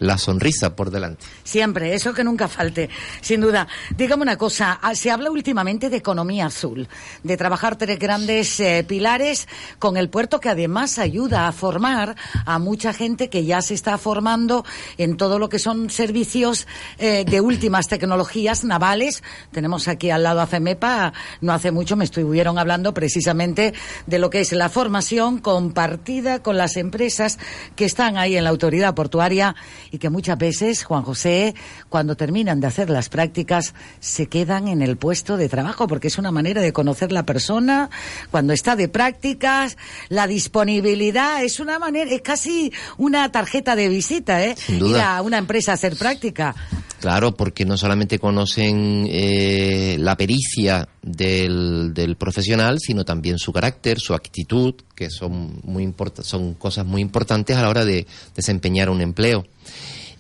[0.01, 1.25] la sonrisa por delante.
[1.45, 2.91] Siempre, eso que nunca falte,
[3.21, 3.69] sin duda.
[3.97, 6.89] Dígame una cosa, ah, se habla últimamente de economía azul,
[7.23, 9.47] de trabajar tres grandes eh, pilares
[9.79, 13.99] con el puerto que además ayuda a formar a mucha gente que ya se está
[13.99, 14.65] formando
[14.97, 16.67] en todo lo que son servicios
[16.99, 19.23] eh, de últimas tecnologías navales.
[19.53, 23.75] Tenemos aquí al lado a FEMEPA, no hace mucho me estuvieron hablando precisamente
[24.07, 27.39] de lo que es la formación compartida con las empresas
[27.77, 29.55] que están ahí en la autoridad portuaria
[29.91, 31.55] y que muchas veces, Juan José,
[31.89, 36.19] cuando terminan de hacer las prácticas, se quedan en el puesto de trabajo, porque es
[36.19, 37.91] una manera de conocer la persona
[38.31, 39.77] cuando está de prácticas,
[40.09, 44.55] la disponibilidad, es una manera, es casi una tarjeta de visita, ¿eh?
[44.57, 44.99] Sin duda.
[44.99, 46.55] Ir a una empresa a hacer práctica.
[47.01, 53.99] Claro, porque no solamente conocen eh, la pericia del, del profesional, sino también su carácter,
[53.99, 59.01] su actitud, que son muy son cosas muy importantes a la hora de desempeñar un
[59.01, 59.47] empleo.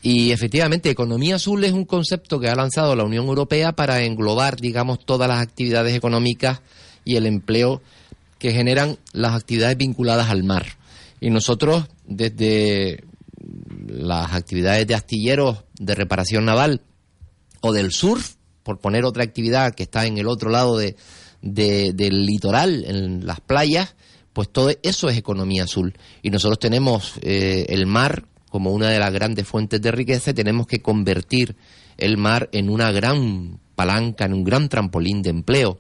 [0.01, 4.57] Y efectivamente, economía azul es un concepto que ha lanzado la Unión Europea para englobar,
[4.57, 6.62] digamos, todas las actividades económicas
[7.05, 7.83] y el empleo
[8.39, 10.64] que generan las actividades vinculadas al mar.
[11.20, 13.05] Y nosotros, desde
[13.87, 16.81] las actividades de astilleros de reparación naval
[17.61, 20.97] o del surf, por poner otra actividad que está en el otro lado de,
[21.43, 23.95] de- del litoral, en las playas,
[24.41, 25.93] pues todo eso es economía azul.
[26.22, 30.32] Y nosotros tenemos eh, el mar como una de las grandes fuentes de riqueza y
[30.32, 31.57] tenemos que convertir
[31.99, 35.78] el mar en una gran palanca, en un gran trampolín de empleo.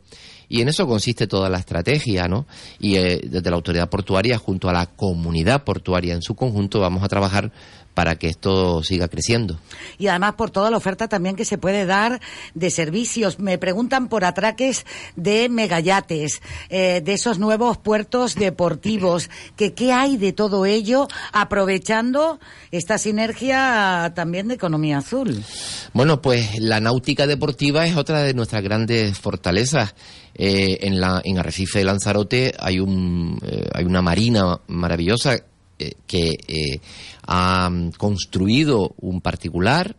[0.50, 2.44] Y en eso consiste toda la estrategia, ¿no?
[2.80, 7.04] Y eh, desde la autoridad portuaria, junto a la comunidad portuaria en su conjunto, vamos
[7.04, 7.52] a trabajar
[7.94, 9.58] para que esto siga creciendo.
[9.98, 12.20] Y además por toda la oferta también que se puede dar
[12.54, 13.38] de servicios.
[13.38, 14.86] Me preguntan por atraques
[15.16, 22.40] de megayates, eh, de esos nuevos puertos deportivos, que qué hay de todo ello, aprovechando
[22.70, 25.44] esta sinergia también de economía azul.
[25.92, 29.94] Bueno, pues la náutica deportiva es otra de nuestras grandes fortalezas.
[30.34, 35.36] Eh, en, la, en Arrecife de Lanzarote hay, un, eh, hay una marina maravillosa
[35.78, 36.80] eh, que eh,
[37.26, 39.96] ha mm, construido un particular,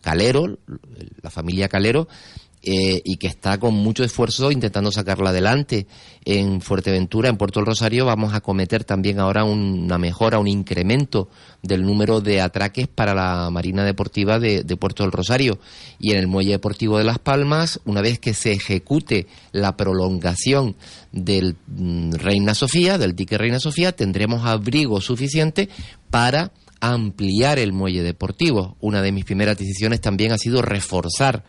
[0.00, 0.58] Calero,
[1.22, 2.08] la familia Calero,
[2.68, 5.86] eh, y que está con mucho esfuerzo intentando sacarla adelante.
[6.24, 11.28] En Fuerteventura, en Puerto del Rosario, vamos a cometer también ahora una mejora, un incremento
[11.62, 15.60] del número de atraques para la Marina Deportiva de, Puerto del Rosario.
[16.00, 20.74] Y en el Muelle Deportivo de Las Palmas, una vez que se ejecute la prolongación
[21.12, 25.68] del mm, Reina Sofía, del dique Reina Sofía, tendremos abrigo suficiente
[26.10, 26.50] para
[26.80, 28.76] ampliar el muelle deportivo.
[28.80, 31.44] Una de mis primeras decisiones también ha sido reforzar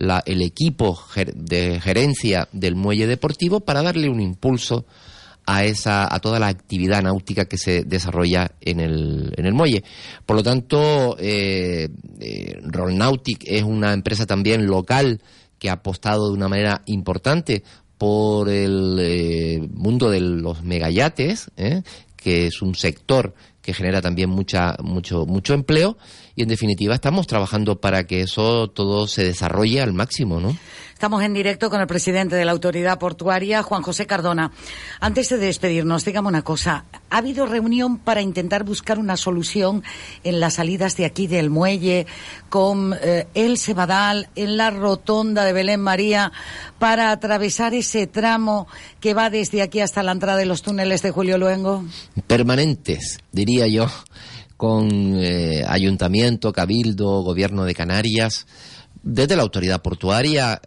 [0.00, 0.98] la- el equipo
[1.34, 4.86] de gerencia del muelle deportivo para darle un impulso
[5.46, 9.84] a esa a toda la actividad náutica que se desarrolla en el, en el muelle.
[10.24, 11.88] Por lo tanto, eh,
[12.20, 15.20] eh, Rolnautic es una empresa también local
[15.58, 17.62] que ha apostado de una manera importante
[17.98, 21.82] por el eh, mundo de los megayates, ¿eh?
[22.16, 25.98] que es un sector que genera también mucha, mucho, mucho empleo
[26.40, 30.56] y en definitiva estamos trabajando para que eso todo se desarrolle al máximo, ¿no?
[30.94, 34.50] Estamos en directo con el presidente de la autoridad portuaria, Juan José Cardona.
[35.00, 36.86] Antes de despedirnos, dígame una cosa.
[37.10, 39.82] ¿Ha habido reunión para intentar buscar una solución
[40.24, 42.06] en las salidas de aquí del muelle
[42.48, 46.32] con eh, el Cebadal, en la rotonda de Belén María,
[46.78, 48.66] para atravesar ese tramo
[48.98, 51.84] que va desde aquí hasta la entrada de los túneles de Julio Luengo?
[52.26, 53.88] permanentes, diría yo,
[54.60, 58.46] con eh, ayuntamiento, cabildo, gobierno de Canarias,
[59.02, 60.60] desde la autoridad portuaria.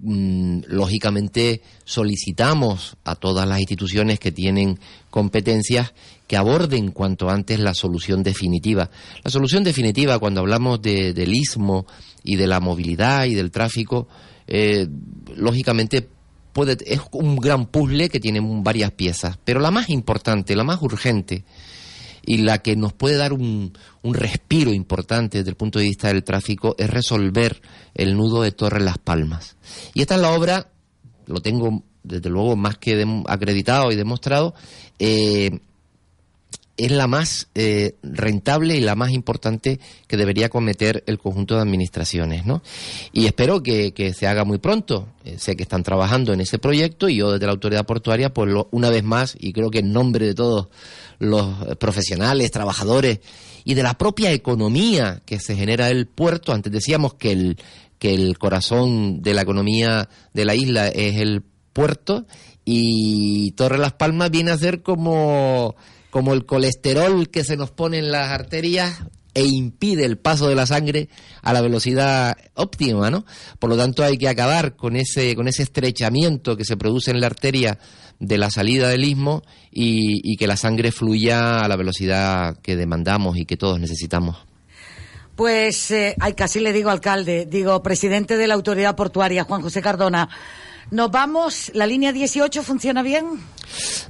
[0.00, 5.92] mm, lógicamente solicitamos a todas las instituciones que tienen competencias
[6.26, 8.90] que aborden cuanto antes la solución definitiva.
[9.22, 11.86] La solución definitiva, cuando hablamos de- del istmo
[12.24, 14.08] y de la movilidad y del tráfico,
[14.48, 14.88] eh,
[15.36, 16.08] lógicamente
[16.52, 20.82] puede, es un gran puzzle que tiene varias piezas, pero la más importante, la más
[20.82, 21.44] urgente
[22.26, 26.08] y la que nos puede dar un, un respiro importante desde el punto de vista
[26.08, 27.60] del tráfico es resolver
[27.94, 29.56] el nudo de Torre Las Palmas.
[29.94, 30.68] Y esta es la obra,
[31.26, 34.54] lo tengo desde luego más que acreditado y demostrado,
[34.98, 35.58] eh,
[36.76, 41.60] es la más eh, rentable y la más importante que debería cometer el conjunto de
[41.62, 42.62] administraciones, ¿no?
[43.12, 45.08] Y espero que, que se haga muy pronto.
[45.24, 48.50] Eh, sé que están trabajando en ese proyecto y yo desde la autoridad portuaria, pues
[48.50, 50.68] lo- una vez más, y creo que en nombre de todos
[51.20, 53.20] los profesionales, trabajadores
[53.64, 57.56] y de la propia economía que se genera el puerto, antes decíamos que el,
[58.00, 62.24] que el corazón de la economía de la isla es el puertos
[62.64, 65.74] y Torre Las Palmas viene a ser como,
[66.14, 69.02] como el colesterol que se nos pone en las arterias
[69.34, 71.08] e impide el paso de la sangre
[71.42, 73.26] a la velocidad óptima, ¿no?
[73.58, 77.20] Por lo tanto hay que acabar con ese, con ese estrechamiento que se produce en
[77.20, 77.80] la arteria
[78.20, 79.42] de la salida del istmo
[79.72, 84.36] y, que la sangre fluya a la velocidad que demandamos y que todos necesitamos.
[85.34, 89.82] Pues, eh, ay, casi le digo alcalde, digo presidente de la autoridad portuaria, Juan José
[89.82, 90.28] Cardona.
[90.94, 93.24] Nos vamos, la línea 18 funciona bien.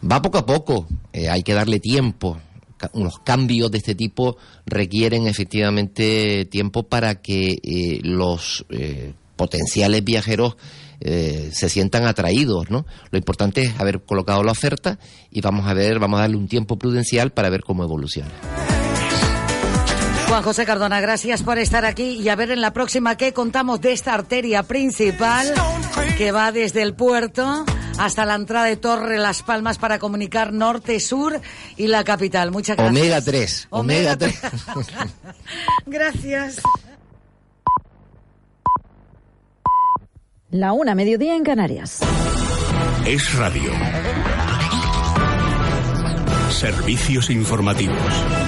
[0.05, 2.39] Va poco a poco, eh, hay que darle tiempo.
[2.93, 10.59] Los cambios de este tipo requieren efectivamente tiempo para que eh, los eh, potenciales viajeros
[11.01, 12.87] se sientan atraídos, ¿no?
[13.11, 14.99] Lo importante es haber colocado la oferta
[15.31, 18.31] y vamos a ver, vamos a darle un tiempo prudencial para ver cómo evoluciona.
[20.29, 23.81] Juan José Cardona, gracias por estar aquí y a ver en la próxima qué contamos
[23.81, 25.53] de esta arteria principal
[26.17, 27.65] que va desde el puerto
[27.99, 31.41] hasta la entrada de Torre Las Palmas para comunicar norte-sur
[31.77, 32.51] y la capital.
[32.51, 33.01] Muchas gracias.
[33.01, 34.41] Omega 3, Omega 3.
[35.87, 36.61] Gracias.
[40.51, 42.01] La una, mediodía en Canarias.
[43.07, 43.73] Es radio.
[46.51, 48.44] Servicios informativos.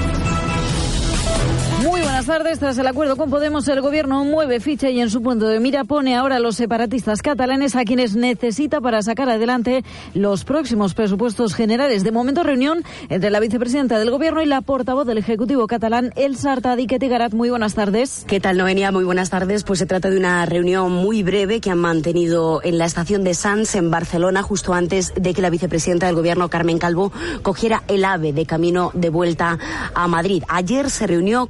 [2.27, 2.59] Buenas tardes.
[2.59, 5.85] Tras el acuerdo con Podemos, el gobierno mueve ficha y en su punto de mira
[5.85, 11.55] pone ahora a los separatistas catalanes a quienes necesita para sacar adelante los próximos presupuestos
[11.55, 12.03] generales.
[12.03, 16.51] De momento, reunión entre la vicepresidenta del gobierno y la portavoz del Ejecutivo catalán, Elsa
[16.51, 17.33] Artadi Garat.
[17.33, 18.25] Muy buenas tardes.
[18.27, 18.91] ¿Qué tal, Noelia?
[18.91, 19.63] Muy buenas tardes.
[19.63, 23.35] Pues se trata de una reunión muy breve que han mantenido en la estación de
[23.35, 27.13] Sants, en Barcelona, justo antes de que la vicepresidenta del Gobierno, Carmen Calvo,
[27.43, 29.61] cogiera el AVE de camino de vuelta
[29.95, 30.43] a Madrid.
[30.49, 31.49] Ayer se reunió,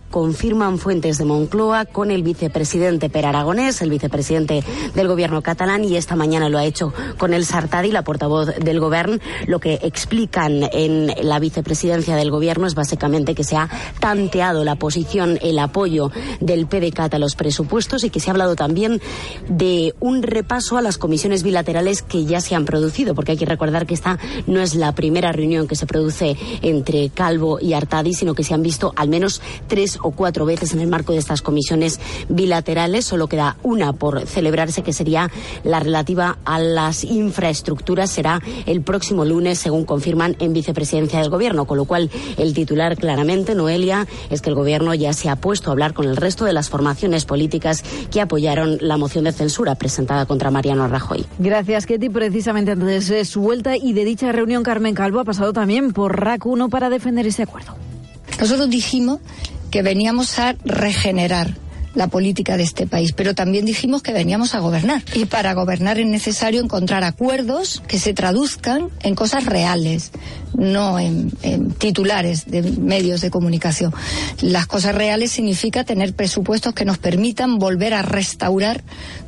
[0.75, 4.65] fuentes de Moncloa, con el vicepresidente Per Aragonés, el vicepresidente
[4.95, 8.81] del Gobierno catalán, y esta mañana lo ha hecho con el Sartadi, la portavoz del
[8.81, 9.19] Gobierno.
[9.47, 14.75] Lo que explican en la vicepresidencia del Gobierno es básicamente que se ha tanteado la
[14.75, 16.11] posición, el apoyo
[16.41, 19.01] del PDCAT a los presupuestos y que se ha hablado también
[19.49, 23.47] de un repaso a las comisiones bilaterales que ya se han producido, porque hay que
[23.47, 28.15] recordar que esta no es la primera reunión que se produce entre Calvo y Artadi,
[28.15, 31.19] sino que se han visto al menos tres o cuatro veces en el marco de
[31.19, 33.05] estas comisiones bilaterales.
[33.05, 35.31] Solo queda una por celebrarse, que sería
[35.65, 38.11] la relativa a las infraestructuras.
[38.11, 42.97] Será el próximo lunes, según confirman en vicepresidencia del Gobierno, con lo cual el titular
[42.97, 46.45] claramente, Noelia, es que el Gobierno ya se ha puesto a hablar con el resto
[46.45, 51.27] de las formaciones políticas que apoyaron la moción de censura presentada contra Mariano Rajoy.
[51.39, 52.09] Gracias, Ketty.
[52.09, 56.19] Precisamente antes de su vuelta y de dicha reunión, Carmen Calvo ha pasado también por
[56.19, 57.75] RAC 1 para defender ese acuerdo.
[58.41, 59.21] Nosotros dijimos
[59.77, 61.55] que veníamos a regenerar
[61.95, 65.03] la política de este país, pero también dijimos que veníamos a gobernar.
[65.13, 70.13] Y para gobernar es necesario encontrar acuerdos que se traduzcan en cosas reales,
[70.55, 71.31] no en,
[71.73, 73.93] titulares de medios de comunicación.
[74.41, 78.83] Las cosas reales significa tener presupuestos que nos permitan volver a restaurar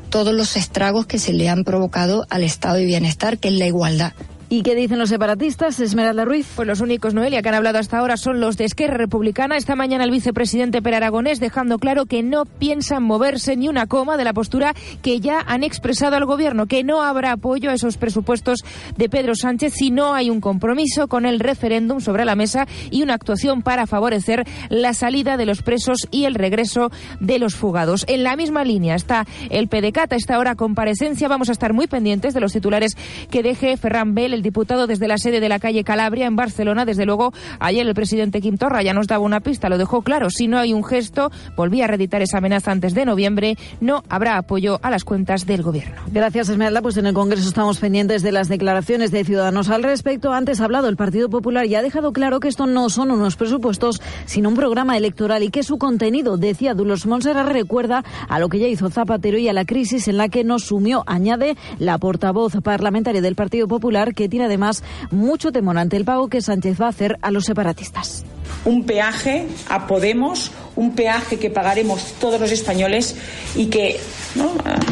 [0.09, 3.67] todos los estragos que se le han provocado al estado de bienestar, que es la
[3.67, 4.15] igualdad.
[4.51, 6.51] ¿Y qué dicen los separatistas, Esmeralda Ruiz?
[6.57, 9.59] Pues los únicos, Noelia, que han hablado hasta ahora son los de Esquerra Republicana.
[9.59, 14.17] Esta mañana el vicepresidente Per Aragonés dejando claro que no piensan moverse ni una coma
[14.17, 17.99] de la postura que ya han expresado al gobierno, que no habrá apoyo a esos
[17.99, 18.61] presupuestos
[18.97, 23.03] de Pedro Sánchez si no hay un compromiso con el referéndum sobre la mesa y
[23.03, 26.91] una actuación para favorecer la salida de los presos y el regreso
[27.21, 28.07] de los fugados.
[28.09, 31.29] En la misma línea está el PDCAT a esta hora comparecencia.
[31.29, 32.97] Vamos a estar muy pendientes de los titulares
[33.31, 36.85] que deje Ferran Bell, el diputado desde la sede de la calle Calabria en Barcelona.
[36.85, 40.31] Desde luego, ayer el presidente Quim Torra ya nos daba una pista, lo dejó claro.
[40.31, 44.39] Si no hay un gesto, volvía a reeditar esa amenaza antes de noviembre, no habrá
[44.39, 46.01] apoyo a las cuentas del gobierno.
[46.13, 46.83] Gracias, Esmeralda.
[46.83, 50.33] Pues en el Congreso estamos pendientes de las declaraciones de Ciudadanos al respecto.
[50.33, 53.37] Antes ha hablado el Partido Popular y ha dejado claro que esto no son unos
[53.37, 58.49] presupuestos, sino un programa electoral y que su contenido, decía Dulos Monserrat, recuerda a lo
[58.49, 61.99] que ya hizo Zapatero y a la crisis en la que nos sumió, añade la
[61.99, 66.81] portavoz parlamentaria del Partido Popular, que tiene además mucho temor ante el pago que Sánchez
[66.81, 68.25] va a hacer a los separatistas.
[68.65, 73.17] un peaje a Podemos, un peaje que pagaremos todos los españoles
[73.55, 73.99] y que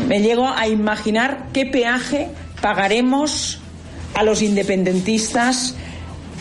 [0.06, 2.28] me llego a imaginar qué peaje
[2.60, 3.60] pagaremos
[4.14, 5.74] a los independentistas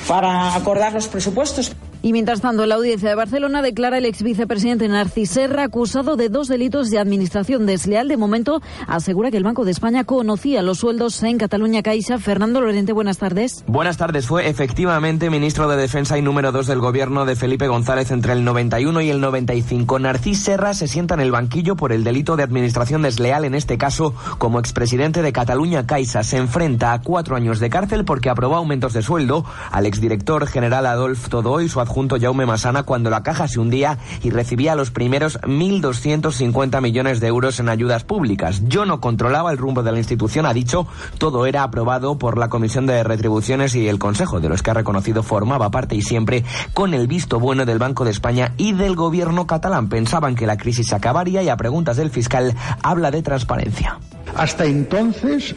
[0.08, 1.72] para acordar los presupuestos.
[2.06, 6.18] Y mientras tanto, en la audiencia de Barcelona declara el ex vicepresidente Narcis Serra acusado
[6.18, 8.08] de dos delitos de administración desleal.
[8.08, 12.20] De momento, asegura que el Banco de España conocía los sueldos en Cataluña Caixa.
[12.20, 13.64] Fernando Lorente, buenas tardes.
[13.66, 14.28] Buenas tardes.
[14.28, 18.44] Fue efectivamente ministro de Defensa y número dos del gobierno de Felipe González entre el
[18.44, 19.98] 91 y el 95.
[19.98, 23.80] Narcis Serra se sienta en el banquillo por el delito de administración desleal, en este
[23.80, 26.22] caso como expresidente de Cataluña Caixa.
[26.22, 30.86] Se enfrenta a cuatro años de cárcel porque aprobó aumentos de sueldo al exdirector general
[30.86, 31.82] Adolf Todó y su
[32.20, 37.60] Jaume Masana cuando la caja se hundía y recibía los primeros 1.250 millones de euros
[37.62, 38.62] en ayudas públicas.
[38.66, 40.88] Yo no controlaba el rumbo de la institución, ha dicho,
[41.18, 44.74] todo era aprobado por la Comisión de Retribuciones y el Consejo, de los que ha
[44.74, 46.44] reconocido formaba parte y siempre
[46.74, 49.88] con el visto bueno del Banco de España y del gobierno catalán.
[49.88, 54.00] Pensaban que la crisis acabaría y a preguntas del fiscal habla de transparencia.
[54.36, 55.56] Hasta entonces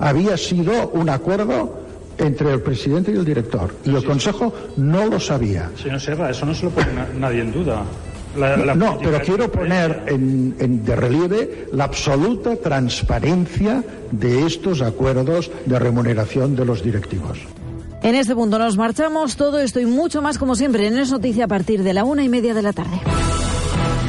[0.00, 1.87] había sido un acuerdo
[2.18, 5.70] entre el presidente y el director y el Consejo no lo sabía.
[5.80, 7.82] Señor Serra, eso no se lo pone na- nadie en duda.
[8.36, 14.82] La- la no, pero quiero poner en, en- de relieve la absoluta transparencia de estos
[14.82, 17.38] acuerdos de remuneración de los directivos.
[18.02, 19.36] En este punto nos marchamos.
[19.36, 22.22] Todo esto y mucho más, como siempre, en Es Noticia a partir de la una
[22.22, 23.00] y media de la tarde.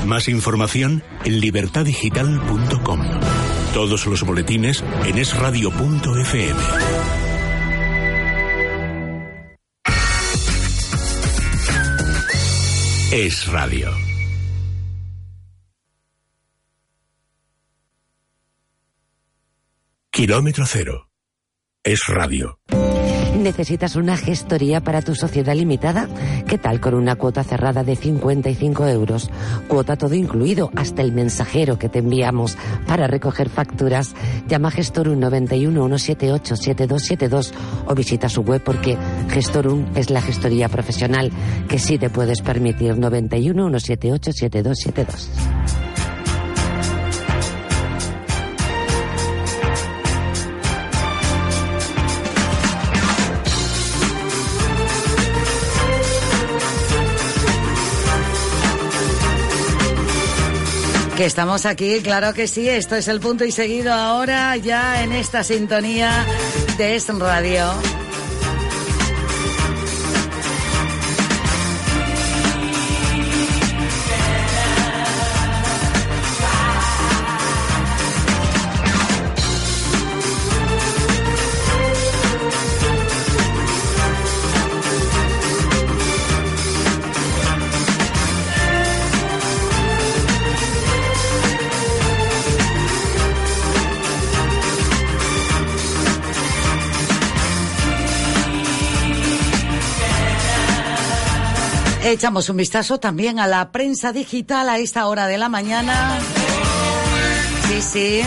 [0.05, 2.99] Más información en libertadigital.com.
[3.74, 6.60] Todos los boletines en esradio.fm.
[13.12, 13.89] Es radio.
[20.12, 21.10] Kilómetro cero.
[21.84, 22.60] Es radio.
[23.40, 26.10] ¿Necesitas una gestoría para tu sociedad limitada?
[26.46, 29.30] ¿Qué tal con una cuota cerrada de 55 euros?
[29.70, 34.14] Cuota todo incluido, hasta el mensajero que te enviamos para recoger facturas.
[34.50, 37.54] Llama a Gestorum 91 178 7272
[37.88, 38.98] o visita su web porque
[39.30, 41.32] Gestorum es la gestoría profesional
[41.70, 45.89] que sí te puedes permitir 91 178 7272.
[61.20, 62.70] Que estamos aquí, claro que sí.
[62.70, 66.26] Esto es el punto y seguido ahora ya en esta sintonía
[66.78, 67.74] de Es Radio.
[102.10, 106.20] Echamos un vistazo también a la prensa digital a esta hora de la mañana.
[107.68, 108.22] Sí, sí.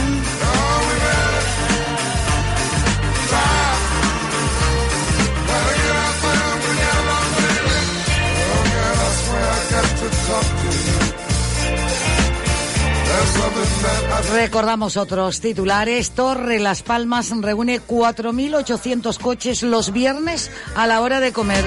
[14.33, 16.13] Recordamos otros titulares.
[16.13, 21.65] Torre Las Palmas reúne 4.800 coches los viernes a la hora de comer.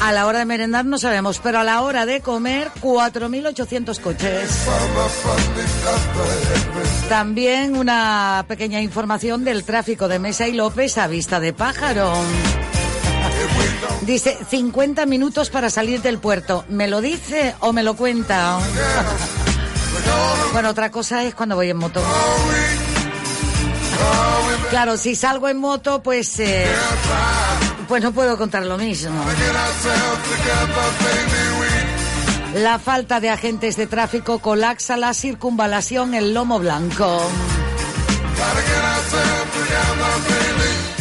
[0.00, 4.50] A la hora de merendar no sabemos, pero a la hora de comer 4.800 coches.
[7.08, 12.12] También una pequeña información del tráfico de Mesa y López a vista de pájaro.
[14.02, 16.64] Dice 50 minutos para salir del puerto.
[16.68, 18.58] ¿Me lo dice o me lo cuenta?
[20.52, 22.00] Bueno, otra cosa es cuando voy en moto.
[24.70, 26.66] Claro, si salgo en moto, pues, eh,
[27.88, 29.18] pues no puedo contar lo mismo.
[32.54, 37.22] La falta de agentes de tráfico colapsa la circunvalación el Lomo Blanco.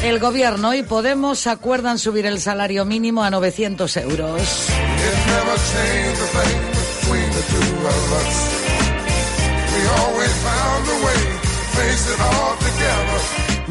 [0.04, 4.68] El gobierno y Podemos acuerdan subir el salario mínimo a 900 euros.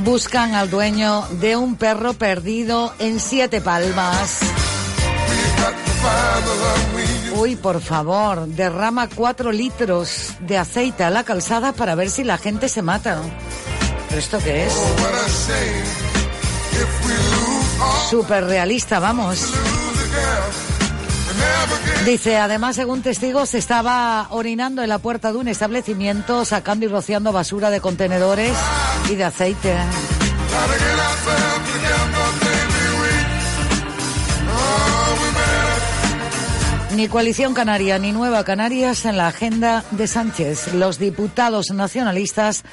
[0.06, 4.38] Buscan al dueño de un perro perdido en Siete Palmas.
[7.34, 12.38] Uy, por favor, derrama cuatro litros de aceite a la calzada para ver si la
[12.38, 13.20] gente se mata.
[14.08, 14.72] ¿Pero esto qué es?
[18.08, 19.40] Súper realista, vamos.
[22.04, 27.32] Dice, además, según testigos, estaba orinando en la puerta de un establecimiento, sacando y rociando
[27.32, 28.52] basura de contenedores
[29.10, 29.74] y de aceite.
[36.94, 40.72] Ni coalición canaria ni nueva Canarias en la agenda de Sánchez.
[40.72, 42.64] Los diputados nacionalistas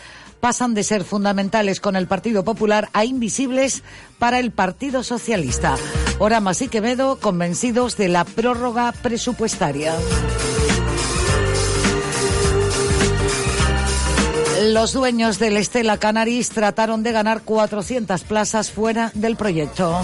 [0.44, 3.82] pasan de ser fundamentales con el Partido Popular a invisibles
[4.20, 5.78] para el Partido Socialista.
[6.20, 9.94] Oramas y Quevedo convencidos de la prórroga presupuestaria.
[14.64, 20.02] Los dueños del Estela Canaris trataron de ganar 400 plazas fuera del proyecto.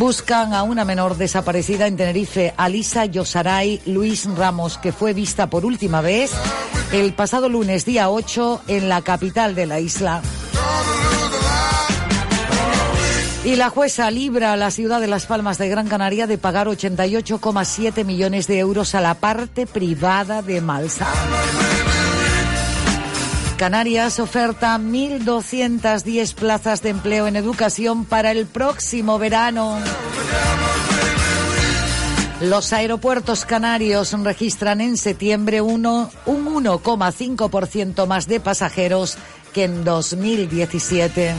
[0.00, 5.66] Buscan a una menor desaparecida en Tenerife, Alisa Yosaray Luis Ramos, que fue vista por
[5.66, 6.32] última vez
[6.90, 10.22] el pasado lunes día 8 en la capital de la isla.
[13.44, 16.66] Y la jueza libra a la ciudad de Las Palmas de Gran Canaria de pagar
[16.66, 21.06] 88,7 millones de euros a la parte privada de Malsa.
[23.60, 29.76] Canarias oferta 1.210 plazas de empleo en educación para el próximo verano.
[32.40, 39.18] Los aeropuertos canarios registran en septiembre uno, un 1,5% más de pasajeros
[39.52, 41.34] que en 2017.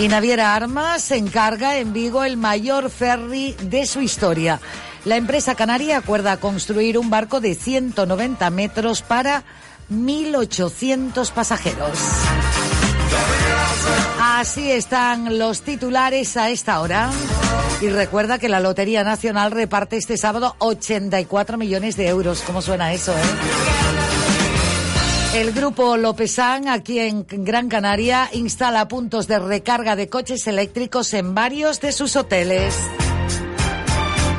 [0.00, 4.60] Y Naviera Armas encarga en Vigo el mayor ferry de su historia.
[5.06, 9.44] La empresa canaria acuerda construir un barco de 190 metros para
[9.90, 11.98] 1.800 pasajeros.
[14.20, 17.10] Así están los titulares a esta hora.
[17.80, 22.42] Y recuerda que la Lotería Nacional reparte este sábado 84 millones de euros.
[22.42, 23.22] ¿Cómo suena eso, eh?
[25.34, 31.34] El grupo Lopezán, aquí en Gran Canaria, instala puntos de recarga de coches eléctricos en
[31.34, 32.74] varios de sus hoteles.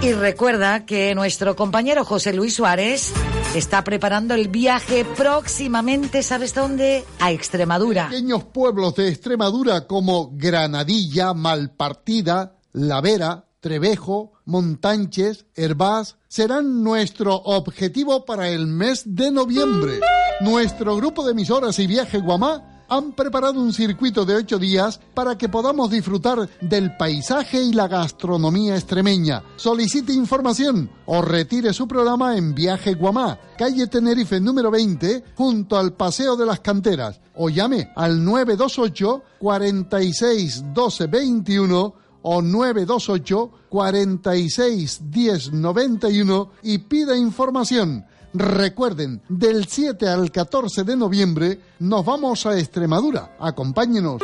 [0.02, 3.12] Y recuerda que nuestro compañero José Luis Suárez
[3.54, 7.04] está preparando el viaje próximamente, ¿sabes dónde?
[7.20, 8.08] A Extremadura.
[8.08, 18.24] Pequeños pueblos de Extremadura como Granadilla, Malpartida, La Vera, Trevejo, Montanches, Herbás serán nuestro objetivo
[18.24, 20.00] para el mes de noviembre.
[20.40, 25.38] Nuestro grupo de emisoras y viaje Guamá han preparado un circuito de ocho días para
[25.38, 29.44] que podamos disfrutar del paisaje y la gastronomía extremeña.
[29.56, 35.94] Solicite información o retire su programa en Viaje Guamá, calle Tenerife número 20, junto al
[35.94, 45.54] Paseo de las Canteras, o llame al 928 46 12 21 o 928 46 10
[45.54, 48.06] 91 y pida información.
[48.34, 53.36] Recuerden, del 7 al 14 de noviembre nos vamos a Extremadura.
[53.40, 54.22] Acompáñenos.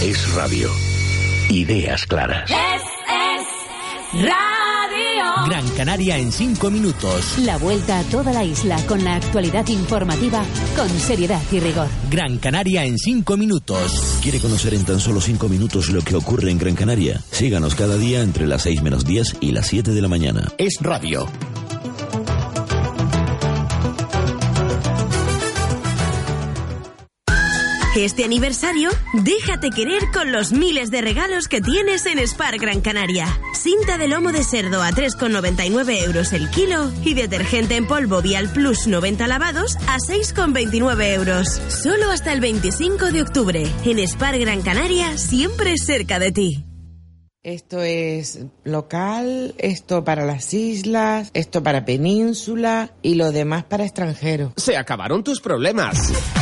[0.00, 0.68] Es radio.
[1.48, 2.50] Ideas claras.
[2.50, 5.48] Es, es radio.
[5.48, 7.38] Gran Canaria en 5 minutos.
[7.38, 10.44] La vuelta a toda la isla con la actualidad informativa
[10.76, 11.88] con seriedad y rigor.
[12.10, 14.11] Gran Canaria en 5 minutos.
[14.22, 17.20] ¿Quiere conocer en tan solo 5 minutos lo que ocurre en Gran Canaria?
[17.32, 20.46] Síganos cada día entre las 6 menos 10 y las 7 de la mañana.
[20.58, 21.26] Es radio.
[27.94, 33.26] Este aniversario, déjate querer con los miles de regalos que tienes en Spar Gran Canaria.
[33.52, 38.48] Cinta de lomo de cerdo a 3,99 euros el kilo y detergente en polvo Vial
[38.48, 41.48] Plus 90 lavados a 6,29 euros.
[41.68, 43.70] Solo hasta el 25 de octubre.
[43.84, 46.64] En Spar Gran Canaria, siempre cerca de ti.
[47.42, 54.54] Esto es local, esto para las islas, esto para península y lo demás para extranjeros.
[54.56, 56.41] Se acabaron tus problemas.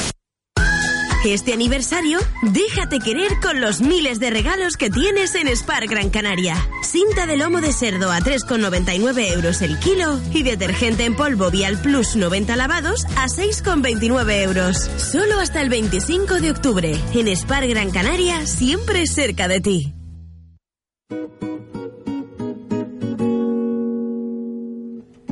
[1.23, 6.55] Este aniversario, déjate querer con los miles de regalos que tienes en Spar Gran Canaria.
[6.81, 11.77] Cinta de lomo de cerdo a 3,99 euros el kilo y detergente en polvo Vial
[11.77, 14.89] Plus 90 lavados a 6,29 euros.
[14.97, 16.99] Solo hasta el 25 de octubre.
[17.13, 19.93] En Spar Gran Canaria, siempre cerca de ti.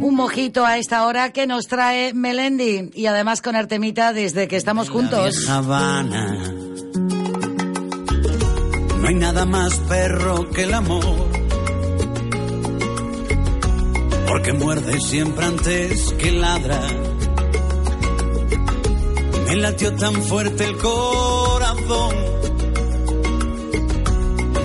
[0.01, 4.55] Un mojito a esta hora que nos trae Melendi y además con Artemita desde que
[4.55, 5.37] estamos juntos.
[5.37, 6.53] vieja Habana.
[8.97, 11.29] No hay nada más perro que el amor.
[14.27, 16.79] Porque muerde siempre antes que ladra.
[19.47, 22.39] Me latió tan fuerte el corazón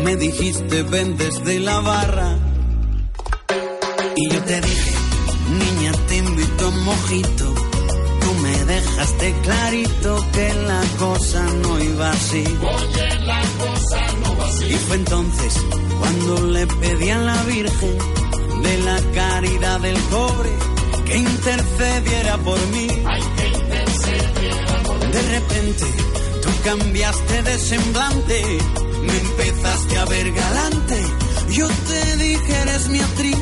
[0.04, 2.36] Me dijiste ven desde la barra.
[4.16, 4.93] Y yo te dije,
[5.48, 7.54] niña, te invito a un mojito.
[8.20, 12.44] Tú me dejaste clarito que la cosa no iba así.
[12.60, 14.64] Oye, la cosa no va así.
[14.64, 15.54] Y fue entonces
[15.98, 17.98] cuando le pedí a la Virgen
[18.62, 20.50] de la caridad del cobre
[21.04, 22.88] que intercediera por mí.
[23.06, 25.12] Ay, que intercediera por mí.
[25.12, 25.84] De repente
[26.42, 28.58] tú cambiaste de semblante,
[29.02, 31.02] me empezaste a ver galante.
[31.50, 33.36] Yo te dije eres mi actriz.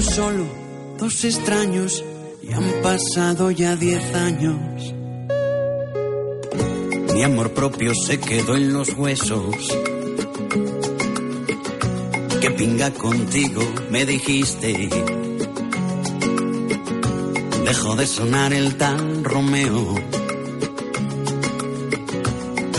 [0.00, 0.46] Solo
[0.96, 2.04] dos extraños
[2.40, 4.94] y han pasado ya diez años.
[7.14, 9.56] Mi amor propio se quedó en los huesos.
[12.40, 13.60] Que pinga contigo,
[13.90, 14.88] me dijiste.
[17.64, 19.96] Dejó de sonar el tan Romeo.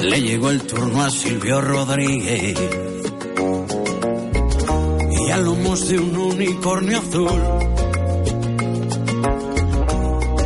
[0.03, 2.88] Le llegó el turno a Silvio Rodríguez.
[5.41, 7.41] Lomos de un unicornio azul.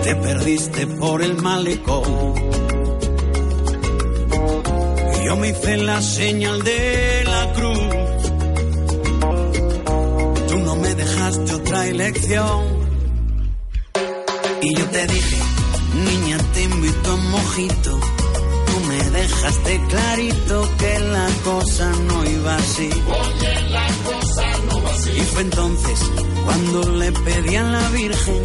[0.04, 2.34] Te perdiste por el malecón.
[5.26, 7.80] Yo me hice la señal de la cruz.
[10.48, 12.84] Tú no me dejaste otra elección.
[14.62, 15.38] Y yo te dije,
[16.06, 18.00] niña, te invito a un mojito.
[18.68, 22.90] Tú me dejaste clarito que la cosa no iba así.
[22.90, 23.88] Oye, la
[25.34, 26.00] fue entonces
[26.46, 28.44] cuando le pedí a la Virgen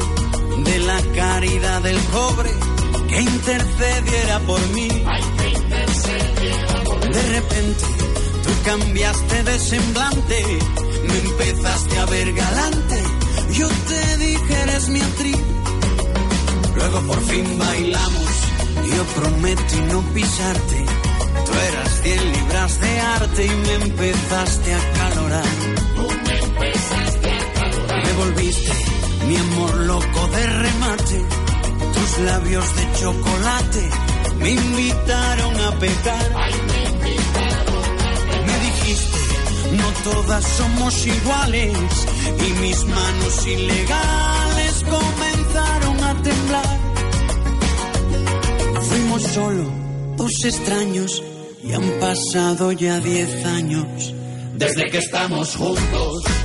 [0.65, 2.51] de la caridad del cobre
[3.09, 4.89] que intercediera por mí.
[7.13, 7.85] De repente
[8.43, 10.59] tú cambiaste de semblante,
[11.09, 13.03] me empezaste a ver galante.
[13.53, 15.39] Yo te dije eres mi actriz.
[16.75, 18.31] Luego por fin bailamos,
[18.97, 20.85] yo prometí no pisarte.
[21.47, 26.18] Tú eras cien libras de arte y me empezaste a calorar.
[29.29, 31.19] Mi amor loco de remate.
[31.95, 33.91] Tus labios de chocolate
[34.39, 36.27] me invitaron a pecar.
[38.47, 39.19] Me dijiste,
[39.77, 41.77] no todas somos iguales.
[42.47, 46.79] Y mis manos ilegales comenzaron a temblar.
[48.89, 49.65] Fuimos solo
[50.17, 51.23] dos extraños
[51.63, 54.15] y han pasado ya diez años
[54.55, 56.38] Desde que estamos juntos.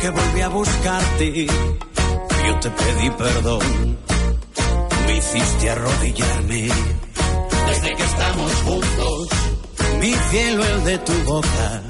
[0.00, 1.46] Porque volví a buscarte.
[2.46, 3.98] Yo te pedí perdón,
[5.06, 6.68] me hiciste arrodillarme.
[7.68, 9.28] Desde que estamos juntos.
[10.00, 11.82] Mi cielo el de tu boca.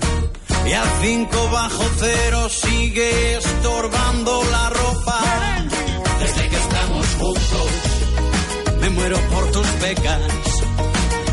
[0.66, 5.20] Y a cinco bajo cero sigue estorbando la ropa.
[6.18, 7.68] Desde que estamos juntos.
[8.80, 10.20] Me muero por tus becas.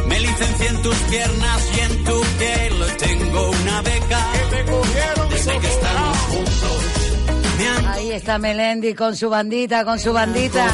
[0.05, 4.27] Me licencié en tus piernas y en tu piel tengo una beca.
[5.29, 6.66] Desde que estamos juntos.
[7.87, 10.67] Ahí está Melendi con su bandita, con su bandita.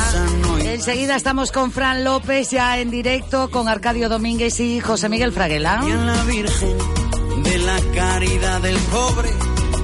[0.66, 5.82] Enseguida estamos con Fran López ya en directo con Arcadio Domínguez y José Miguel Fraguela.
[5.82, 6.78] la Virgen
[7.44, 9.30] de la caridad del cobre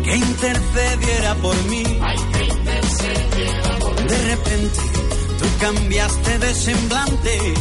[0.03, 1.83] que intercediera por mí.
[2.01, 4.07] Ay, que intercediera por mí.
[4.09, 4.79] De repente
[5.39, 7.53] tú cambiaste de semblante,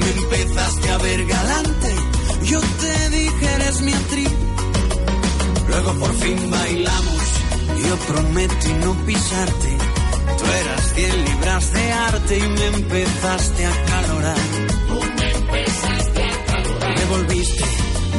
[0.00, 1.94] me empezaste a ver galante.
[2.44, 4.30] Yo te dije eres mi actriz.
[5.68, 7.22] Luego por fin bailamos,
[7.82, 9.78] yo prometí no pisarte.
[10.38, 14.46] Tú eras cien libras de arte y me empezaste a calorar.
[14.88, 16.98] Tú me empezaste a calorar.
[16.98, 17.64] Me volviste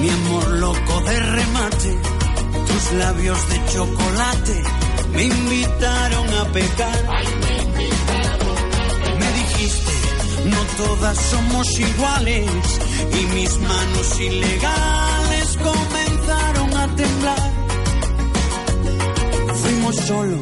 [0.01, 1.97] mi amor loco de remate.
[2.67, 4.63] Tus labios de chocolate
[5.13, 7.05] me invitaron a pecar.
[7.09, 9.93] Ay, me invitaron a Me dijiste,
[10.45, 12.49] no todas somos iguales.
[13.19, 17.46] Y mis manos ilegales comenzaron a temblar.
[19.87, 20.37] Fuimos solo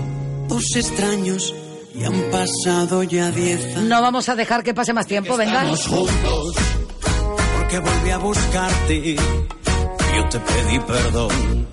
[0.48, 1.54] dos extraños
[1.94, 3.84] y han pasado ya diez años.
[3.84, 5.72] No vamos a dejar que pase más tiempo, venga.
[5.72, 6.56] Estamos juntos
[7.56, 9.16] porque volví a buscarte.
[9.16, 11.68] Yo te pedí perdón.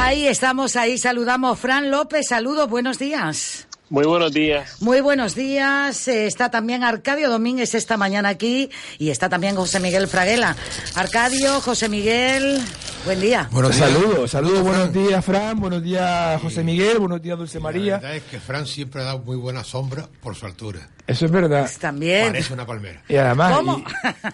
[0.00, 1.60] Ahí estamos, ahí saludamos.
[1.60, 3.68] Fran López, saludos, buenos días.
[3.90, 4.80] Muy buenos días.
[4.80, 6.08] Muy buenos días.
[6.08, 10.56] Eh, Está también Arcadio Domínguez esta mañana aquí y está también José Miguel Fraguela.
[10.94, 12.60] Arcadio, José Miguel,
[13.04, 13.48] buen día.
[13.72, 17.94] saludos, saludos, buenos días Fran, buenos días José Miguel, buenos días Dulce La María.
[17.98, 20.88] verdad es que Fran siempre ha dado muy buena sombra por su altura.
[21.06, 21.60] Eso es verdad.
[21.60, 22.28] Pues También.
[22.28, 23.02] Parece una palmera.
[23.06, 23.84] Y además, ¿Cómo?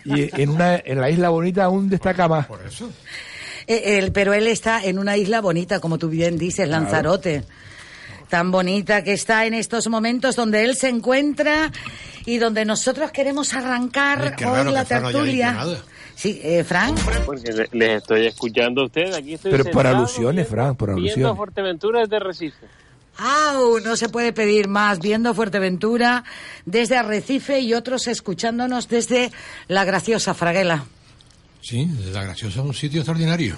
[0.04, 2.46] y, y en, una, en la isla bonita aún destaca más.
[2.46, 2.88] Por eso.
[3.66, 7.44] Eh, él- pero él está en una isla bonita, como tú bien dices, Lanzarote.
[8.30, 11.70] Tan bonita que está en estos momentos donde él se encuentra
[12.24, 15.52] y donde nosotros queremos arrancar Ay, hoy la no tertulia.
[15.52, 15.82] nada.
[16.14, 16.94] Sí, eh, Fran.
[17.26, 19.16] Porque le- les estoy escuchando a ustedes.
[19.16, 21.36] Aquí estoy Pero por alusiones, Fran, por viendo alusiones.
[21.36, 22.66] Fuerteventura desde Recife.
[23.18, 23.80] ¡Au!
[23.80, 25.00] No se puede pedir más.
[25.00, 26.22] Viendo Fuerteventura
[26.64, 29.32] desde Arrecife y otros escuchándonos desde
[29.66, 30.84] la graciosa Fraguela.
[31.62, 33.56] Sí, desde la graciosa es un sitio extraordinario.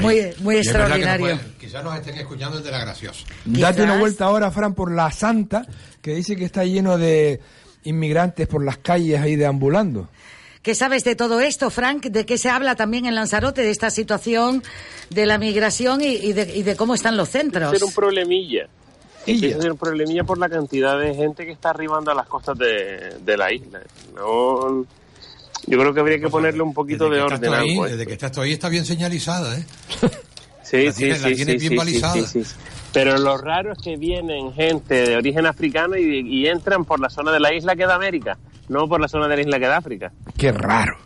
[0.00, 1.38] Muy, muy Y no extraordinario.
[1.68, 3.26] Quizás nos estén escuchando desde la graciosa.
[3.44, 5.66] Date una vuelta ahora, Fran, por la Santa,
[6.00, 7.40] que dice que está lleno de
[7.84, 10.08] inmigrantes por las calles ahí deambulando.
[10.62, 12.06] ¿Qué sabes de todo esto, Frank?
[12.06, 14.62] ¿De qué se habla también en Lanzarote, de esta situación
[15.10, 17.70] de la migración y, y de, y de cómo están los centros?
[17.70, 18.66] ser un problemilla.
[19.26, 22.26] Empieza a ser un problemilla por la cantidad de gente que está arribando a las
[22.26, 23.80] costas de, de la isla.
[24.14, 24.86] No,
[25.66, 28.52] yo creo que habría que ponerle un poquito de orden ahí, desde que estás ahí
[28.52, 29.66] está bien señalizada, ¿eh?
[30.70, 32.12] Sí, La sí, la sí, tienes sí, bien sí, balizada.
[32.14, 32.54] sí, sí, sí.
[32.92, 37.08] Pero lo raro es que vienen gente de origen africano y, y entran por la
[37.10, 38.36] zona de la isla que da América,
[38.68, 40.12] no por la zona de la isla que da África.
[40.36, 40.96] Qué raro.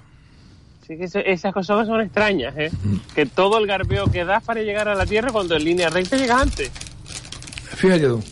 [0.87, 2.71] Sí que esas cosas son extrañas, ¿eh?
[3.15, 6.17] Que todo el garbeo que das para llegar a la Tierra cuando en línea recta
[6.17, 6.71] llega antes.
[7.77, 8.23] Fíjate tú.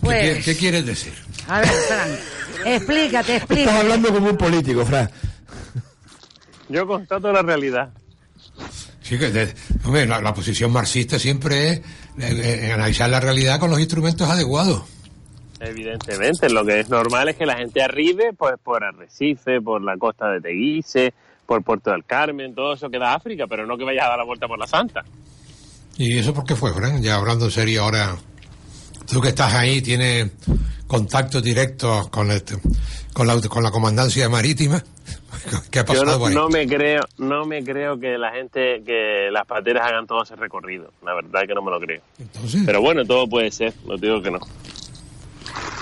[0.00, 1.12] Pues- ¿Qué, qué quieres decir?
[1.48, 2.10] A ver, Frank,
[2.64, 3.78] explícate, Estás explícate.
[3.78, 5.10] hablando como un político, Fran.
[6.68, 7.90] Yo constato la realidad.
[9.06, 9.54] Sí, que de-
[9.84, 11.78] hombre, la, la posición marxista siempre es
[12.18, 14.82] eh, eh, analizar la realidad con los instrumentos adecuados.
[15.60, 19.96] Evidentemente, lo que es normal es que la gente arribe pues, por Arrecife, por la
[19.96, 21.14] costa de Teguise,
[21.46, 24.18] por Puerto del Carmen, todo eso que da África, pero no que vayas a dar
[24.18, 25.04] la vuelta por la Santa.
[25.96, 27.02] ¿Y eso por qué fue, Fran?
[27.02, 28.16] Ya hablando en serio ahora,
[29.10, 30.30] tú que estás ahí, tienes
[30.86, 32.56] contactos directos con, este-
[33.12, 34.82] con, la, con la comandancia marítima.
[35.70, 36.34] ¿Qué ha Yo pasado no, por ahí?
[36.34, 40.34] no me creo, no me creo que la gente, que las pateras hagan todo ese
[40.36, 40.92] recorrido.
[41.04, 42.00] La verdad es que no me lo creo.
[42.64, 44.38] Pero bueno, todo puede ser, no digo que no.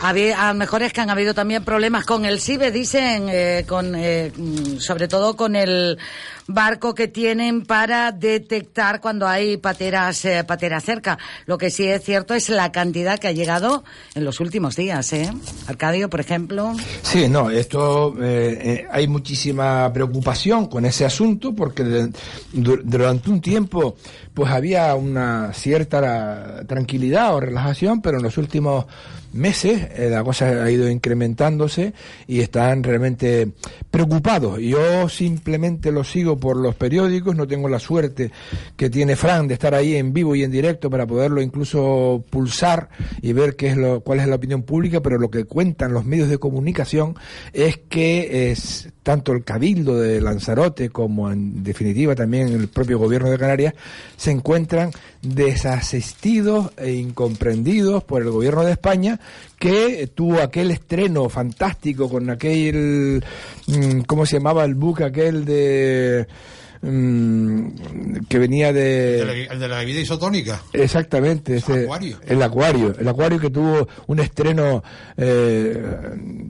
[0.05, 4.77] A lo que han habido también problemas con el SIBE, dicen, eh, con, eh, mm,
[4.79, 5.99] sobre todo con el
[6.47, 11.19] barco que tienen para detectar cuando hay pateras, eh, pateras cerca.
[11.47, 15.13] Lo que sí es cierto es la cantidad que ha llegado en los últimos días,
[15.13, 15.31] ¿eh?
[15.67, 16.75] Arcadio, por ejemplo.
[17.03, 22.11] Sí, no, esto eh, eh, hay muchísima preocupación con ese asunto porque
[22.53, 23.97] durante un tiempo
[24.33, 28.87] pues había una cierta tranquilidad o relajación, pero en los últimos
[29.35, 31.93] meses eh, la cosa ha ido incrementándose
[32.27, 33.53] y están realmente
[33.91, 34.59] preocupados.
[34.61, 38.31] Yo simplemente lo sigo por los periódicos, no tengo la suerte
[38.77, 42.89] que tiene Fran de estar ahí en vivo y en directo para poderlo incluso pulsar
[43.21, 46.05] y ver qué es lo, cuál es la opinión pública, pero lo que cuentan los
[46.05, 47.17] medios de comunicación
[47.53, 53.31] es que es tanto el Cabildo de Lanzarote como en definitiva también el propio gobierno
[53.31, 53.75] de Canarias
[54.17, 54.91] se encuentran
[55.23, 59.21] desasistidos e incomprendidos por el gobierno de España
[59.59, 63.25] que tuvo aquel estreno fantástico con aquel
[63.67, 66.27] mm, ¿cómo se llamaba el buque aquel de
[66.85, 70.63] mm, que venía de El de la- el de la bebida isotónica.
[70.73, 72.19] Exactamente, ese- Acuario.
[72.27, 74.83] el acuario, el acuario que tuvo un estreno
[75.17, 75.83] eh,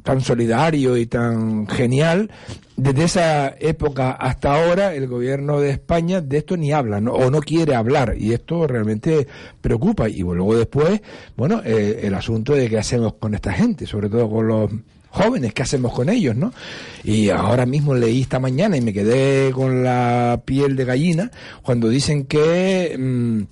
[0.03, 2.31] tan solidario y tan genial.
[2.77, 7.13] Desde esa época hasta ahora, el gobierno de España de esto ni habla ¿no?
[7.13, 9.29] o no quiere hablar y esto realmente
[9.61, 10.09] preocupa.
[10.09, 11.01] Y luego después,
[11.37, 14.71] bueno, eh, el asunto de qué hacemos con esta gente, sobre todo con los
[15.15, 16.53] jóvenes, ¿qué hacemos con ellos, no?
[17.05, 21.31] Y ahora mismo leí esta mañana y me quedé con la piel de gallina
[21.63, 23.43] cuando dicen que mm,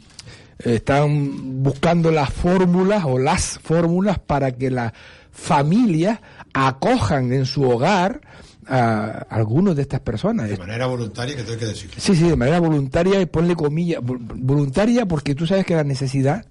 [0.68, 4.92] están buscando las fórmulas o las fórmulas para que las
[5.30, 6.20] familias
[6.52, 8.20] acojan en su hogar
[8.66, 10.48] a algunos de estas personas.
[10.48, 11.90] De manera voluntaria, que tengo que decir.
[11.96, 15.84] Sí, sí, de manera voluntaria y ponle comillas, vol- voluntaria porque tú sabes que la
[15.84, 16.44] necesidad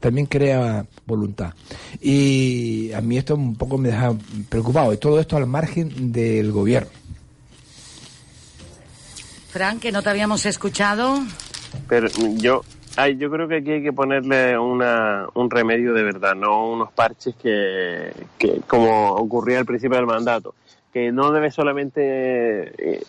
[0.00, 1.52] también crea voluntad.
[2.00, 4.14] Y a mí esto un poco me deja
[4.48, 6.90] preocupado y todo esto al margen del gobierno.
[9.50, 11.18] Fran, que no te habíamos escuchado.
[11.88, 12.62] Pero yo,
[12.96, 16.92] ay, yo creo que aquí hay que ponerle una, un remedio de verdad, no unos
[16.92, 20.54] parches que, que como ocurría al principio del mandato,
[20.92, 23.02] que no debe solamente eh,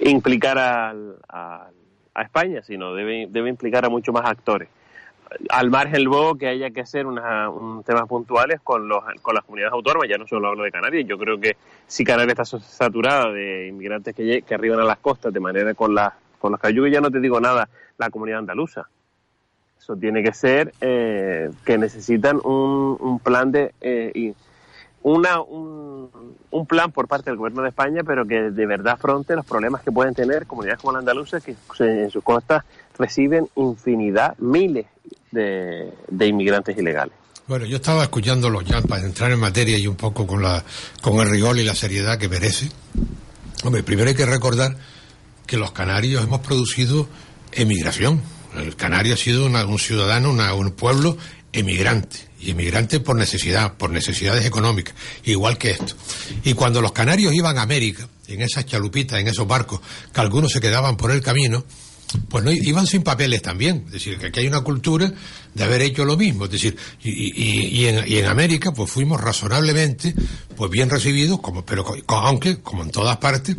[0.00, 1.74] implicar al- al-
[2.14, 4.68] a España, sino debe, debe implicar a muchos más actores.
[5.48, 9.44] Al margen luego que haya que hacer una, un temas puntuales con, los, con las
[9.44, 11.56] comunidades autónomas, ya no solo hablo de Canarias, yo creo que
[11.86, 15.94] si Canarias está saturada de inmigrantes que, que arriban a las costas de manera con,
[15.94, 17.68] las con los cayugas, ya no te digo nada,
[17.98, 18.88] la comunidad andaluza.
[19.78, 24.34] Eso tiene que ser eh, que necesitan un, un plan de eh, y
[25.02, 26.10] una un,
[26.50, 29.82] un plan por parte del gobierno de España, pero que de verdad afronte los problemas
[29.82, 32.64] que pueden tener comunidades como la andaluza que en sus costas
[32.98, 34.86] reciben infinidad, miles
[35.32, 37.14] de, de inmigrantes ilegales.
[37.46, 40.64] Bueno, yo estaba escuchándolo ya para entrar en materia y un poco con la
[41.02, 42.68] con el rigor y la seriedad que merece.
[43.64, 44.76] Hombre, primero hay que recordar
[45.46, 47.06] que los canarios hemos producido
[47.52, 48.22] emigración.
[48.56, 51.16] El canario ha sido una- un ciudadano, una- un pueblo
[51.52, 52.18] emigrante.
[52.40, 54.94] Y emigrante por necesidad, por necesidades económicas,
[55.24, 55.94] igual que esto.
[56.44, 59.80] Y cuando los canarios iban a América, en esas chalupitas, en esos barcos,
[60.12, 61.64] que algunos se quedaban por el camino,
[62.28, 63.84] pues no iban sin papeles también.
[63.86, 65.12] Es decir, que aquí hay una cultura
[65.54, 66.44] de haber hecho lo mismo.
[66.46, 70.14] Es decir, y, y- y en, y en América, pues fuimos razonablemente,
[70.56, 73.56] pues bien recibidos, como, pero aunque, como en todas partes,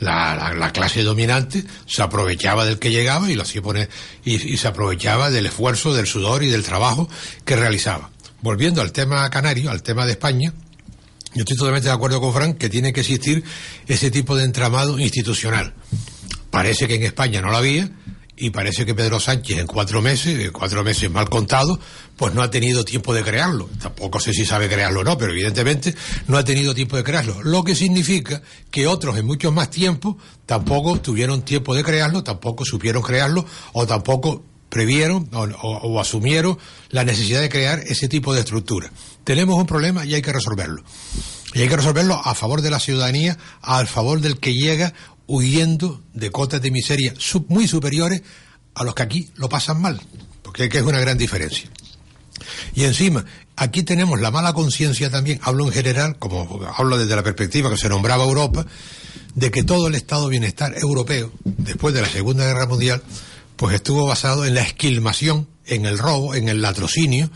[0.00, 3.88] la, la- la clase dominante se aprovechaba del que llegaba y lo hacía poner,
[4.24, 7.08] y se aprovechaba del esfuerzo, del sudor y del trabajo
[7.44, 8.10] que realizaba.
[8.40, 10.52] Volviendo al tema canario, al tema de España,
[11.34, 13.42] yo estoy totalmente de acuerdo con Frank que tiene que existir
[13.86, 15.72] ese tipo de entramado institucional.
[16.52, 17.90] Parece que en España no lo había
[18.36, 21.78] y parece que Pedro Sánchez en cuatro meses, cuatro meses mal contados,
[22.16, 23.68] pues no ha tenido tiempo de crearlo.
[23.80, 25.94] Tampoco sé si sabe crearlo o no, pero evidentemente
[26.28, 27.42] no ha tenido tiempo de crearlo.
[27.42, 32.64] Lo que significa que otros en mucho más tiempo tampoco tuvieron tiempo de crearlo, tampoco
[32.64, 36.58] supieron crearlo o tampoco previeron o, o- o asumieron
[36.90, 38.90] la necesidad de crear ese tipo de estructura.
[39.24, 40.82] Tenemos un problema y hay que resolverlo.
[41.54, 44.94] Y hay que resolverlo a favor de la ciudadanía, a favor del que llega
[45.32, 48.22] huyendo de cotas de miseria sub- muy superiores
[48.74, 49.98] a los que aquí lo pasan mal,
[50.42, 51.70] porque que es una gran diferencia.
[52.74, 53.24] Y encima,
[53.56, 57.78] aquí tenemos la mala conciencia también, hablo en general, como hablo desde la perspectiva que
[57.78, 58.66] se nombraba Europa,
[59.34, 63.02] de que todo el estado de bienestar europeo, después de la Segunda Guerra Mundial,
[63.56, 67.30] pues estuvo basado en la esquilmación, en el robo, en el latrocinio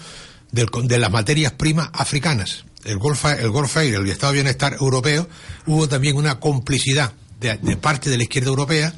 [0.52, 2.64] del- de las materias primas africanas.
[2.84, 5.26] El Golf, el Golf Air, el estado de bienestar europeo,
[5.66, 8.92] hubo también una complicidad de, de parte de la izquierda europea,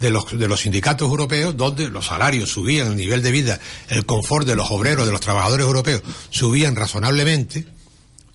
[0.00, 4.04] de los, de los sindicatos europeos, donde los salarios subían, el nivel de vida, el
[4.06, 7.66] confort de los obreros, de los trabajadores europeos, subían razonablemente,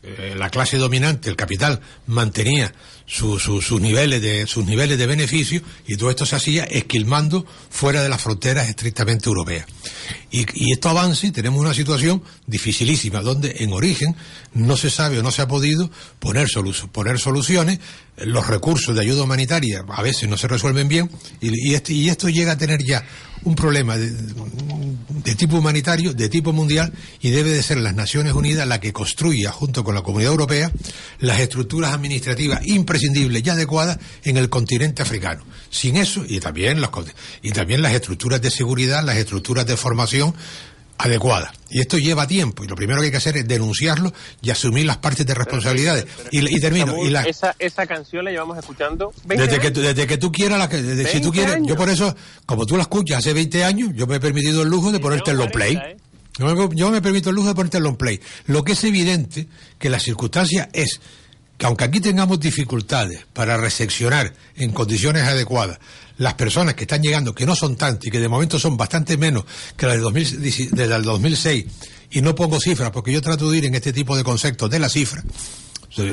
[0.03, 2.73] eh, la clase dominante, el capital, mantenía
[3.09, 7.45] su- su- sus niveles de sus niveles de beneficio y todo esto se hacía esquilmando
[7.69, 9.65] fuera de las fronteras estrictamente europeas.
[10.29, 14.13] Y, esto avanza y tenemos una situación dificilísima, donde en origen
[14.53, 15.89] no se sabe o no se ha podido
[16.19, 17.79] poner, solu- poner soluciones,
[18.17, 21.09] los recursos de ayuda humanitaria a veces no se resuelven bien
[21.39, 23.05] y, este- esto llega a tener ya
[23.43, 28.33] un problema de, de tipo humanitario, de tipo mundial, y debe de ser las Naciones
[28.33, 30.71] Unidas la que construya, junto con la Comunidad Europea,
[31.19, 35.43] las estructuras administrativas imprescindibles y adecuadas en el continente africano.
[35.69, 36.89] Sin eso, y también, los,
[37.41, 40.33] y también las estructuras de seguridad, las estructuras de formación
[40.99, 41.51] adecuadas.
[41.69, 44.11] Y esto lleva tiempo, y lo primero que hay que hacer es denunciarlo
[44.41, 46.05] y asumir las partes de responsabilidades.
[46.31, 46.87] Y, y termino.
[46.87, 49.73] Samuel, Y la, esa, esa canción la llevamos escuchando 20 desde que, años.
[49.73, 51.67] tú- desde que tú quieras, la que, desde- si tú 20 quieres, años.
[51.67, 52.15] yo por eso,
[52.45, 55.31] como tú la escuchas hace 20 años, yo me he permitido el lujo de ponerte
[55.31, 55.75] el long play.
[55.75, 55.97] ¿eh?
[56.39, 58.19] Yo me, yo me permito el lujo de ponerte el long play.
[58.47, 59.47] Lo que es evidente
[59.77, 60.99] que la circunstancia es
[61.57, 65.79] que aunque aquí tengamos dificultades para reseccionar en condiciones adecuadas
[66.17, 69.17] las personas que están llegando, que no son tantas y que de momento son bastante
[69.17, 71.65] menos que las del 2010 desde el 2006,
[72.11, 74.79] y no pongo cifras porque yo trato de ir en este tipo de conceptos de
[74.79, 75.23] la cifra,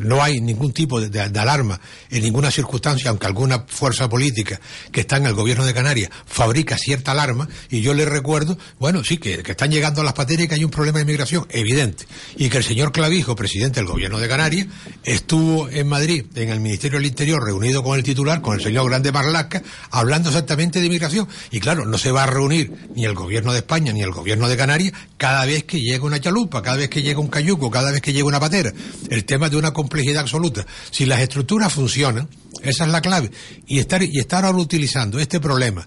[0.02, 1.80] no hay ningún tipo de, alarma
[2.10, 4.60] en ninguna circunstancia, aunque alguna fuerza política
[4.92, 9.04] que está en el gobierno de Canarias fabrica cierta alarma, y yo les recuerdo, bueno,
[9.04, 11.46] sí, que, que están llegando a las pateras y que hay un problema de inmigración,
[11.50, 12.06] evidente,
[12.36, 14.66] y que el señor Clavijo, presidente del gobierno de Canarias,
[15.02, 18.88] estuvo en Madrid, en el Ministerio del Interior, reunido con el titular, con el señor
[18.88, 23.14] Grande Marlasca, hablando exactamente de inmigración, y claro, no se va a reunir ni el
[23.14, 26.76] gobierno de España ni el gobierno de Canarias cada vez que llega una chalupa, cada
[26.76, 28.72] vez que llega un cayuco, cada vez que llega una patera.
[29.08, 30.66] El tema de una complejidad absoluta.
[30.90, 32.28] Si las estructuras funcionan,
[32.62, 33.30] esa es la clave.
[33.66, 35.86] Y estar, y estar ahora utilizando este problema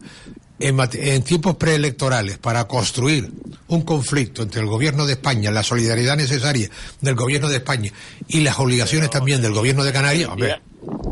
[0.60, 3.30] en, tiempos preelectorales para construir
[3.68, 6.70] un conflicto entre el gobierno de España, la solidaridad necesaria
[7.02, 7.92] del gobierno de España
[8.28, 10.56] y las obligaciones también del gobierno de Canarias, hombre,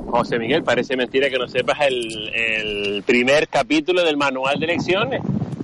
[0.07, 5.21] José Miguel, parece mentira que no sepas el, el primer capítulo del manual de elecciones.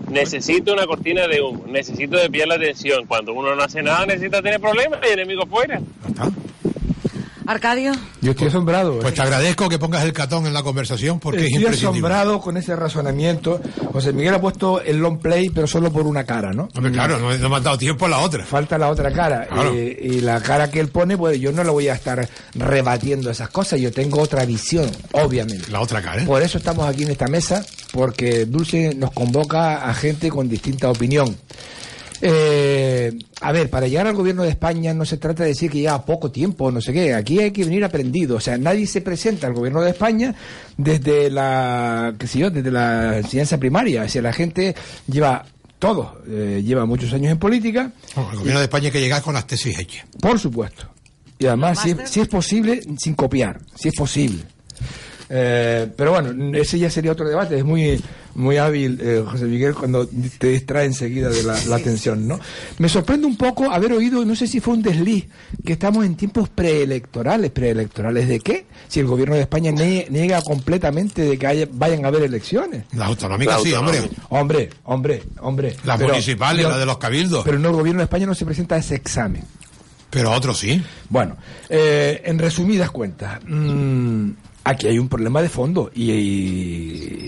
[0.10, 3.06] Necesito una cortina de humo, necesito desviar la atención.
[3.08, 5.80] Cuando uno no hace nada, necesita tener problemas y enemigos fuera.
[7.52, 7.92] Arcadio.
[8.22, 9.00] Yo estoy asombrado.
[9.00, 12.08] Pues te agradezco que pongas el catón en la conversación porque es Estoy imprescindible.
[12.08, 13.62] asombrado con ese razonamiento.
[13.92, 16.70] José Miguel ha puesto el long play, pero solo por una cara, ¿no?
[16.76, 18.46] Hombre, claro, no, no me has dado tiempo a la otra.
[18.46, 19.48] Falta la otra cara.
[19.48, 19.76] Claro.
[19.76, 23.30] Y, y la cara que él pone, pues yo no le voy a estar rebatiendo
[23.30, 23.80] esas cosas.
[23.80, 25.70] Yo tengo otra visión, obviamente.
[25.72, 26.26] La otra cara, ¿eh?
[26.26, 30.90] Por eso estamos aquí en esta mesa, porque Dulce nos convoca a gente con distinta
[30.90, 31.36] opinión.
[32.22, 35.80] Eh, a ver, para llegar al gobierno de España no se trata de decir que
[35.80, 37.14] lleva poco tiempo, no sé qué.
[37.14, 38.38] Aquí hay que venir aprendido.
[38.38, 40.36] O sea, nadie se presenta al gobierno de España
[40.78, 44.04] desde la, qué sé yo, desde la enseñanza primaria.
[44.04, 44.76] O sea, la gente
[45.08, 45.46] lleva
[45.80, 47.92] todo, eh, lleva muchos años en política.
[48.16, 50.06] No, el gobierno de España hay que llegar con las tesis hechas.
[50.20, 50.88] Por supuesto.
[51.40, 54.44] Y además, si, si es posible, sin copiar, si es posible.
[55.34, 57.58] Eh, pero bueno, ese ya sería otro debate.
[57.58, 58.02] Es muy
[58.34, 62.40] muy hábil, eh, José Miguel, cuando te distrae enseguida de la, la atención, ¿no?
[62.78, 65.26] Me sorprende un poco haber oído, no sé si fue un desliz,
[65.66, 67.52] que estamos en tiempos preelectorales.
[67.52, 68.66] ¿Preelectorales de qué?
[68.88, 72.86] Si el gobierno de España nie- niega completamente de que haya- vayan a haber elecciones.
[72.94, 74.00] Las autonómicas sí, hombre.
[74.30, 75.76] Hombre, hombre, hombre.
[75.86, 77.44] Las Pero- municipales, las de los cabildos.
[77.46, 79.44] Pero no, el gobierno de España no se presenta a ese examen.
[80.10, 80.82] Pero otros sí.
[81.10, 81.38] Bueno,
[81.70, 84.30] eh, en resumidas cuentas, mm,
[84.64, 86.12] aquí hay un problema de fondo y,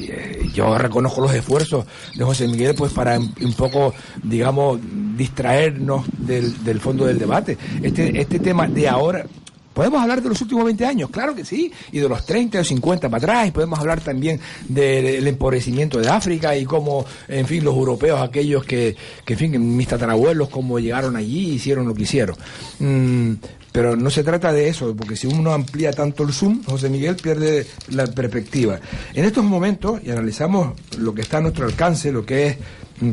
[0.09, 1.85] eh, yo reconozco los esfuerzos
[2.15, 4.79] de José Miguel pues para un, poco, digamos,
[5.17, 7.57] distraernos del, fondo del debate.
[7.81, 9.25] Este, este tema de ahora...
[9.73, 12.63] Podemos hablar de los últimos 20 años, claro que sí, y de los 30 o
[12.63, 14.39] 50 para atrás, y podemos hablar también
[14.69, 18.95] del empobrecimiento de África y cómo, en fin, los europeos, aquellos que,
[19.25, 22.35] que en fin, mis tatarabuelos, cómo llegaron allí hicieron lo que hicieron.
[22.77, 23.33] Mm,
[23.73, 27.15] pero no se trata de eso, porque si uno amplía tanto el zoom, José Miguel
[27.15, 28.79] pierde la perspectiva.
[29.15, 32.57] En estos momentos, y analizamos lo que está a nuestro alcance, lo que es
[33.01, 33.11] mm,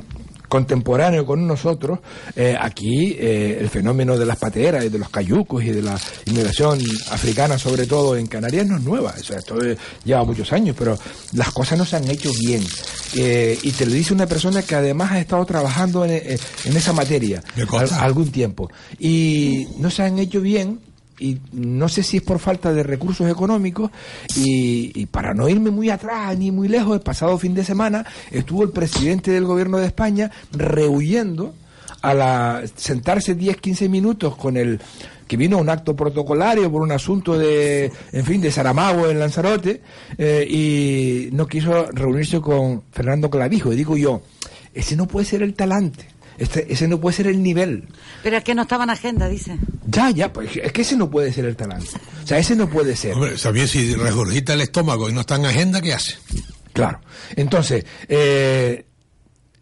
[0.50, 2.00] contemporáneo con nosotros,
[2.36, 5.98] eh, aquí eh, el fenómeno de las pateras y de los cayucos y de la
[6.26, 6.78] inmigración
[7.10, 9.14] africana, sobre todo en Canarias, no es nueva.
[9.18, 9.56] O sea, esto
[10.04, 10.98] lleva muchos años, pero
[11.32, 12.62] las cosas no se han hecho bien.
[13.16, 16.76] Eh, y te lo dice una persona que además ha estado trabajando en, eh, en
[16.76, 17.42] esa materia
[17.78, 18.70] al- algún tiempo.
[18.98, 20.80] Y no se han hecho bien
[21.20, 23.90] y no sé si es por falta de recursos económicos
[24.36, 28.04] y, y para no irme muy atrás ni muy lejos, el pasado fin de semana
[28.30, 31.54] estuvo el presidente del gobierno de España rehuyendo
[32.02, 34.80] a la sentarse 10, 15 minutos con el
[35.30, 39.20] que vino a un acto protocolario por un asunto de, en fin, de Saramago en
[39.20, 39.80] Lanzarote
[40.18, 43.72] eh, y no quiso reunirse con Fernando Clavijo.
[43.72, 44.22] Y digo yo,
[44.74, 46.06] ese no puede ser el talante,
[46.40, 47.84] este, ese no puede ser el nivel.
[48.22, 49.58] Pero es que no estaba en agenda, dice.
[49.86, 51.86] Ya, ya, pues es que ese no puede ser el talante.
[52.24, 53.12] O sea, ese no puede ser.
[53.12, 56.16] Hombre, también si regurgita el estómago y no está en agenda, ¿qué hace?
[56.72, 56.98] Claro.
[57.36, 58.86] Entonces, eh,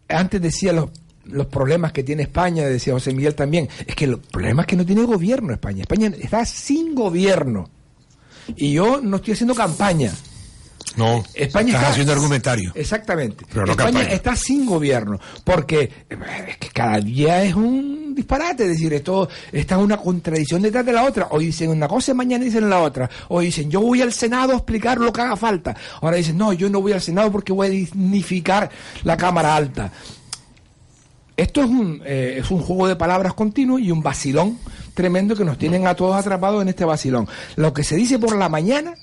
[0.07, 0.89] antes decía los,
[1.25, 4.85] los problemas que tiene España, decía José Miguel también, es que los problemas que no
[4.85, 5.81] tiene gobierno España.
[5.81, 7.69] España está sin gobierno.
[8.55, 10.13] Y yo no estoy haciendo campaña.
[10.95, 12.71] No, España estás está- haciendo argumentario.
[12.75, 13.45] Exactamente.
[13.47, 14.13] Pero no España campaña.
[14.15, 16.17] está sin gobierno, porque eh,
[16.49, 20.91] es que cada día es un disparate, es decir, esto está una contradicción detrás de
[20.93, 21.27] la otra.
[21.31, 23.09] Hoy dicen una cosa, mañana dicen la otra.
[23.29, 25.75] Hoy dicen, yo voy al Senado a explicar lo que haga falta.
[26.01, 28.69] Ahora dicen, no, yo no voy al Senado porque voy a dignificar
[29.03, 29.91] la Cámara Alta.
[31.37, 34.57] Esto es un, eh, es un juego de palabras continuo y un vacilón
[34.93, 37.27] tremendo que nos tienen a todos atrapados en este vacilón.
[37.55, 38.93] Lo que se dice por la mañana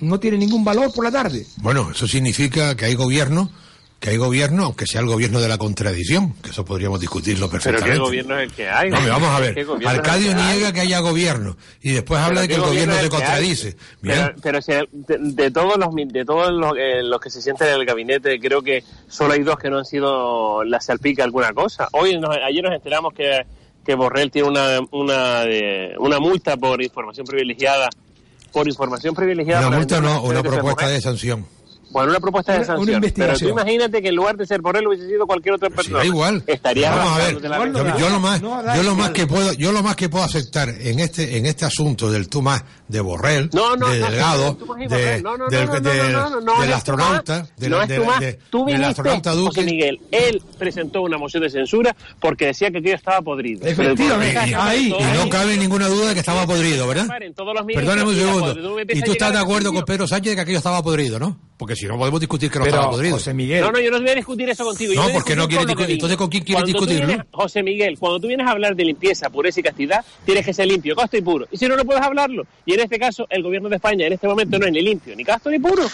[0.00, 1.46] no tiene ningún valor por la tarde.
[1.58, 3.50] Bueno, eso significa que hay gobierno,
[3.98, 7.62] que hay gobierno, aunque sea el gobierno de la contradicción, que eso podríamos discutirlo Pero
[7.62, 7.92] perfectamente.
[7.94, 8.90] ¿qué gobierno es el que hay?
[8.90, 9.54] No, hombre, vamos a ver.
[9.54, 10.52] ¿Qué gobierno es el Arcadio que hay?
[10.56, 13.76] niega que haya gobierno y después habla de que ¿qué el gobierno se contradice.
[14.02, 14.18] Bien.
[14.18, 17.40] Pero, pero si el- de, de todos los de todos los, eh, los que se
[17.40, 21.24] sienten en el gabinete, creo que solo hay dos que no han sido la salpica
[21.24, 21.88] alguna cosa.
[21.92, 23.46] Hoy nos- ayer nos enteramos que,
[23.84, 27.88] que Borrell tiene una una de- una multa por información privilegiada
[28.52, 29.68] por información privilegiada.
[29.68, 31.46] Una multa no, una propuesta de sanción.
[31.90, 32.86] Bueno, una propuesta de Una- una sanción.
[32.86, 33.50] Pero tú investigación.
[33.52, 35.98] imagínate que en lugar de ser Borrell hubiese sido cualquier otra persona.
[35.98, 36.42] Da igual.
[36.46, 37.42] Estaría Vamos a ver.
[37.42, 40.24] la Yo, yo lo más, yo lo más que puedo, yo lo más que puedo
[40.24, 44.56] aceptar en este, en este asunto del tú más de Borrell, No, no, de Delgado,
[44.88, 49.62] del, astronauta, del, astronauta José Duque.
[49.62, 53.66] Miguel, él presentó una moción de censura porque decía que aquello estaba podrido.
[53.66, 57.06] Efectivamente, ahí, y no cabe ninguna duda de que estaba podrido, ¿verdad?
[57.74, 58.80] Perdóname un segundo.
[58.88, 61.38] Y tú estás de acuerdo con Pedro Sánchez de que aquello estaba podrido, ¿no?
[61.56, 63.16] Porque si no podemos discutir que no Pero, estaba podrido.
[63.16, 63.60] José Miguel.
[63.60, 64.94] No, no, yo no voy a discutir eso contigo.
[64.94, 65.94] No, porque no discutir quiere discutir.
[65.94, 66.16] Entonces.
[66.16, 69.62] ¿con quién quieres vienes- José Miguel, cuando tú vienes a hablar de limpieza, pureza y
[69.62, 71.46] castidad, tienes que ser limpio, casto y puro.
[71.50, 72.44] Y si no, no puedes hablarlo.
[72.64, 75.14] Y en este caso, el gobierno de España en este momento no es ni limpio,
[75.14, 75.84] ni casto, ni puro.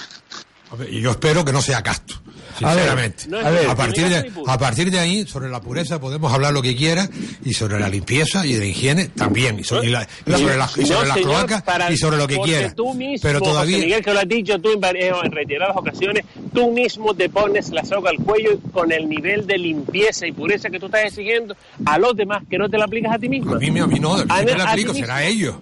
[0.90, 2.14] Y yo espero que no sea casto,
[2.60, 3.24] A ver, sinceramente.
[3.28, 6.52] no a, limpio, ni partir de, a partir de ahí, sobre la pureza podemos hablar
[6.52, 7.08] lo que quiera,
[7.44, 10.56] y sobre la limpieza y de higiene también, y sobre, y la- y No, sobre
[10.56, 12.72] las, y no, sobre las señor, cloacas para- y sobre lo que quiera.
[12.74, 13.76] Tú mismo, Pero todavía...
[13.76, 17.70] José Miguel, que lo has dicho tú en, en reiteradas ocasiones, tú mismo te pones
[17.70, 21.56] la soga al cuello con el nivel de limpieza y pureza que tú estás exigiendo
[21.86, 23.54] a los demás, que no te la aplicas a ti mismo.
[23.54, 25.56] A mí, a mí no, a mí A me la a aplico, será a ellos.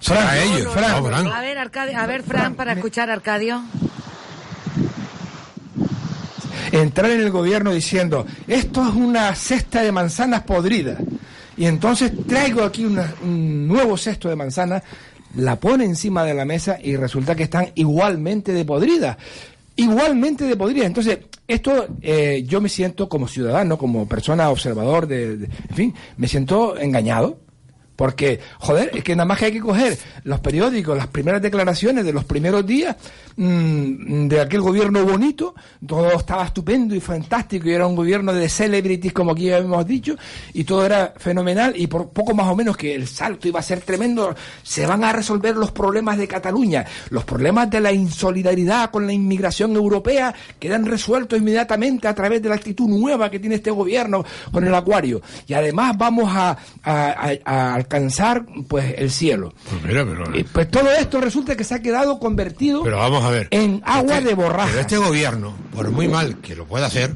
[0.00, 0.64] Será a ellos.
[0.64, 1.26] No, Fran.
[1.28, 3.62] A ver, Arcadio, a ver, Fran, para escuchar a Arcadio.
[6.82, 10.98] Entrar en el gobierno diciendo esto es una cesta de manzanas podridas
[11.56, 14.82] y entonces traigo aquí una- un nuevo cesto de manzanas,
[15.36, 19.16] la pone encima de la mesa y resulta que están igualmente de podridas.
[19.76, 20.86] Igualmente de podridas.
[20.86, 21.18] Entonces,
[21.48, 26.28] esto eh, yo me siento como ciudadano, como persona observador, de, de- en fin, me
[26.28, 27.38] siento engañado
[27.96, 32.04] Porque, joder, es que nada más que hay que coger los periódicos, las primeras declaraciones
[32.04, 32.96] de los primeros días
[33.36, 35.54] mm, de aquel gobierno bonito,
[35.86, 39.86] todo estaba estupendo y fantástico, y era un gobierno de celebrities, como aquí ya hemos
[39.86, 40.16] dicho,
[40.52, 43.62] y todo era fenomenal, y por poco más o menos que el salto iba a
[43.62, 48.90] ser tremendo, se van a resolver los problemas de Cataluña, los problemas de la insolidaridad
[48.90, 53.56] con la inmigración europea quedan resueltos inmediatamente a través de la actitud nueva que tiene
[53.56, 55.22] este gobierno con el acuario.
[55.46, 56.56] Y además vamos a
[57.84, 59.54] alcanzar pues el cielo.
[59.70, 63.22] Pues mira, pero, Y, pues todo esto resulta que se ha quedado convertido pero vamos
[63.24, 63.48] a ver.
[63.50, 64.68] en agua Este- de borraja.
[64.68, 67.14] Pero este gobierno, por muy mal que lo pueda hacer,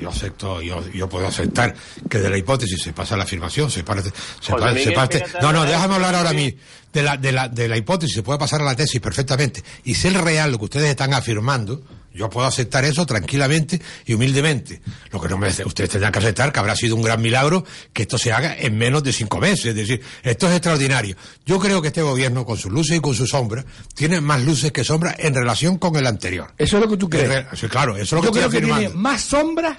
[0.00, 1.74] yo acepto, yo, yo puedo aceptar
[2.10, 4.10] que de la hipótesis se pasa la afirmación, se parte,
[4.40, 5.24] se, pa- se parte.
[5.40, 6.54] No, no, déjame hablar ahora a mí.
[6.92, 9.62] De la, de la, de la hipótesis se puede pasar a la tesis perfectamente.
[9.84, 11.80] Y ser real lo que ustedes están afirmando,
[12.14, 14.80] yo puedo aceptar eso tranquilamente y humildemente.
[15.10, 18.02] Lo que no me, ustedes tendrán que aceptar que habrá sido un gran milagro que
[18.02, 19.66] esto se haga en menos de cinco meses.
[19.66, 21.16] Es decir, esto es extraordinario.
[21.46, 23.64] Yo creo que este gobierno, con sus luces y con sus sombras,
[23.94, 26.52] tiene más luces que sombras en relación con el anterior.
[26.58, 27.46] Eso es lo que tú crees.
[27.54, 28.88] Sí, claro, eso es lo que Yo estoy creo que afirmando.
[28.88, 29.78] tiene más sombras,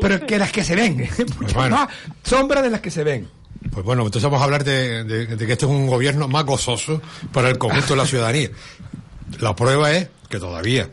[0.00, 1.08] pero que las que se ven.
[1.54, 1.76] Bueno.
[1.76, 1.88] más
[2.22, 3.28] sombras de las que se ven.
[3.70, 6.44] Pues bueno, entonces vamos a hablar de, de- de que este es un gobierno más
[6.44, 7.00] gozoso
[7.32, 8.50] para el conjunto de la ciudadanía.
[9.40, 10.90] La prueba es que todavía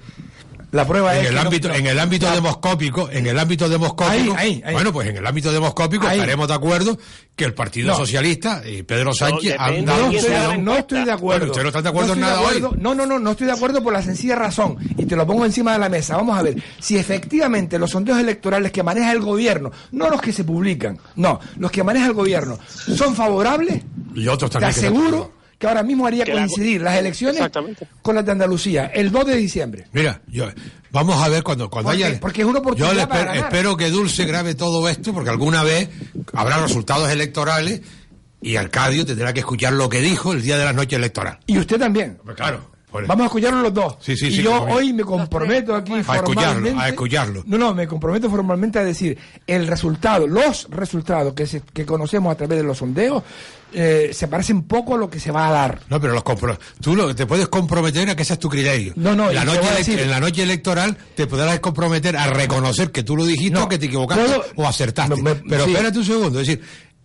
[0.72, 3.68] La prueba en es el ámbito no- en el ámbito la- demoscópico en el ámbito
[3.68, 4.74] demoscópico Ahí, ahí, ahí.
[4.74, 6.20] bueno pues en el ámbito demoscópico Ahí.
[6.20, 6.98] estaremos de acuerdo
[7.36, 7.96] que el Partido No.
[7.98, 11.40] Socialista y Pedro Sánchez han No dado estoy, un- no estoy de acuerdo.
[11.40, 12.62] Bueno, ustedes no están de acuerdo en nada hoy.
[12.78, 14.78] No, no, no, no estoy de acuerdo por la sencilla razón.
[14.98, 16.18] Y te lo pongo encima de la mesa.
[16.18, 16.62] Vamos a ver.
[16.80, 21.40] Si efectivamente los sondeos electorales que maneja el gobierno, no los que se publican, no,
[21.58, 22.60] los que maneja el gobierno,
[22.96, 23.82] son favorables,
[24.16, 27.40] y otros te también aseguro que ahora mismo haría Que la- coincidir las elecciones
[28.02, 29.86] con las de Andalucía, el 2 de diciembre.
[29.94, 30.50] Mira, yo,
[30.90, 32.20] vamos a ver cuando, cuando Porque- haya.
[32.20, 33.44] porque es una oportunidad Yo le para esper- ganar.
[33.46, 35.88] espero que Dulce grabe todo esto, porque alguna vez
[36.34, 37.82] habrá resultados electorales
[38.42, 41.38] y Arcadio tendrá que escuchar lo que dijo el día de la noche electoral.
[41.46, 42.18] Y usted también.
[42.36, 42.71] claro.
[42.92, 43.96] Vamos a escucharlo los dos.
[44.02, 46.80] Sí, sí, y sí, yo hoy me comprometo aquí A escucharlo, formalmente.
[46.84, 47.44] a escucharlo.
[47.46, 52.32] No, no, me comprometo formalmente a decir el resultado, los resultados que, se- que conocemos
[52.32, 53.24] a través de los sondeos
[53.74, 55.80] eh, se parecen poco a lo que se va a dar.
[55.90, 58.92] No, pero los compro tú lo, te puedes comprometer a que ese es tu criterio.
[58.98, 62.92] No, no, en la, noche decir- en la noche electoral te podrás comprometer a reconocer
[62.92, 65.16] que tú lo dijiste o que te equivocaste puedo- o acertaste.
[65.48, 65.72] pero sí.
[65.72, 66.62] espérate un segundo, es decir,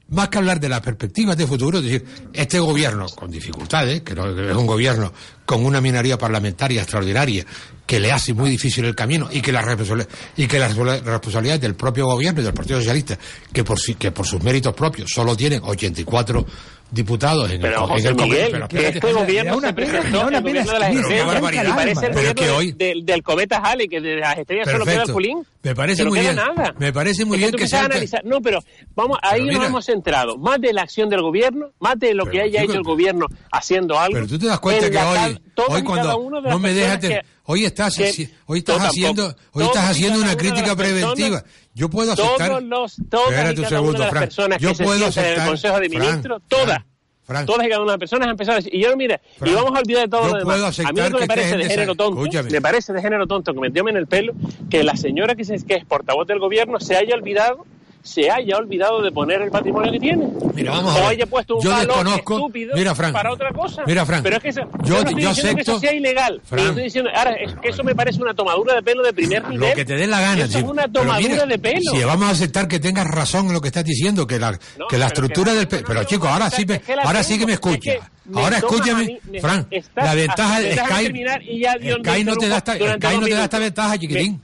[0.08, 4.14] más que hablar de las perspectivas de futuro, es decir, este gobierno con dificultades, que,
[4.14, 5.12] no- es un gobierno
[5.44, 7.44] con una minoría parlamentaria extraordinaria,
[7.86, 11.02] que le hace muy difícil el camino y que la responsabilidad, y que la respo-
[11.02, 13.18] responsabilidad del propio gobierno y del Partido Socialista,
[13.52, 16.46] que por que por sus méritos propios solo tienen 84
[16.90, 18.32] diputados en Pero el, en José el Congreso.
[18.34, 18.98] Miguel, Pero que espérate.
[18.98, 21.26] este gobierno una se pena, presentó una el gobierno de las estrellas
[21.66, 24.84] y parece el Pero que hoy- del, del cometa Halley, que de las estrellas solo
[24.84, 25.12] queda el Perfecto.
[25.14, 25.46] Pulín.
[25.62, 26.36] Me parece Que no muy bien.
[26.36, 26.74] nada.
[26.78, 28.24] Me parece muy Es bien que a sea- analizar.
[28.24, 28.60] No, pero
[28.94, 30.38] vamos, ahí Pero nos hemos centrado.
[30.38, 33.98] Más de la acción del gobierno, más de lo que haya hecho el gobierno haciendo
[33.98, 34.14] algo.
[34.14, 35.38] Pero tú te das cuenta en que hoy,
[35.68, 40.20] hoy cuando no me dejas, que- hoy estás, que- hoy estás haciendo, hoy estás haciendo
[40.20, 41.42] una crítica preventiva.
[41.76, 42.48] Yo puedo aceptar.
[42.48, 44.98] Todos los, todas Espérate y cada segundo, una de las personas Yo que se puedo
[45.12, 46.78] sientan en el aceptar- Consejo de Ministros, todas.
[47.22, 47.44] Fran.
[47.44, 49.50] Todas y cada una de las personas han empezado a decir, y yo mira, y
[49.52, 50.54] vamos a olvidar de todo lo demás.
[50.56, 52.50] A mí aceptar lo que que me parece de género tonto, Escúchame.
[52.50, 54.32] me parece de género tonto que metióme en el pelo
[54.70, 57.66] que la señora que, se- que es portavoz del gobierno se haya olvidado
[58.06, 60.26] se haya olvidado de poner el patrimonio que tiene.
[60.54, 61.08] Mira, vamos a ver.
[61.08, 63.82] haya puesto un Yo valor desconozco- estúpido Mira, para otra cosa.
[63.86, 64.22] Mira, Fran.
[64.22, 66.40] Pero es que eso, Yo- no estoy yo diciendo que acepto- eso sea ilegal.
[66.44, 66.60] Fran.
[66.64, 69.48] Yo estoy diciendo, ahora, es que eso me parece una tomadura de pelo de primer
[69.48, 69.70] nivel.
[69.70, 70.44] Lo que te dé la gana.
[70.44, 71.90] Eso es una tomadura mira, de pelo.
[71.92, 74.58] Si vamos a aceptar que tengas razón en lo que estás diciendo, que la,
[74.88, 77.52] que la estructura del pe- Pero chicos, ahora sí me, que ahora sí que me
[77.54, 78.10] es que escucha.
[78.26, 79.68] me Ahora escúchame, Fran.
[79.96, 81.50] La ventaja así, de me dejas Sky.
[81.50, 84.40] y ya Dios Sky no te da esta, Sky no te da esta ventaja, chiquitín.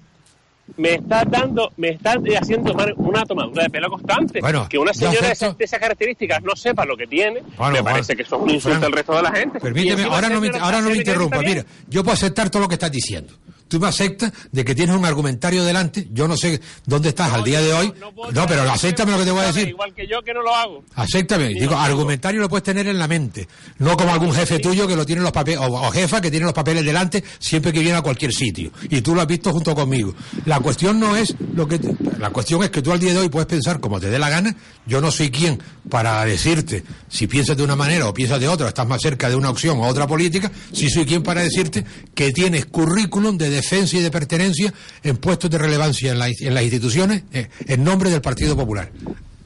[0.77, 4.41] Me está dando, me está haciendo tomar una tomadura de pelo constante.
[4.41, 7.73] Bueno, que una señora de esas, de esas características no sepa lo que tiene, Bueno,
[7.73, 9.61] me Juan, parece que eso es un insulto al resto de la gente.
[9.61, 11.13] Permíteme, ahora no me, ahora no me está
[11.43, 13.35] Mira, yo puedo aceptar todo lo que estás diciendo.
[13.73, 16.07] Tú me aceptas de que tienes un argumentario delante.
[16.13, 17.91] Yo no sé dónde estás al día de hoy.
[18.35, 19.69] No, pero acéptame lo que te voy a decir.
[19.69, 20.85] Igual que yo que no lo hago.
[20.95, 21.49] Acéptame.
[21.55, 23.49] Digo, argumentario lo puedes tener en la mente.
[23.79, 26.31] No como algún jefe tuyo que lo tiene en los papeles, o, o jefa que
[26.31, 28.71] tiene los papeles delante siempre que viene a cualquier sitio.
[28.91, 30.15] Y tú lo has visto junto conmigo.
[30.45, 33.21] La cuestión no es lo que, te- la cuestión es que tú al día de
[33.21, 34.55] hoy puedes pensar como te dé la gana.
[34.85, 38.69] Yo no soy quien para decirte si piensas de una manera o piensas de otra,
[38.69, 40.53] estás más cerca de una opción o otra política.
[40.73, 41.85] Sí soy quien para decirte
[42.15, 44.73] que tienes currículum de defensa y de pertenencia
[45.03, 48.91] en puestos de relevancia en, la- en las instituciones eh, en nombre del Partido Popular.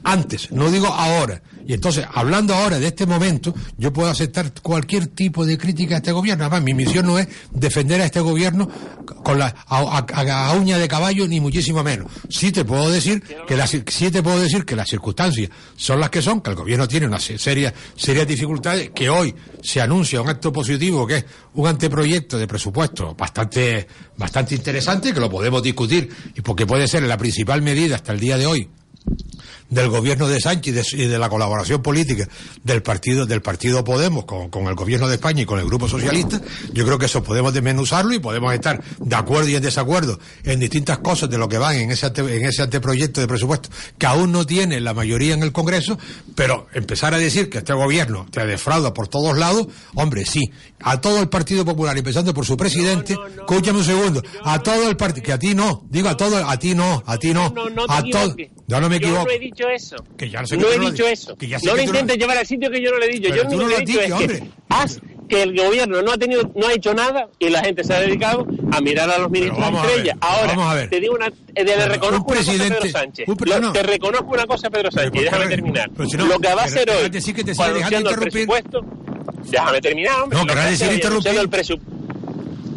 [0.03, 1.41] Antes, no digo ahora.
[1.67, 5.97] Y entonces, hablando ahora de este momento, yo puedo aceptar cualquier tipo de crítica a
[5.97, 6.45] este gobierno.
[6.45, 8.69] Además, mi misión no es defender a este gobierno
[9.23, 12.09] con la a, uña de caballo ni muchísimo menos.
[12.29, 16.09] Sí te puedo decir que las sí te puedo decir que las circunstancias son las
[16.09, 20.21] que son, que el gobierno tiene unas se- serias serias dificultades, que hoy se anuncia
[20.21, 21.25] un acto positivo que es
[21.55, 27.03] un anteproyecto de presupuesto bastante bastante interesante que lo podemos discutir y porque puede ser
[27.03, 28.69] la principal medida hasta el día de hoy
[29.69, 32.27] del gobierno de Sánchez y de, y de la colaboración política
[32.63, 35.87] del partido del partido Podemos con, con el gobierno de España y con el grupo
[35.87, 36.41] socialista,
[36.73, 40.59] yo creo que eso podemos desmenuzarlo y podemos estar de acuerdo y en desacuerdo en
[40.59, 44.05] distintas cosas de lo que van en ese ante- en ese anteproyecto de presupuesto que
[44.05, 45.97] aún no tiene la mayoría en el Congreso,
[46.35, 50.41] pero empezar a decir que este gobierno te defrauda por todos lados, hombre, sí,
[50.79, 54.95] a todo el Partido Popular, empezando por su presidente, escúchame un segundo, a todo el
[54.95, 57.69] partido, que a ti no, digo a todo, a ti no, a ti no, No,
[57.69, 58.35] no a todo,
[58.67, 59.25] yo no me equivoco.
[59.57, 59.95] Dicho eso.
[60.17, 61.35] Que ya no sé he dicho has- eso.
[61.35, 63.05] que ya sé no que lo no- intentes llevar al sitio que yo no le
[63.05, 63.29] he dicho.
[63.29, 66.01] Pero yo lo no lo he has dicho dicho, es que haz que el gobierno
[66.01, 69.09] no ha tenido, no ha hecho nada y la gente se ha dedicado a mirar
[69.09, 70.13] a los ministros a estrella.
[70.13, 70.89] ver, Ahora, vamos a ver.
[70.89, 73.27] te digo una, eh, le Pero reconozco un una cosa a Pedro Sánchez.
[73.27, 73.73] un Lo-.
[73.73, 75.11] Te reconozco una cosa a Pedro Sánchez.
[75.11, 75.89] ¿por qué Déjame terminar.
[76.09, 78.81] si no, lo que va a hacer hoy, decir que te anunciando el presupuesto,
[79.49, 80.37] déjame terminar, hombre.
[80.37, 80.59] No, Lo que
[81.41, 81.96] el presupuesto.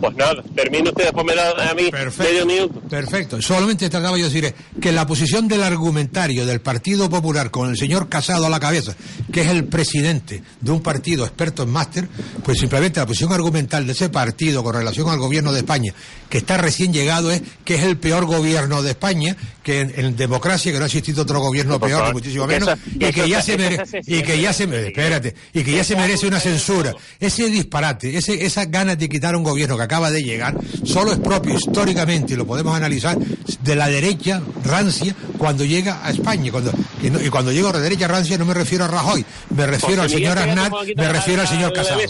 [0.01, 2.81] Pues nada, termine usted, después me da a mí medio minuto.
[2.89, 3.43] Perfecto.
[3.43, 7.77] Solamente trataba yo de decir que la posición del argumentario del Partido Popular con el
[7.77, 8.95] señor Casado a la cabeza,
[9.33, 12.09] que es el presidente de un partido experto en máster,
[12.45, 15.93] pues simplemente la posición argumental de ese partido con relación al gobierno de España,
[16.29, 20.17] que está recién llegado, es que es el peor gobierno de España, que en, en
[20.17, 23.47] democracia que no ha existido otro gobierno peor, muchísimo menos, eso- y que ya se-
[23.47, 24.87] se eso mere- se hace y que ya se siempre.
[24.89, 26.95] espérate, y que ya se merece una censura.
[27.19, 31.19] Ese disparate, ese, esas ganas de quitar un gobierno que acaba de llegar, solo es
[31.19, 36.51] propio históricamente, y lo podemos analizar, de la derecha rancia cuando llega a España.
[36.51, 36.73] Cuando,
[37.03, 39.25] y, no- y cuando digo a la derecha rancia no me refiero a Rajoy,
[39.55, 42.01] me refiero al José señor Aznar, me refiero al señor Casado.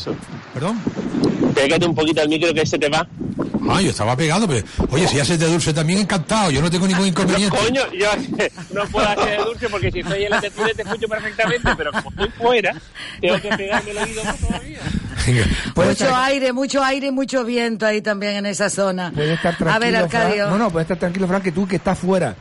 [0.55, 0.81] ¿Perdón?
[1.55, 3.07] Pégate un poquito al micro que se te va.
[3.69, 6.87] Ah, yo estaba pegado, pero oye, si haces de dulce también encantado, yo no tengo
[6.87, 7.57] ningún inconveniente.
[7.57, 8.09] No, coño, yo
[8.75, 11.93] no puedo hacer de dulce porque si estoy en la tertulia te escucho perfectamente, pero
[11.93, 12.75] como estoy fuera,
[13.21, 14.79] tengo que pegarme el oído todavía.
[15.77, 19.13] Mucho aire, mucho aire y mucho viento ahí también en esa zona.
[19.15, 19.75] Puede estar tranquilo.
[19.75, 20.35] A ver, Arcadio.
[20.35, 20.51] Fran.
[20.51, 22.35] No, no, puede estar tranquilo, Frank, que tú que estás fuera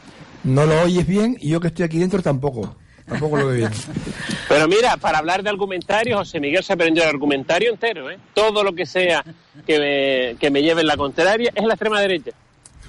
[0.44, 2.76] no lo oyes bien y yo que estoy aquí dentro tampoco.
[3.10, 3.72] Tampoco lo veo bien.
[4.48, 8.20] Pero mira, para hablar de argumentario, José Miguel se aprendió el argumentario entero, ¿eh?
[8.34, 9.24] Todo lo que sea
[9.66, 12.32] que me, que me lleve en la contraria es la extrema derecha.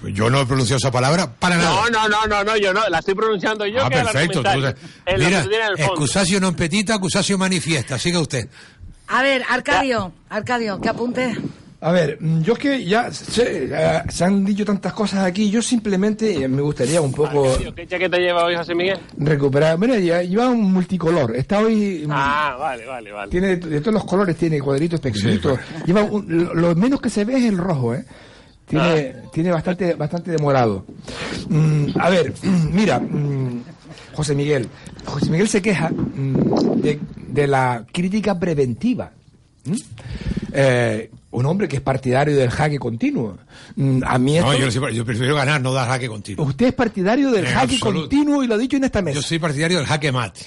[0.03, 1.71] Yo no he pronunciado esa palabra para nada.
[1.71, 3.85] No, no, no, no, no, yo no, la estoy pronunciando yo.
[3.85, 4.43] Ah, que perfecto.
[4.43, 4.75] mira,
[5.43, 5.85] tú el fondo.
[5.85, 7.99] excusatio non petita, accusatio manifiesta.
[8.01, 8.49] Siga usted.
[9.09, 11.37] A ver, Arcadio, Arcadio, que apunte.
[11.83, 15.49] A ver, mm, yo es que ya se, eh, se han dicho tantas cosas aquí,
[15.51, 18.99] yo simplemente eh, me gustaría un poco ¿Qué chaqueta lleva hoy José Miguel?
[19.17, 19.79] recuperar.
[19.79, 21.35] Mira, ya lleva un multicolor.
[21.35, 22.05] Está hoy.
[22.07, 23.31] mm, Ah, vale, vale, vale.
[23.31, 25.59] Tiene de, de todos los colores, tiene cuadritos pequeñitos.
[25.87, 28.05] Lleva un- lo, lo menos que se ve es el rojo, ¿eh?
[28.67, 29.29] Tiene, Ah.
[29.33, 30.85] tiene bastante, bastante de morado.
[31.49, 32.35] Mm, a ver,
[32.73, 33.63] mira, mm,
[34.13, 34.69] José Miguel.
[35.07, 39.11] José Miguel se queja mm, de, de la crítica preventiva.
[39.65, 39.75] ¿Mm?
[40.53, 41.11] Eh,
[41.41, 43.37] un hombre que es partidario del jaque continuo.
[43.77, 46.45] Mm, A mí No, esto- yo, no soy- yo prefiero ganar, no dar jaque continuo.
[46.47, 48.01] Usted es partidario del En jaque absoluto.
[48.09, 49.17] continuo y lo ha dicho en esta mesa.
[49.17, 50.41] Yo soy partidario del jaque mate.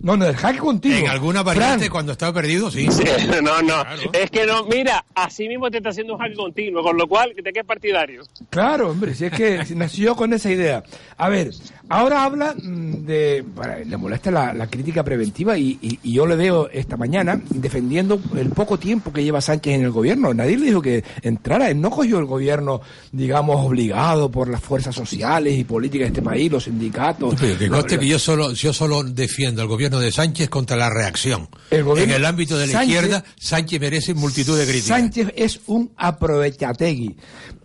[0.00, 0.98] No, no, del jaque continuo.
[0.98, 2.88] En alguna variante, cuando estaba perdido, sí.
[2.90, 3.04] Sí,
[3.42, 3.84] no, no.
[4.12, 7.32] Es que no, mira, así mismo te está haciendo un jaque continuo, con lo cual,
[7.36, 8.22] que te quedes partidario.
[8.50, 10.82] Claro, hombre, si es que nació con esa idea.
[11.18, 11.50] A ver,
[11.88, 13.44] ahora habla mm, de.
[13.54, 17.40] para- le molesta la, la crítica preventiva y, y- y yo le veo esta mañana
[17.50, 20.34] defendiendo el poco tiempo que lleva Sánchez en el gobierno.
[20.34, 21.70] Nadie le dijo que entrara.
[21.70, 22.80] Él no cogió el gobierno,
[23.12, 27.36] digamos, obligado por las fuerzas sociales y políticas de este país, los sindicatos.
[27.38, 30.88] Pero que conste que yo solo, yo solo defiendo al gobierno de Sánchez contra la
[30.90, 31.48] reacción.
[31.70, 34.86] El gobierno- en el ámbito de la Sánchez- izquierda, Sánchez merece multitud de críticas.
[34.88, 37.16] Sánchez es un aprovechategui.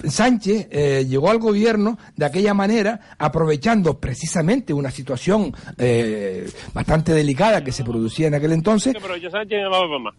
[0.08, 7.64] Sánchez eh, llegó al gobierno de aquella manera, aprovechando precisamente una situación eh, bastante delicada
[7.64, 8.94] que se producía en aquel entonces,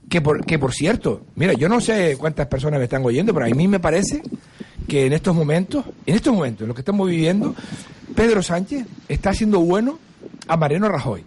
[0.09, 3.47] que por, que por cierto, mira, yo no sé cuántas personas me están oyendo, pero
[3.47, 4.23] a mí me parece
[4.89, 7.55] que en estos momentos, en estos momentos, en lo que estamos viviendo,
[8.15, 9.99] Pedro Sánchez está haciendo bueno
[10.49, 11.25] a Mariano Rajoy.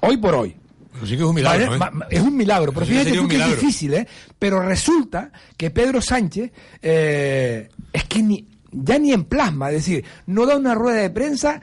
[0.00, 0.56] Hoy por hoy.
[0.92, 2.06] Pero sí que es un milagro, Vale, ¿eh?
[2.10, 4.06] Es un milagro, pero fíjate tú que es difícil, ¿eh?
[4.38, 6.50] Pero resulta que Pedro Sánchez
[6.82, 11.10] eh, es que ni, ya ni en plasma, es decir, no da una rueda de
[11.10, 11.60] prensa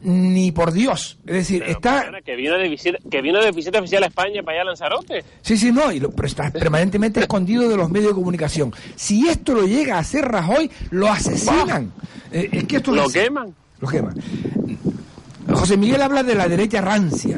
[0.00, 1.18] ni por Dios.
[1.26, 2.02] Es decir, está...
[2.02, 4.66] Perdona, Que vino, de visita, que vino de visita oficial a España para allá a
[4.66, 5.24] Lanzarote.
[5.42, 8.72] Sí, sí, no, y lo- pero está permanentemente escondido de los medios de comunicación.
[8.94, 11.92] Si esto lo llega a hacer Rajoy, lo asesinan.
[12.30, 13.52] Eh, es que esto Lo queman.
[13.80, 14.14] Lo queman.
[15.52, 17.36] José Miguel habla de la derecha rancia.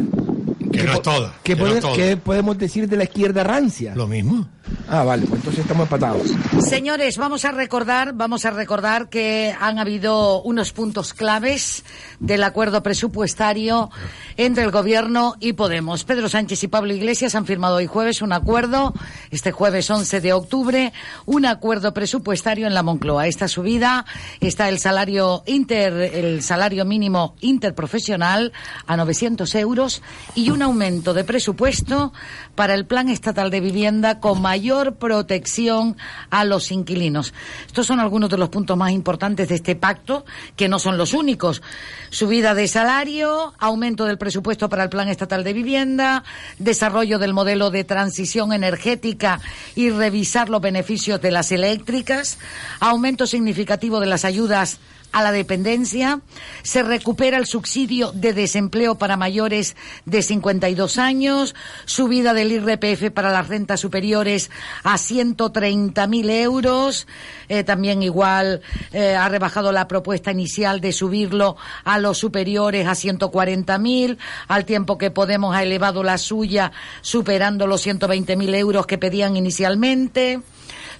[0.73, 1.35] Que no es toda.
[1.43, 3.95] ¿Qué, que no podemos decir de la izquierda rancia?
[3.95, 4.49] Lo mismo.
[4.89, 6.29] Ah, vale, pues entonces estamos empatados.
[6.69, 11.85] Señores, vamos a recordar, vamos a recordar que han habido unos puntos claves
[12.19, 13.91] del acuerdo presupuestario
[14.37, 16.05] entre el gobierno y Podemos.
[16.05, 18.95] Pedro Sánchez y Pablo Iglesias han firmado hoy jueves un acuerdo,
[19.31, 20.93] este jueves 11 de octubre,
[21.27, 23.27] un acuerdo presupuestario en la Moncloa.
[23.27, 24.05] Esta subida
[24.41, 28.53] está el salario inter, el salario mínimo interprofesional
[28.87, 30.03] a 900 euros
[30.35, 32.13] y un aumento de presupuesto
[32.55, 35.97] para el Plan Estatal de Vivienda con mayor protección
[36.31, 37.33] a los inquilinos.
[37.67, 40.25] Estos son algunos de los puntos más importantes de este pacto,
[40.57, 41.63] que no son los únicos.
[42.11, 46.25] Subida de salario, aumento del presupuesto para el Plan Estatal de Vivienda,
[46.59, 49.41] desarrollo del modelo de transición energética
[49.75, 52.39] y revisar los beneficios de las eléctricas,
[52.81, 54.81] aumento significativo de las ayudas
[55.13, 56.21] a la dependencia,
[56.63, 61.55] se recupera el subsidio de desempleo para mayores de 52 años,
[61.85, 64.51] subida del IRPF para las rentas superiores
[64.85, 67.07] a 130.000 euros,
[67.49, 68.63] eh, también igual
[68.93, 74.19] eh, ha rebajado la propuesta inicial de subirlo a los superiores a 140.000,
[74.49, 80.41] al tiempo que Podemos ha elevado la suya superando los 120.000 euros que pedían inicialmente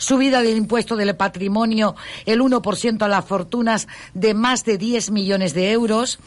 [0.01, 1.95] subida del impuesto del patrimonio
[2.27, 6.19] el 1% a las fortunas de más de 10 millones de euros.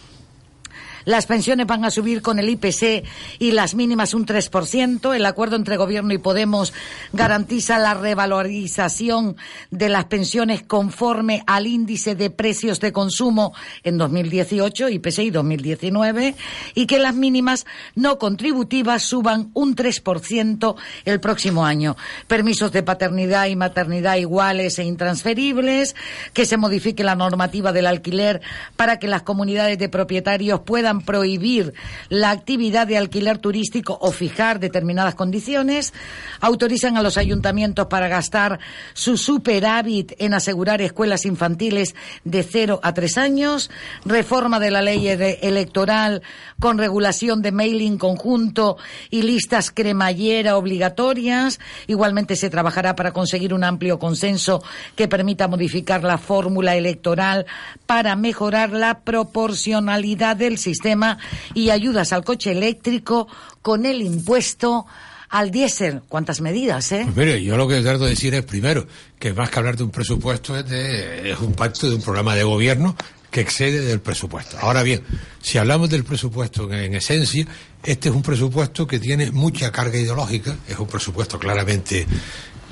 [1.05, 3.03] Las pensiones van a subir con el IPC
[3.39, 5.15] y las mínimas un 3%.
[5.15, 6.73] El acuerdo entre Gobierno y Podemos
[7.11, 9.35] garantiza la revalorización
[9.71, 13.53] de las pensiones conforme al índice de precios de consumo
[13.83, 16.35] en 2018, IPC y 2019,
[16.73, 17.65] y que las mínimas
[17.95, 20.75] no contributivas suban un 3%
[21.05, 21.97] el próximo año.
[22.27, 25.95] Permisos de paternidad y maternidad iguales e intransferibles,
[26.33, 28.41] que se modifique la normativa del alquiler
[28.75, 31.73] para que las comunidades de propietarios puedan prohibir
[32.09, 35.93] la actividad de alquiler turístico o fijar determinadas condiciones,
[36.39, 38.59] autorizan a los ayuntamientos para gastar
[38.93, 43.71] su superávit en asegurar escuelas infantiles de 0 a 3 años,
[44.05, 46.21] reforma de la ley electoral
[46.59, 48.77] con regulación de mailing conjunto
[49.09, 51.59] y listas cremallera obligatorias.
[51.87, 54.63] Igualmente se trabajará para conseguir un amplio consenso
[54.95, 57.45] que permita modificar la fórmula electoral
[57.85, 60.82] para mejorar la proporcionalidad del sistema
[61.53, 63.27] y ayudas al coche eléctrico
[63.61, 64.85] con el impuesto
[65.29, 66.01] al diésel.
[66.07, 67.01] ¿Cuántas medidas, eh?
[67.05, 68.85] Pues mire, yo lo que trato de decir es, primero,
[69.17, 72.95] que más que hablar de un presupuesto es, un pacto de un programa de gobierno
[73.31, 74.57] que excede del presupuesto.
[74.59, 75.01] Ahora bien,
[75.41, 77.47] si hablamos del presupuesto en esencia,
[77.83, 82.05] este es un presupuesto que tiene mucha carga ideológica, es un presupuesto claramente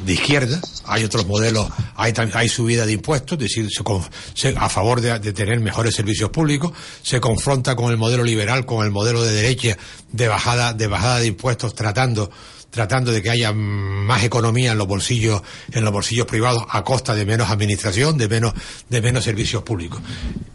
[0.06, 5.34] de izquierda, hay otros modelos, hay, hay subida de impuestos, es decir, a favor de,
[5.34, 6.72] tener mejores servicios públicos,
[7.02, 9.78] se confronta con el modelo liberal, con el modelo de derecha
[10.12, 12.32] de bajada, de bajada de impuestos, tratando
[12.70, 15.42] tratando de que haya más economía en los bolsillos
[15.74, 18.54] en los bolsillos privados a costa de menos administración de menos
[18.88, 20.02] de menos servicios públicos.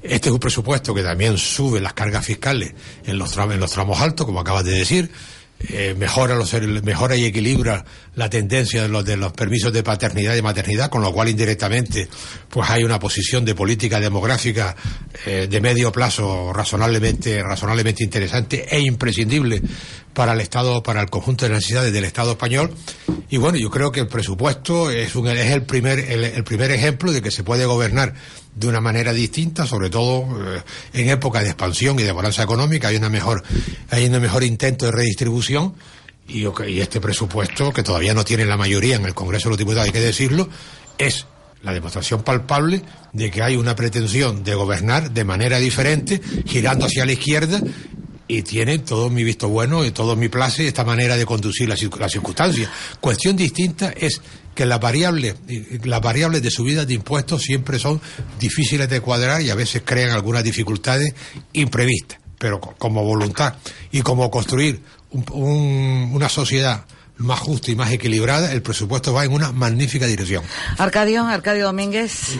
[0.02, 2.72] Este es un presupuesto que también sube las cargas fiscales
[3.04, 5.10] en los tramos, en los tramos altos como acabas de decir
[5.58, 6.52] eh, mejora los
[6.82, 7.84] mejora y equilibra
[8.16, 12.08] la tendencia de los de los permisos de paternidad y maternidad con lo cual indirectamente
[12.50, 14.74] pues hay una posición de política demográfica
[15.24, 19.62] eh, de medio plazo razonablemente razonablemente interesante e imprescindible
[20.16, 22.72] para el Estado, para el conjunto de necesidades del Estado español.
[23.28, 27.12] Y bueno, yo creo que el presupuesto es, un, es el, primer, el, primer ejemplo
[27.12, 28.14] de que se puede gobernar
[28.54, 30.22] de una manera distinta, sobre todo
[30.54, 30.62] eh,
[30.94, 32.88] en época de expansión y de bonanza económica.
[32.88, 33.42] Hay una mejor,
[33.90, 35.74] hay un mejor intento de redistribución.
[36.28, 36.46] Y,
[36.80, 39.92] este presupuesto, que todavía no tiene la mayoría en el Congreso de los Diputados, hay
[39.92, 40.48] que decirlo,
[40.98, 41.26] es
[41.62, 42.82] la demostración palpable
[43.12, 47.60] de que hay una pretensión de gobernar de manera diferente, girando hacia la izquierda
[48.28, 51.80] y tiene todo mi visto bueno y todo mi place esta manera de conducir las,
[51.80, 52.68] circu- las circunstancias.
[53.00, 54.20] Cuestión distinta es
[54.54, 55.36] que las variables,
[55.84, 58.00] las variables de subida de impuestos siempre son
[58.40, 61.14] difíciles de cuadrar y a veces crean algunas dificultades
[61.52, 63.54] imprevistas, pero co- como voluntad
[63.92, 64.80] y como construir
[65.10, 66.84] un- un- una sociedad
[67.18, 70.44] más justa y más equilibrada, el presupuesto va en una magnífica dirección.
[70.76, 72.38] Arcadio, Arcadio Domínguez.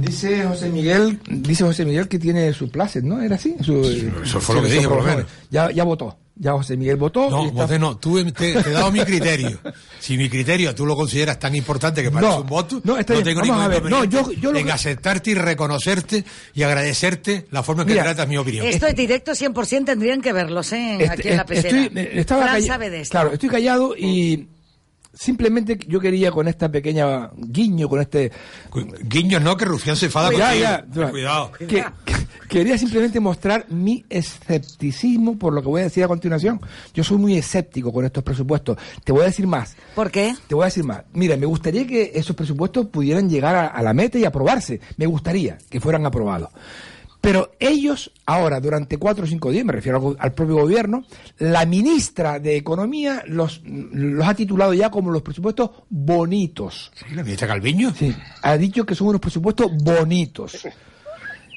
[0.00, 3.20] Dice José Miguel, dice José Miguel que tiene su placet, ¿no?
[3.20, 3.56] ¿Era así?
[3.62, 3.82] Su-
[4.22, 5.26] eso fue lo que dije, por lo menos.
[5.50, 6.16] Ya, ya votó.
[6.42, 7.30] Ya José Miguel votó.
[7.30, 9.60] No, está- voté no, tú te, te he dado mi criterio.
[10.00, 13.12] Si mi criterio tú lo consideras tan importante que parece No, un voto, no, está
[13.12, 16.64] bien, tengo vamos ningún a ver, no, yo- yo lo en aceptarte y reconocerte y
[16.64, 18.66] agradecerte la forma en que Mira, tratas mi opinión.
[18.66, 20.96] Esto es directo 100%, tendrían que verlos, ¿eh?
[21.00, 21.82] Est- Aquí en la est- pecera.
[21.82, 23.12] estoy, eh, estaba calla- sabe de esto.
[23.12, 24.48] Claro, estoy callado y
[25.14, 28.32] simplemente yo quería con esta pequeña guiño, con este...
[29.04, 31.04] Guiño no, que Rufián se enfada ya, contigo.
[31.04, 31.52] ya, Cuidado.
[31.52, 31.84] Que, que-
[32.48, 36.60] quería simplemente mostrar mi escepticismo por lo que voy a decir a continuación.
[36.94, 38.76] Yo soy muy escéptico con estos presupuestos.
[39.04, 39.76] Te voy a decir más.
[39.94, 40.34] ¿Por qué?
[40.48, 41.02] Te voy a decir más.
[41.12, 44.80] Mira, me gustaría que esos presupuestos pudieran llegar a, a la meta y aprobarse.
[44.96, 46.50] Me gustaría que fueran aprobados.
[47.22, 51.04] Pero ellos, ahora, durante cuatro o cinco días, me refiero al, propio gobierno,
[51.38, 56.90] la ministra de Economía los, los ha titulado ya como los presupuestos bonitos.
[56.96, 57.94] ¿Sí, la ministra Calviño?
[57.94, 58.12] Sí,
[58.42, 60.66] ha dicho que son unos presupuestos bonitos.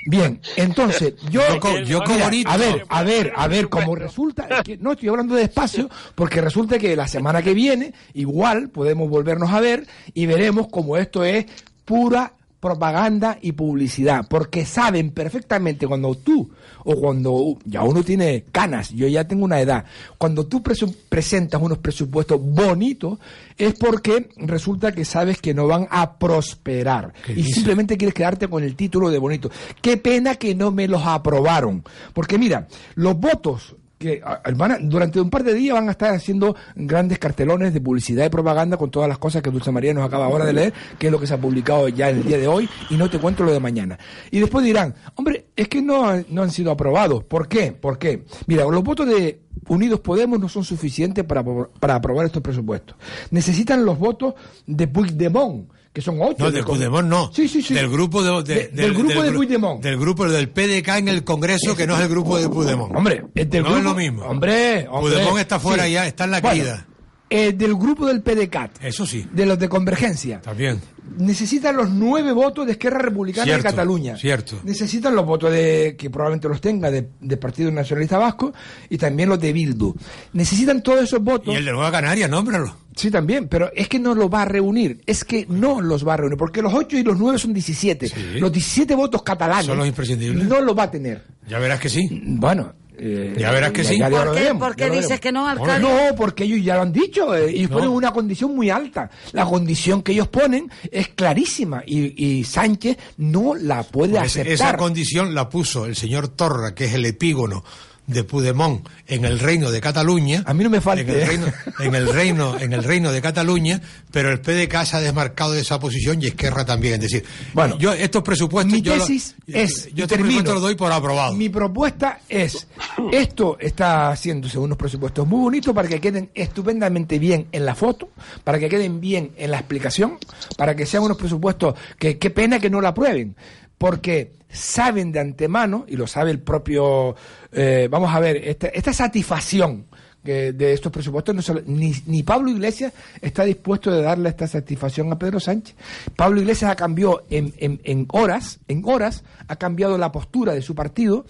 [0.05, 1.41] Bien, entonces, yo...
[1.49, 2.49] Yo co- yo co- Mira, bonito.
[2.51, 4.61] A ver, a ver, a ver, como resulta...
[4.63, 9.49] que no, estoy hablando despacio, porque resulta que la semana que viene, igual, podemos volvernos
[9.51, 11.47] a ver y veremos como esto es
[11.85, 12.33] pura
[12.65, 16.49] propaganda y publicidad, porque saben perfectamente cuando tú,
[16.83, 19.85] o cuando ya uno tiene canas, yo ya tengo una edad,
[20.17, 23.19] cuando tú presentas unos presupuestos bonitos,
[23.55, 27.13] es porque resulta que sabes que no van a prosperar.
[27.23, 27.53] ¿Qué Y dice?
[27.53, 29.51] simplemente quieres quedarte con el título de bonito.
[29.79, 31.83] Qué pena que no me los aprobaron.
[32.13, 35.91] Porque mira, los votos que ah, van a- durante un par de días van a
[35.91, 39.93] estar haciendo grandes cartelones de publicidad y propaganda con todas las cosas que Dulce María
[39.93, 42.23] nos acaba ahora de leer, que es lo que se ha publicado ya en el
[42.25, 43.97] día de hoy, y no te cuento lo de mañana.
[44.31, 47.23] Y después dirán, hombre, es que no, no han sido aprobados.
[47.23, 47.71] ¿Por qué?
[47.71, 48.25] ¿Por qué?
[48.47, 51.43] Mira, los votos de Unidos Podemos no son suficientes para,
[51.79, 52.95] para aprobar estos presupuestos.
[53.31, 54.33] Necesitan los votos
[54.67, 56.35] de Puigdemont, que son ocho.
[56.39, 56.63] No, del de.
[56.63, 57.31] Puigdemont no.
[57.33, 57.73] Sí, sí, sí.
[57.73, 59.81] Del grupo de, de- De- del grupo de gru- Puigdemont.
[59.81, 62.93] Del grupo del PDK en el Congreso, que no es el grupo de Puigdemont.
[62.93, 64.23] Hombre, es del no grupo, es lo mismo.
[64.25, 65.13] Hombre, hombre.
[65.13, 65.93] Puigdemont está fuera sí.
[65.93, 66.85] ya, está en la Bueno, caída.
[67.29, 70.79] Eh, del grupo del PDCAT, Eso sí, de los de Convergencia, también.
[71.17, 74.17] necesitan los nueve votos de Esquerra Republicana Cierto, de Cataluña.
[74.17, 74.59] cierto.
[74.63, 78.53] Necesitan los votos de que probablemente los tenga de- del Partido Nacionalista Vasco
[78.89, 79.95] y también los de Bildu.
[80.33, 81.53] Necesitan todos esos votos.
[81.53, 82.77] Y el de Nueva Canaria, nómbralo.
[82.95, 85.01] Sí, también, pero es que no los va a reunir.
[85.05, 88.09] Es que no los va a reunir, porque los 8 y los 9 son 17.
[88.39, 90.45] Los 17 votos catalanes Son los imprescindibles.
[90.47, 91.23] no los va a tener.
[91.47, 92.07] Ya verás que sí.
[92.25, 92.73] Bueno.
[92.97, 93.97] Eh, Ya verás que sí.
[93.97, 95.19] ya ¿Por qué, por dices veremos.
[95.19, 95.87] que no, alcalde?
[95.87, 97.35] No, porque ellos ya lo han dicho.
[97.35, 97.77] eh, ellos No.
[97.77, 99.09] ponen una condición muy alta.
[99.33, 104.41] La condición que ellos ponen es clarísima y, y Sánchez no la puede Pues esa
[104.41, 104.77] aceptar.
[104.77, 107.63] condición la puso el señor Torra, que es el epígono
[108.07, 110.43] de Puigdemont en el reino de Cataluña.
[110.45, 111.01] A mí no me falta.
[111.01, 111.47] En el reino,
[111.79, 115.61] en el reino, en el reino de Cataluña, pero el PDK se ha desmarcado de
[115.61, 116.95] esa posición y Esquerra también.
[116.95, 117.23] Es decir,
[117.53, 120.27] Bueno, yo estos presupuestos Mi yo lo- tesis yo- es, yo termino.
[120.29, 121.33] presupuestos los doy por aprobado.
[121.33, 122.67] Mi propuesta es,
[123.11, 128.09] esto está haciéndose unos presupuestos muy bonitos para que queden estupendamente bien en la foto,
[128.43, 130.17] para que queden bien en la explicación,
[130.57, 133.35] para que sean unos presupuestos que qué pena que no la aprueben,
[133.77, 137.15] porque saben de antemano, y lo sabe el propio,
[137.51, 139.85] eh, vamos a ver, esta, esta satisfacción
[140.23, 144.29] que de estos presupuestos, no se lo- ni, ni Pablo Iglesias está dispuesto de darle
[144.29, 145.75] esta satisfacción a Pedro Sánchez.
[146.15, 151.25] Pablo Iglesias ha cambiado en horas, en horas, ha cambiado la postura de su partido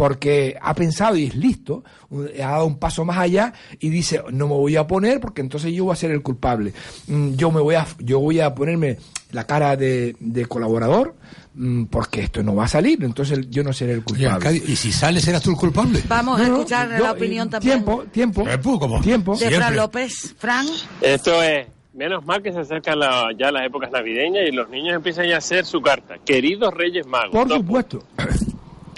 [0.00, 1.84] porque ha pensado y es listo,
[2.42, 5.74] ha dado un paso más allá y dice no me voy a poner porque entonces
[5.74, 6.72] yo voy a ser el culpable.
[7.08, 8.96] Mm, Yo me voy a yo voy a ponerme
[9.32, 11.16] la cara de, de colaborador
[11.52, 14.56] mm, porque esto no va a salir, entonces yo no seré el culpable.
[14.66, 16.00] ¿y si sales, serás tú el culpable?
[16.08, 19.02] Vamos a No, no, escuchar yo, la eh, opinión también Tiempo, tiempo, Eh, pu, como
[19.02, 19.36] tiempo.
[19.36, 19.50] de.
[19.50, 20.34] Fran López.
[20.38, 20.66] Fran,
[21.02, 24.94] Esto es, menos mal que se acercan la- ya las épocas navideñas y los niños
[24.96, 26.14] empiezan ya a hacer su carta.
[26.24, 27.32] Queridos Reyes Magos.
[27.32, 28.02] Por dos supuesto.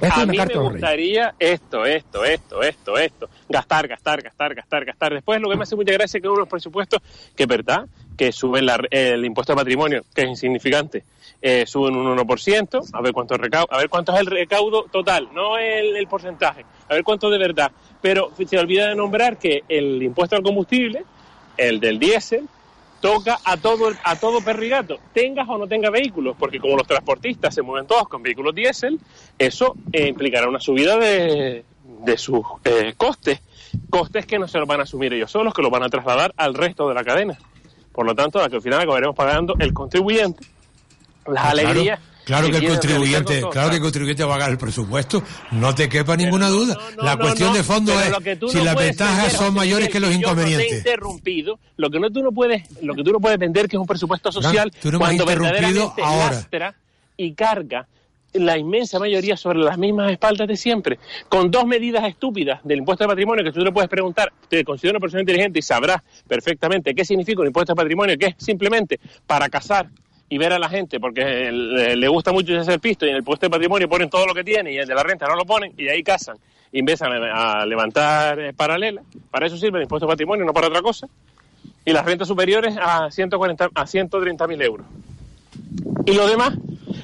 [0.02, 0.42] Es a mí me
[0.72, 3.28] gustaría esto, esto, esto, esto, esto.
[3.48, 5.14] Gastar, gastar, gastar, gastar, gastar.
[5.14, 7.00] Después lo que me hace mucha gracia es que unos presupuestos
[7.36, 7.86] que, ¿verdad?
[8.16, 11.04] Que suben la- el impuesto de patrimonio, que es insignificante,
[11.40, 15.28] eh, suben un 1%, a ver cuánto recaudo, a ver cuánto es el recaudo total,
[15.32, 17.70] no el, el porcentaje, a ver cuánto de verdad.
[18.00, 21.04] Pero se olvida de nombrar que el impuesto al combustible,
[21.56, 22.48] el del diésel,
[23.02, 26.86] toca a todo el- a todo perrigato, tengas o no tengas vehículos, porque como los
[26.86, 28.98] transportistas se mueven todos con vehículos diésel,
[29.38, 31.64] eso eh, implicará una subida de,
[32.04, 33.40] de sus eh, costes,
[33.90, 36.32] costes que no se los van a asumir ellos solos, que los van a trasladar
[36.36, 37.36] al resto de la cadena.
[37.92, 40.44] Por lo tanto, al final acabaremos pagando el contribuyente
[41.26, 41.98] las alegrías.
[41.98, 45.22] Claro, claro que el contribuyente, claro que el contribuyente va a pagar el presupuesto,
[45.52, 46.78] no te quepa ninguna duda.
[46.96, 48.12] No, la cuestión no, de fondo es
[48.50, 50.78] si las ventajas son mayores que los yo no te he inconvenientes.
[50.78, 51.58] interrumpido.
[51.76, 53.86] Lo que no tú no puedes, lo que tú no puedes vender que es un
[53.86, 56.30] presupuesto social tú cuando verdaderamente ahora.
[56.30, 56.74] lastra
[57.16, 57.86] y carga
[58.34, 63.04] la inmensa mayoría sobre las mismas espaldas de siempre, con dos medidas estúpidas del impuesto
[63.04, 66.94] de patrimonio que tú le puedes preguntar, te considero una persona inteligente y sabrás perfectamente
[66.94, 69.88] qué significa un impuesto de patrimonio, que es simplemente para cazar
[70.28, 73.20] y ver a la gente, porque le, le gusta mucho hacer pisto y en el
[73.20, 75.44] impuesto de patrimonio ponen todo lo que tiene y el de la renta no lo
[75.44, 76.36] ponen y ahí cazan
[76.72, 79.04] y empiezan a, a levantar eh, paralelas.
[79.30, 81.06] Para eso sirve el impuesto de patrimonio, no para otra cosa.
[81.84, 84.86] Y las rentas superiores a 140 a 130 mil euros.
[86.06, 86.56] Y lo demás,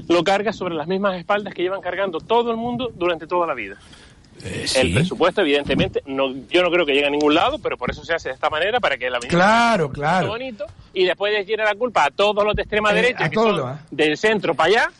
[0.08, 3.54] lo carga sobre las mismas espaldas que llevan cargando todo el mundo durante toda la
[3.54, 3.76] vida.
[4.44, 7.90] Eh, El presupuesto, evidentemente, no, yo no creo que llegue a ningún lado, pero por
[7.90, 10.28] eso se hace de esta manera, para que la Claro, sea claro.
[10.28, 13.36] bonito, y después le tiene la culpa a todos los de extrema Eh, derecha, que
[13.36, 13.76] ¿eh?
[13.90, 14.92] del centro para allá,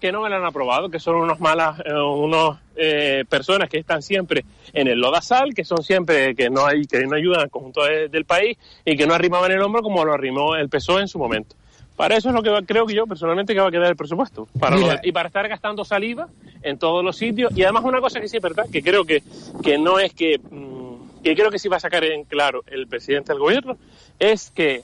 [0.00, 3.78] que no me lo han aprobado, que son unos malas, eh, unos eh, personas que
[3.78, 7.50] están siempre en el lodazal, que son siempre que no hay, que no ayudan al
[7.50, 11.02] conjunto de- del país y que no arrimaban el hombro como lo arrimó el PSOE
[11.02, 11.54] en su momento.
[11.96, 13.96] Para eso es lo que va- creo que yo personalmente que va a quedar el
[13.96, 14.48] presupuesto.
[14.58, 16.28] Para lo y para estar gastando saliva
[16.62, 17.52] en todos los sitios.
[17.56, 19.22] Y además una cosa que sí es verdad, que creo que,
[19.62, 22.86] que no es que, mm, que creo que sí va a sacar en claro el
[22.88, 23.76] presidente del gobierno,
[24.18, 24.82] es que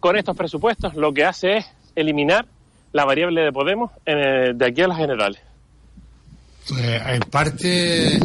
[0.00, 2.46] con estos presupuestos lo que hace es eliminar
[2.92, 5.40] la variable de Podemos en, de aquí a las generales.
[6.78, 8.22] Eh, en parte, en,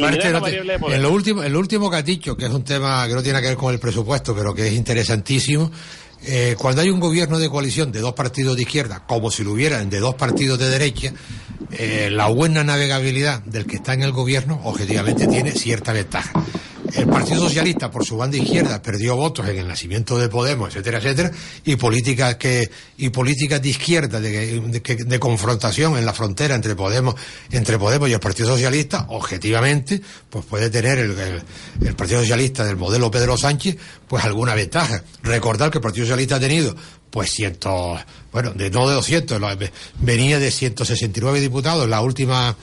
[0.00, 0.58] parte no te-
[0.94, 3.22] en lo último, en lo último que has dicho, que es un tema que no
[3.22, 5.70] tiene que ver con el presupuesto, pero que es interesantísimo,
[6.24, 9.52] eh, cuando hay un gobierno de coalición de dos partidos de izquierda, como si lo
[9.52, 11.12] hubieran de dos partidos de derecha,
[11.72, 16.32] eh, la buena navegabilidad del que está en el gobierno, objetivamente, tiene cierta ventaja.
[16.98, 20.98] El Partido Socialista, por su banda izquierda, perdió votos en el nacimiento de Podemos, etcétera,
[20.98, 21.30] etcétera,
[21.64, 26.74] y políticas que y políticas de izquierda de, de- de confrontación en la frontera entre
[26.74, 27.14] Podemos,
[27.52, 31.14] entre Podemos y el Partido Socialista, objetivamente, pues puede tener el,
[31.94, 33.76] Partido Socialista del modelo Pedro Sánchez,
[34.08, 35.02] pues alguna ventaja.
[35.22, 36.74] Recordar que el Partido Socialista ha tenido
[37.10, 38.00] pues cientos,
[38.32, 39.48] bueno, de no de 200, lo-
[40.00, 42.56] venía de 169 diputados, la última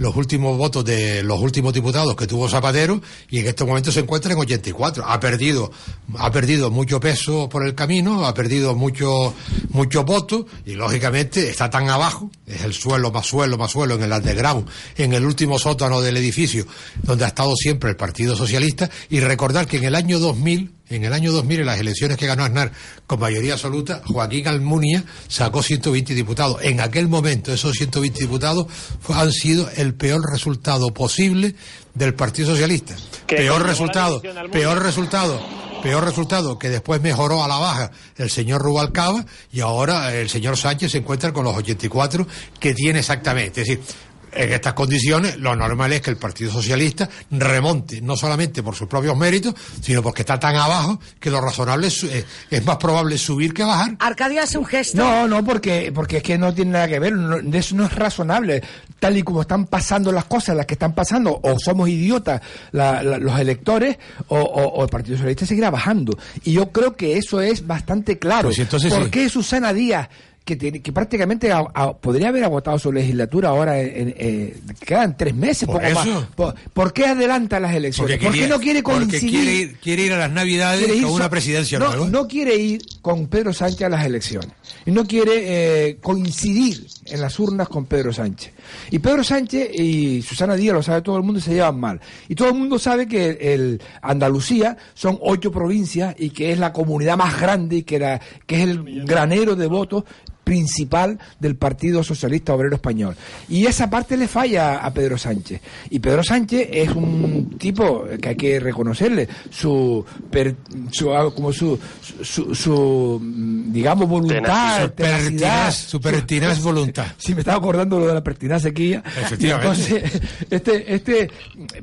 [0.00, 4.00] los últimos votos de los últimos diputados que tuvo Zapatero y en estos momentos se
[4.00, 5.04] encuentra en 84.
[5.06, 5.70] Ha perdido,
[6.16, 9.34] ha perdido mucho peso por el camino, ha perdido mucho,
[9.68, 14.04] muchos votos y lógicamente está tan abajo, es el suelo más suelo más suelo en
[14.04, 14.66] el underground,
[14.96, 16.66] en el último sótano del edificio
[17.02, 21.04] donde ha estado siempre el Partido Socialista y recordar que en el año 2000 en
[21.04, 22.72] el año 2000, en las elecciones que ganó Aznar
[23.06, 26.58] con mayoría absoluta, Joaquín Almunia sacó 120 diputados.
[26.62, 28.66] En aquel momento, esos 120 diputados
[29.08, 31.54] han sido el peor resultado posible
[31.94, 32.96] del Partido Socialista.
[33.26, 35.40] Peor resultado, peor resultado,
[35.82, 40.56] peor resultado que después mejoró a la baja el señor Rubalcaba y ahora el señor
[40.56, 42.26] Sánchez se encuentra con los 84
[42.58, 43.62] que tiene exactamente.
[43.62, 43.84] Es decir,
[44.32, 48.88] en estas condiciones, lo normal es que el Partido Socialista remonte, no solamente por sus
[48.88, 53.16] propios méritos, sino porque está tan abajo que lo razonable es, eh, es más probable
[53.18, 53.96] subir que bajar.
[53.98, 54.96] Arcadio hace un gesto.
[54.98, 57.94] No, no, porque, porque es que no tiene nada que ver, no, eso no es
[57.94, 58.62] razonable.
[58.98, 62.40] Tal y como están pasando las cosas, las que están pasando, o somos idiotas
[62.72, 63.96] la- la- los electores,
[64.28, 66.16] o, o- o el Partido Socialista seguirá bajando.
[66.44, 68.48] Y yo creo que eso es bastante claro.
[68.48, 69.10] Pues entonces ¿Por sí.
[69.10, 70.08] qué Susana Díaz,
[70.44, 74.56] que, tiene- que prácticamente a- a- podría haber agotado su legislatura ahora, en, en- eh,
[74.84, 76.06] quedan tres meses, Por poco más.
[76.06, 76.26] eso.
[76.34, 78.18] ¿Por, por qué adelanta las elecciones?
[78.18, 79.30] ¿Por qué no quiere porque coincidir?
[79.30, 82.08] quiere ir, quiere ir a las Navidades ir con una presidencia no, nueva.
[82.08, 84.50] No quiere ir con Pedro Sánchez a las elecciones.
[84.86, 88.52] Y no quiere eh, coincidir en las urnas con Pedro Sánchez.
[88.90, 92.00] Y Pedro Sánchez y Susana Díaz, lo sabe todo el mundo, se llevan mal.
[92.28, 96.72] Y todo el mundo sabe que el Andalucía son ocho provincias y que es la
[96.72, 100.04] comunidad más grande y que, que es el granero de votos
[100.50, 103.14] principal del Partido Socialista Obrero Español.
[103.48, 105.60] Y esa parte le falla a Pedro Sánchez.
[105.90, 110.56] Y Pedro Sánchez es un tipo que hay que reconocerle su, per-
[110.90, 111.78] su ah, como su,
[112.20, 117.06] su, su, mm, digamos voluntad, Su tenacidad, pertinaz, su pertinaz voluntad.
[117.16, 119.04] Si me estaba acordando lo de la pertinaz sequía.
[119.06, 119.68] Efectivamente.
[119.94, 121.30] Entonces, este, este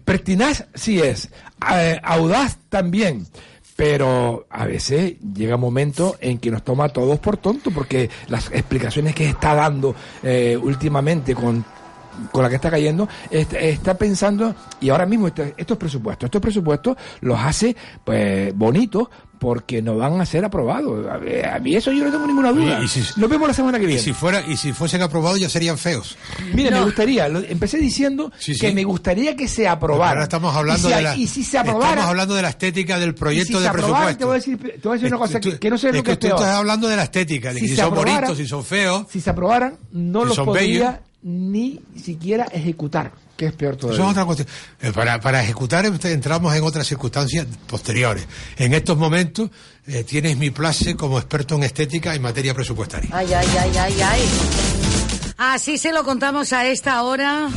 [0.03, 1.30] pertinaz sí es,
[1.73, 3.26] eh, audaz también.
[3.78, 8.10] Pero a veces llega un momento en que nos toma a todos por tonto, porque
[8.28, 11.64] las explicaciones que está dando eh, últimamente con
[12.32, 16.98] con la que está cayendo, est- está pensando, y ahora mismo estos presupuestos, estos presupuestos
[17.22, 19.10] los hace pues bonitos
[19.40, 21.08] porque no van a ser aprobados.
[21.08, 22.80] A, ver, a mí eso yo no tengo ninguna duda.
[22.82, 24.02] Y- y si- Nos vemos la semana que Y viene.
[24.02, 26.18] si fuera, y si fuesen aprobados ya serían feos.
[26.54, 26.78] Mira, No.
[26.80, 30.12] me gustaría, lo- empecé diciendo Sí, que me gustaría que se aprobara.
[30.12, 32.50] Ahora estamos hablando y si, de la, y si se aprobara, estamos hablando de la
[32.50, 34.20] estética del y proyecto si se de aprobara, presupuesto.
[34.20, 35.92] te voy a decir, te voy a decir una cosa Tú- que, que no sé
[35.94, 36.40] lo que es tú peor.
[36.40, 39.06] estás hablando de la estética, de que si, son aprobara- bonitos, si son feos.
[39.10, 40.96] Si se aprobaran, no Si los podría bellos.
[41.24, 43.96] ni siquiera ejecutar, que es peor todavía.
[44.02, 44.48] Eso es otra cuestión.
[44.82, 48.26] Eh, Para, para ejecutar ent- entramos en otras circunstancias posteriores.
[48.58, 49.50] En estos momentos
[49.88, 53.10] eh, tienes mi place como experto en estética en materia presupuestaria.
[53.14, 54.22] Ay, ay, ay, ay, ay.
[55.38, 57.48] Así se lo contamos a esta hora.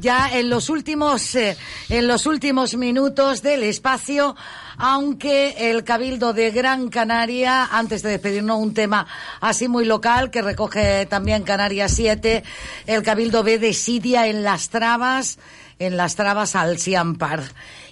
[0.00, 1.58] Ya en los últimos, eh,
[1.90, 4.34] en los últimos minutos del espacio,
[4.78, 9.06] aunque el Cabildo de Gran Canaria, antes de despedirnos, un tema
[9.42, 12.42] así muy local que recoge también Canarias 7,
[12.86, 15.38] el Cabildo ve de Siria en las trabas,
[15.78, 17.42] en las trabas al Siampar.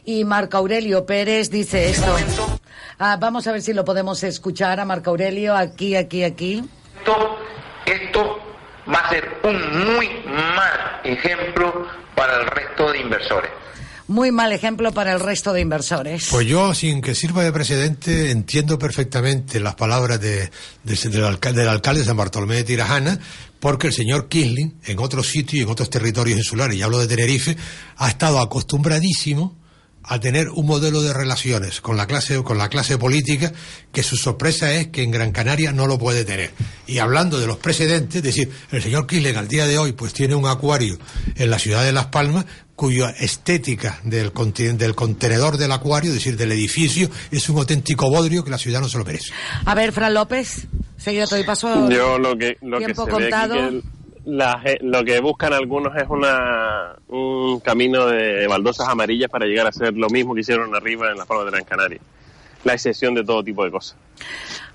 [0.07, 2.17] Y Marco Aurelio Pérez dice esto.
[2.99, 6.65] Ah, vamos a ver si lo podemos escuchar a Marco Aurelio aquí, aquí, aquí.
[8.93, 13.51] Va a ser un muy mal ejemplo para el resto de inversores.
[14.09, 16.29] Muy mal ejemplo para el resto de inversores.
[16.31, 20.51] Pues yo, sin que sirva de precedente, entiendo perfectamente las palabras de,
[20.83, 23.19] de- del, alcalde, del alcalde de San Bartolomé de Tirajana,
[23.61, 27.07] porque el señor Kisling, en otros sitios y en otros territorios insulares, y hablo de
[27.07, 27.55] Tenerife,
[27.99, 29.58] ha estado acostumbradísimo
[30.09, 33.53] a tener un modelo de relaciones con la clase con la clase política
[33.93, 36.51] que su sorpresa es que en Gran Canaria no lo puede tener.
[36.87, 40.13] Y hablando de los precedentes, es decir, el señor Kisling al día de hoy pues
[40.13, 40.99] tiene un acuario
[41.37, 46.15] en la ciudad de Las Palmas cuya estética del, conti- del contenedor del acuario, es
[46.15, 49.33] decir, del edificio, es un auténtico bodrio que la ciudad no se lo merece.
[49.65, 51.91] A ver, Fran López, seguido te doy paso.
[51.91, 53.55] Yo lo que lo que Tiempo se contado.
[53.55, 53.98] ve aquí que el-
[54.29, 59.71] la lo que buscan algunos es una un camino de baldosas amarillas para llegar a
[59.71, 62.01] hacer lo mismo que hicieron arriba en las palmas de Gran Canaria.
[62.65, 63.97] La excepción de todo tipo de cosas.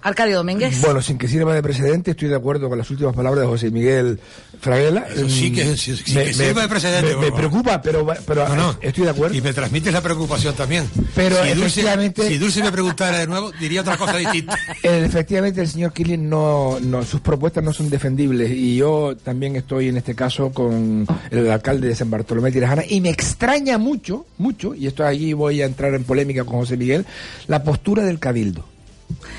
[0.04, 0.82] Arcadio Domínguez.
[0.82, 3.72] Bueno, sin que sirva de precedente, estoy de acuerdo con las últimas palabras de José
[3.72, 4.20] Miguel
[4.60, 5.06] Fraguela.
[5.14, 7.16] Eso sí que, sí, sí que sirva de precedente.
[7.16, 8.78] Me, me preocupa, pero, pero No, no.
[8.82, 9.36] estoy de acuerdo.
[9.36, 10.90] Y me transmites la preocupación también.
[11.16, 14.58] Pero si Dulce, efectivamente- si Dulce me preguntara de nuevo, diría otra cosa distinta.
[14.84, 19.56] Eh, efectivamente, el señor Killing no, no, sus propuestas no son defendibles y yo también
[19.56, 23.78] estoy en este caso con el alcalde de San Bartolomé de Tirajana y me extraña
[23.78, 27.06] mucho, mucho, y esto allí voy a entrar en polémica con José Miguel,
[27.48, 28.66] la postura del cabildo.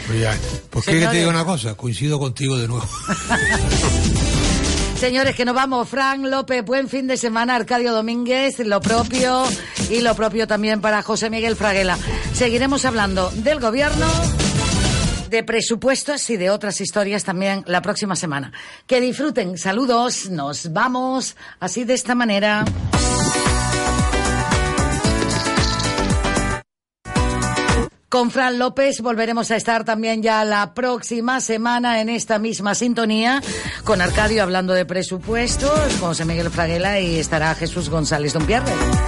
[0.07, 0.39] Pues
[0.71, 2.87] pues quiero que te diga una cosa, coincido contigo de nuevo.
[5.05, 5.89] Señores, que nos vamos.
[5.89, 7.57] Fran López, buen fin de semana.
[7.57, 9.45] Arcadio Domínguez, lo propio.
[9.91, 11.99] Y lo propio también para José Miguel Fraguela.
[12.33, 14.07] Seguiremos hablando del gobierno,
[15.29, 18.53] de presupuestos y de otras historias también la próxima semana.
[18.87, 19.59] Que disfruten.
[19.59, 20.31] Saludos.
[20.31, 22.65] Nos vamos así de esta manera.
[28.15, 33.43] Con Fran López volveremos a estar también ya la próxima semana en esta misma sintonía,
[33.83, 38.71] con Arcadio hablando de presupuestos, con José Miguel Fraguela y estará Jesús González Don Pierre.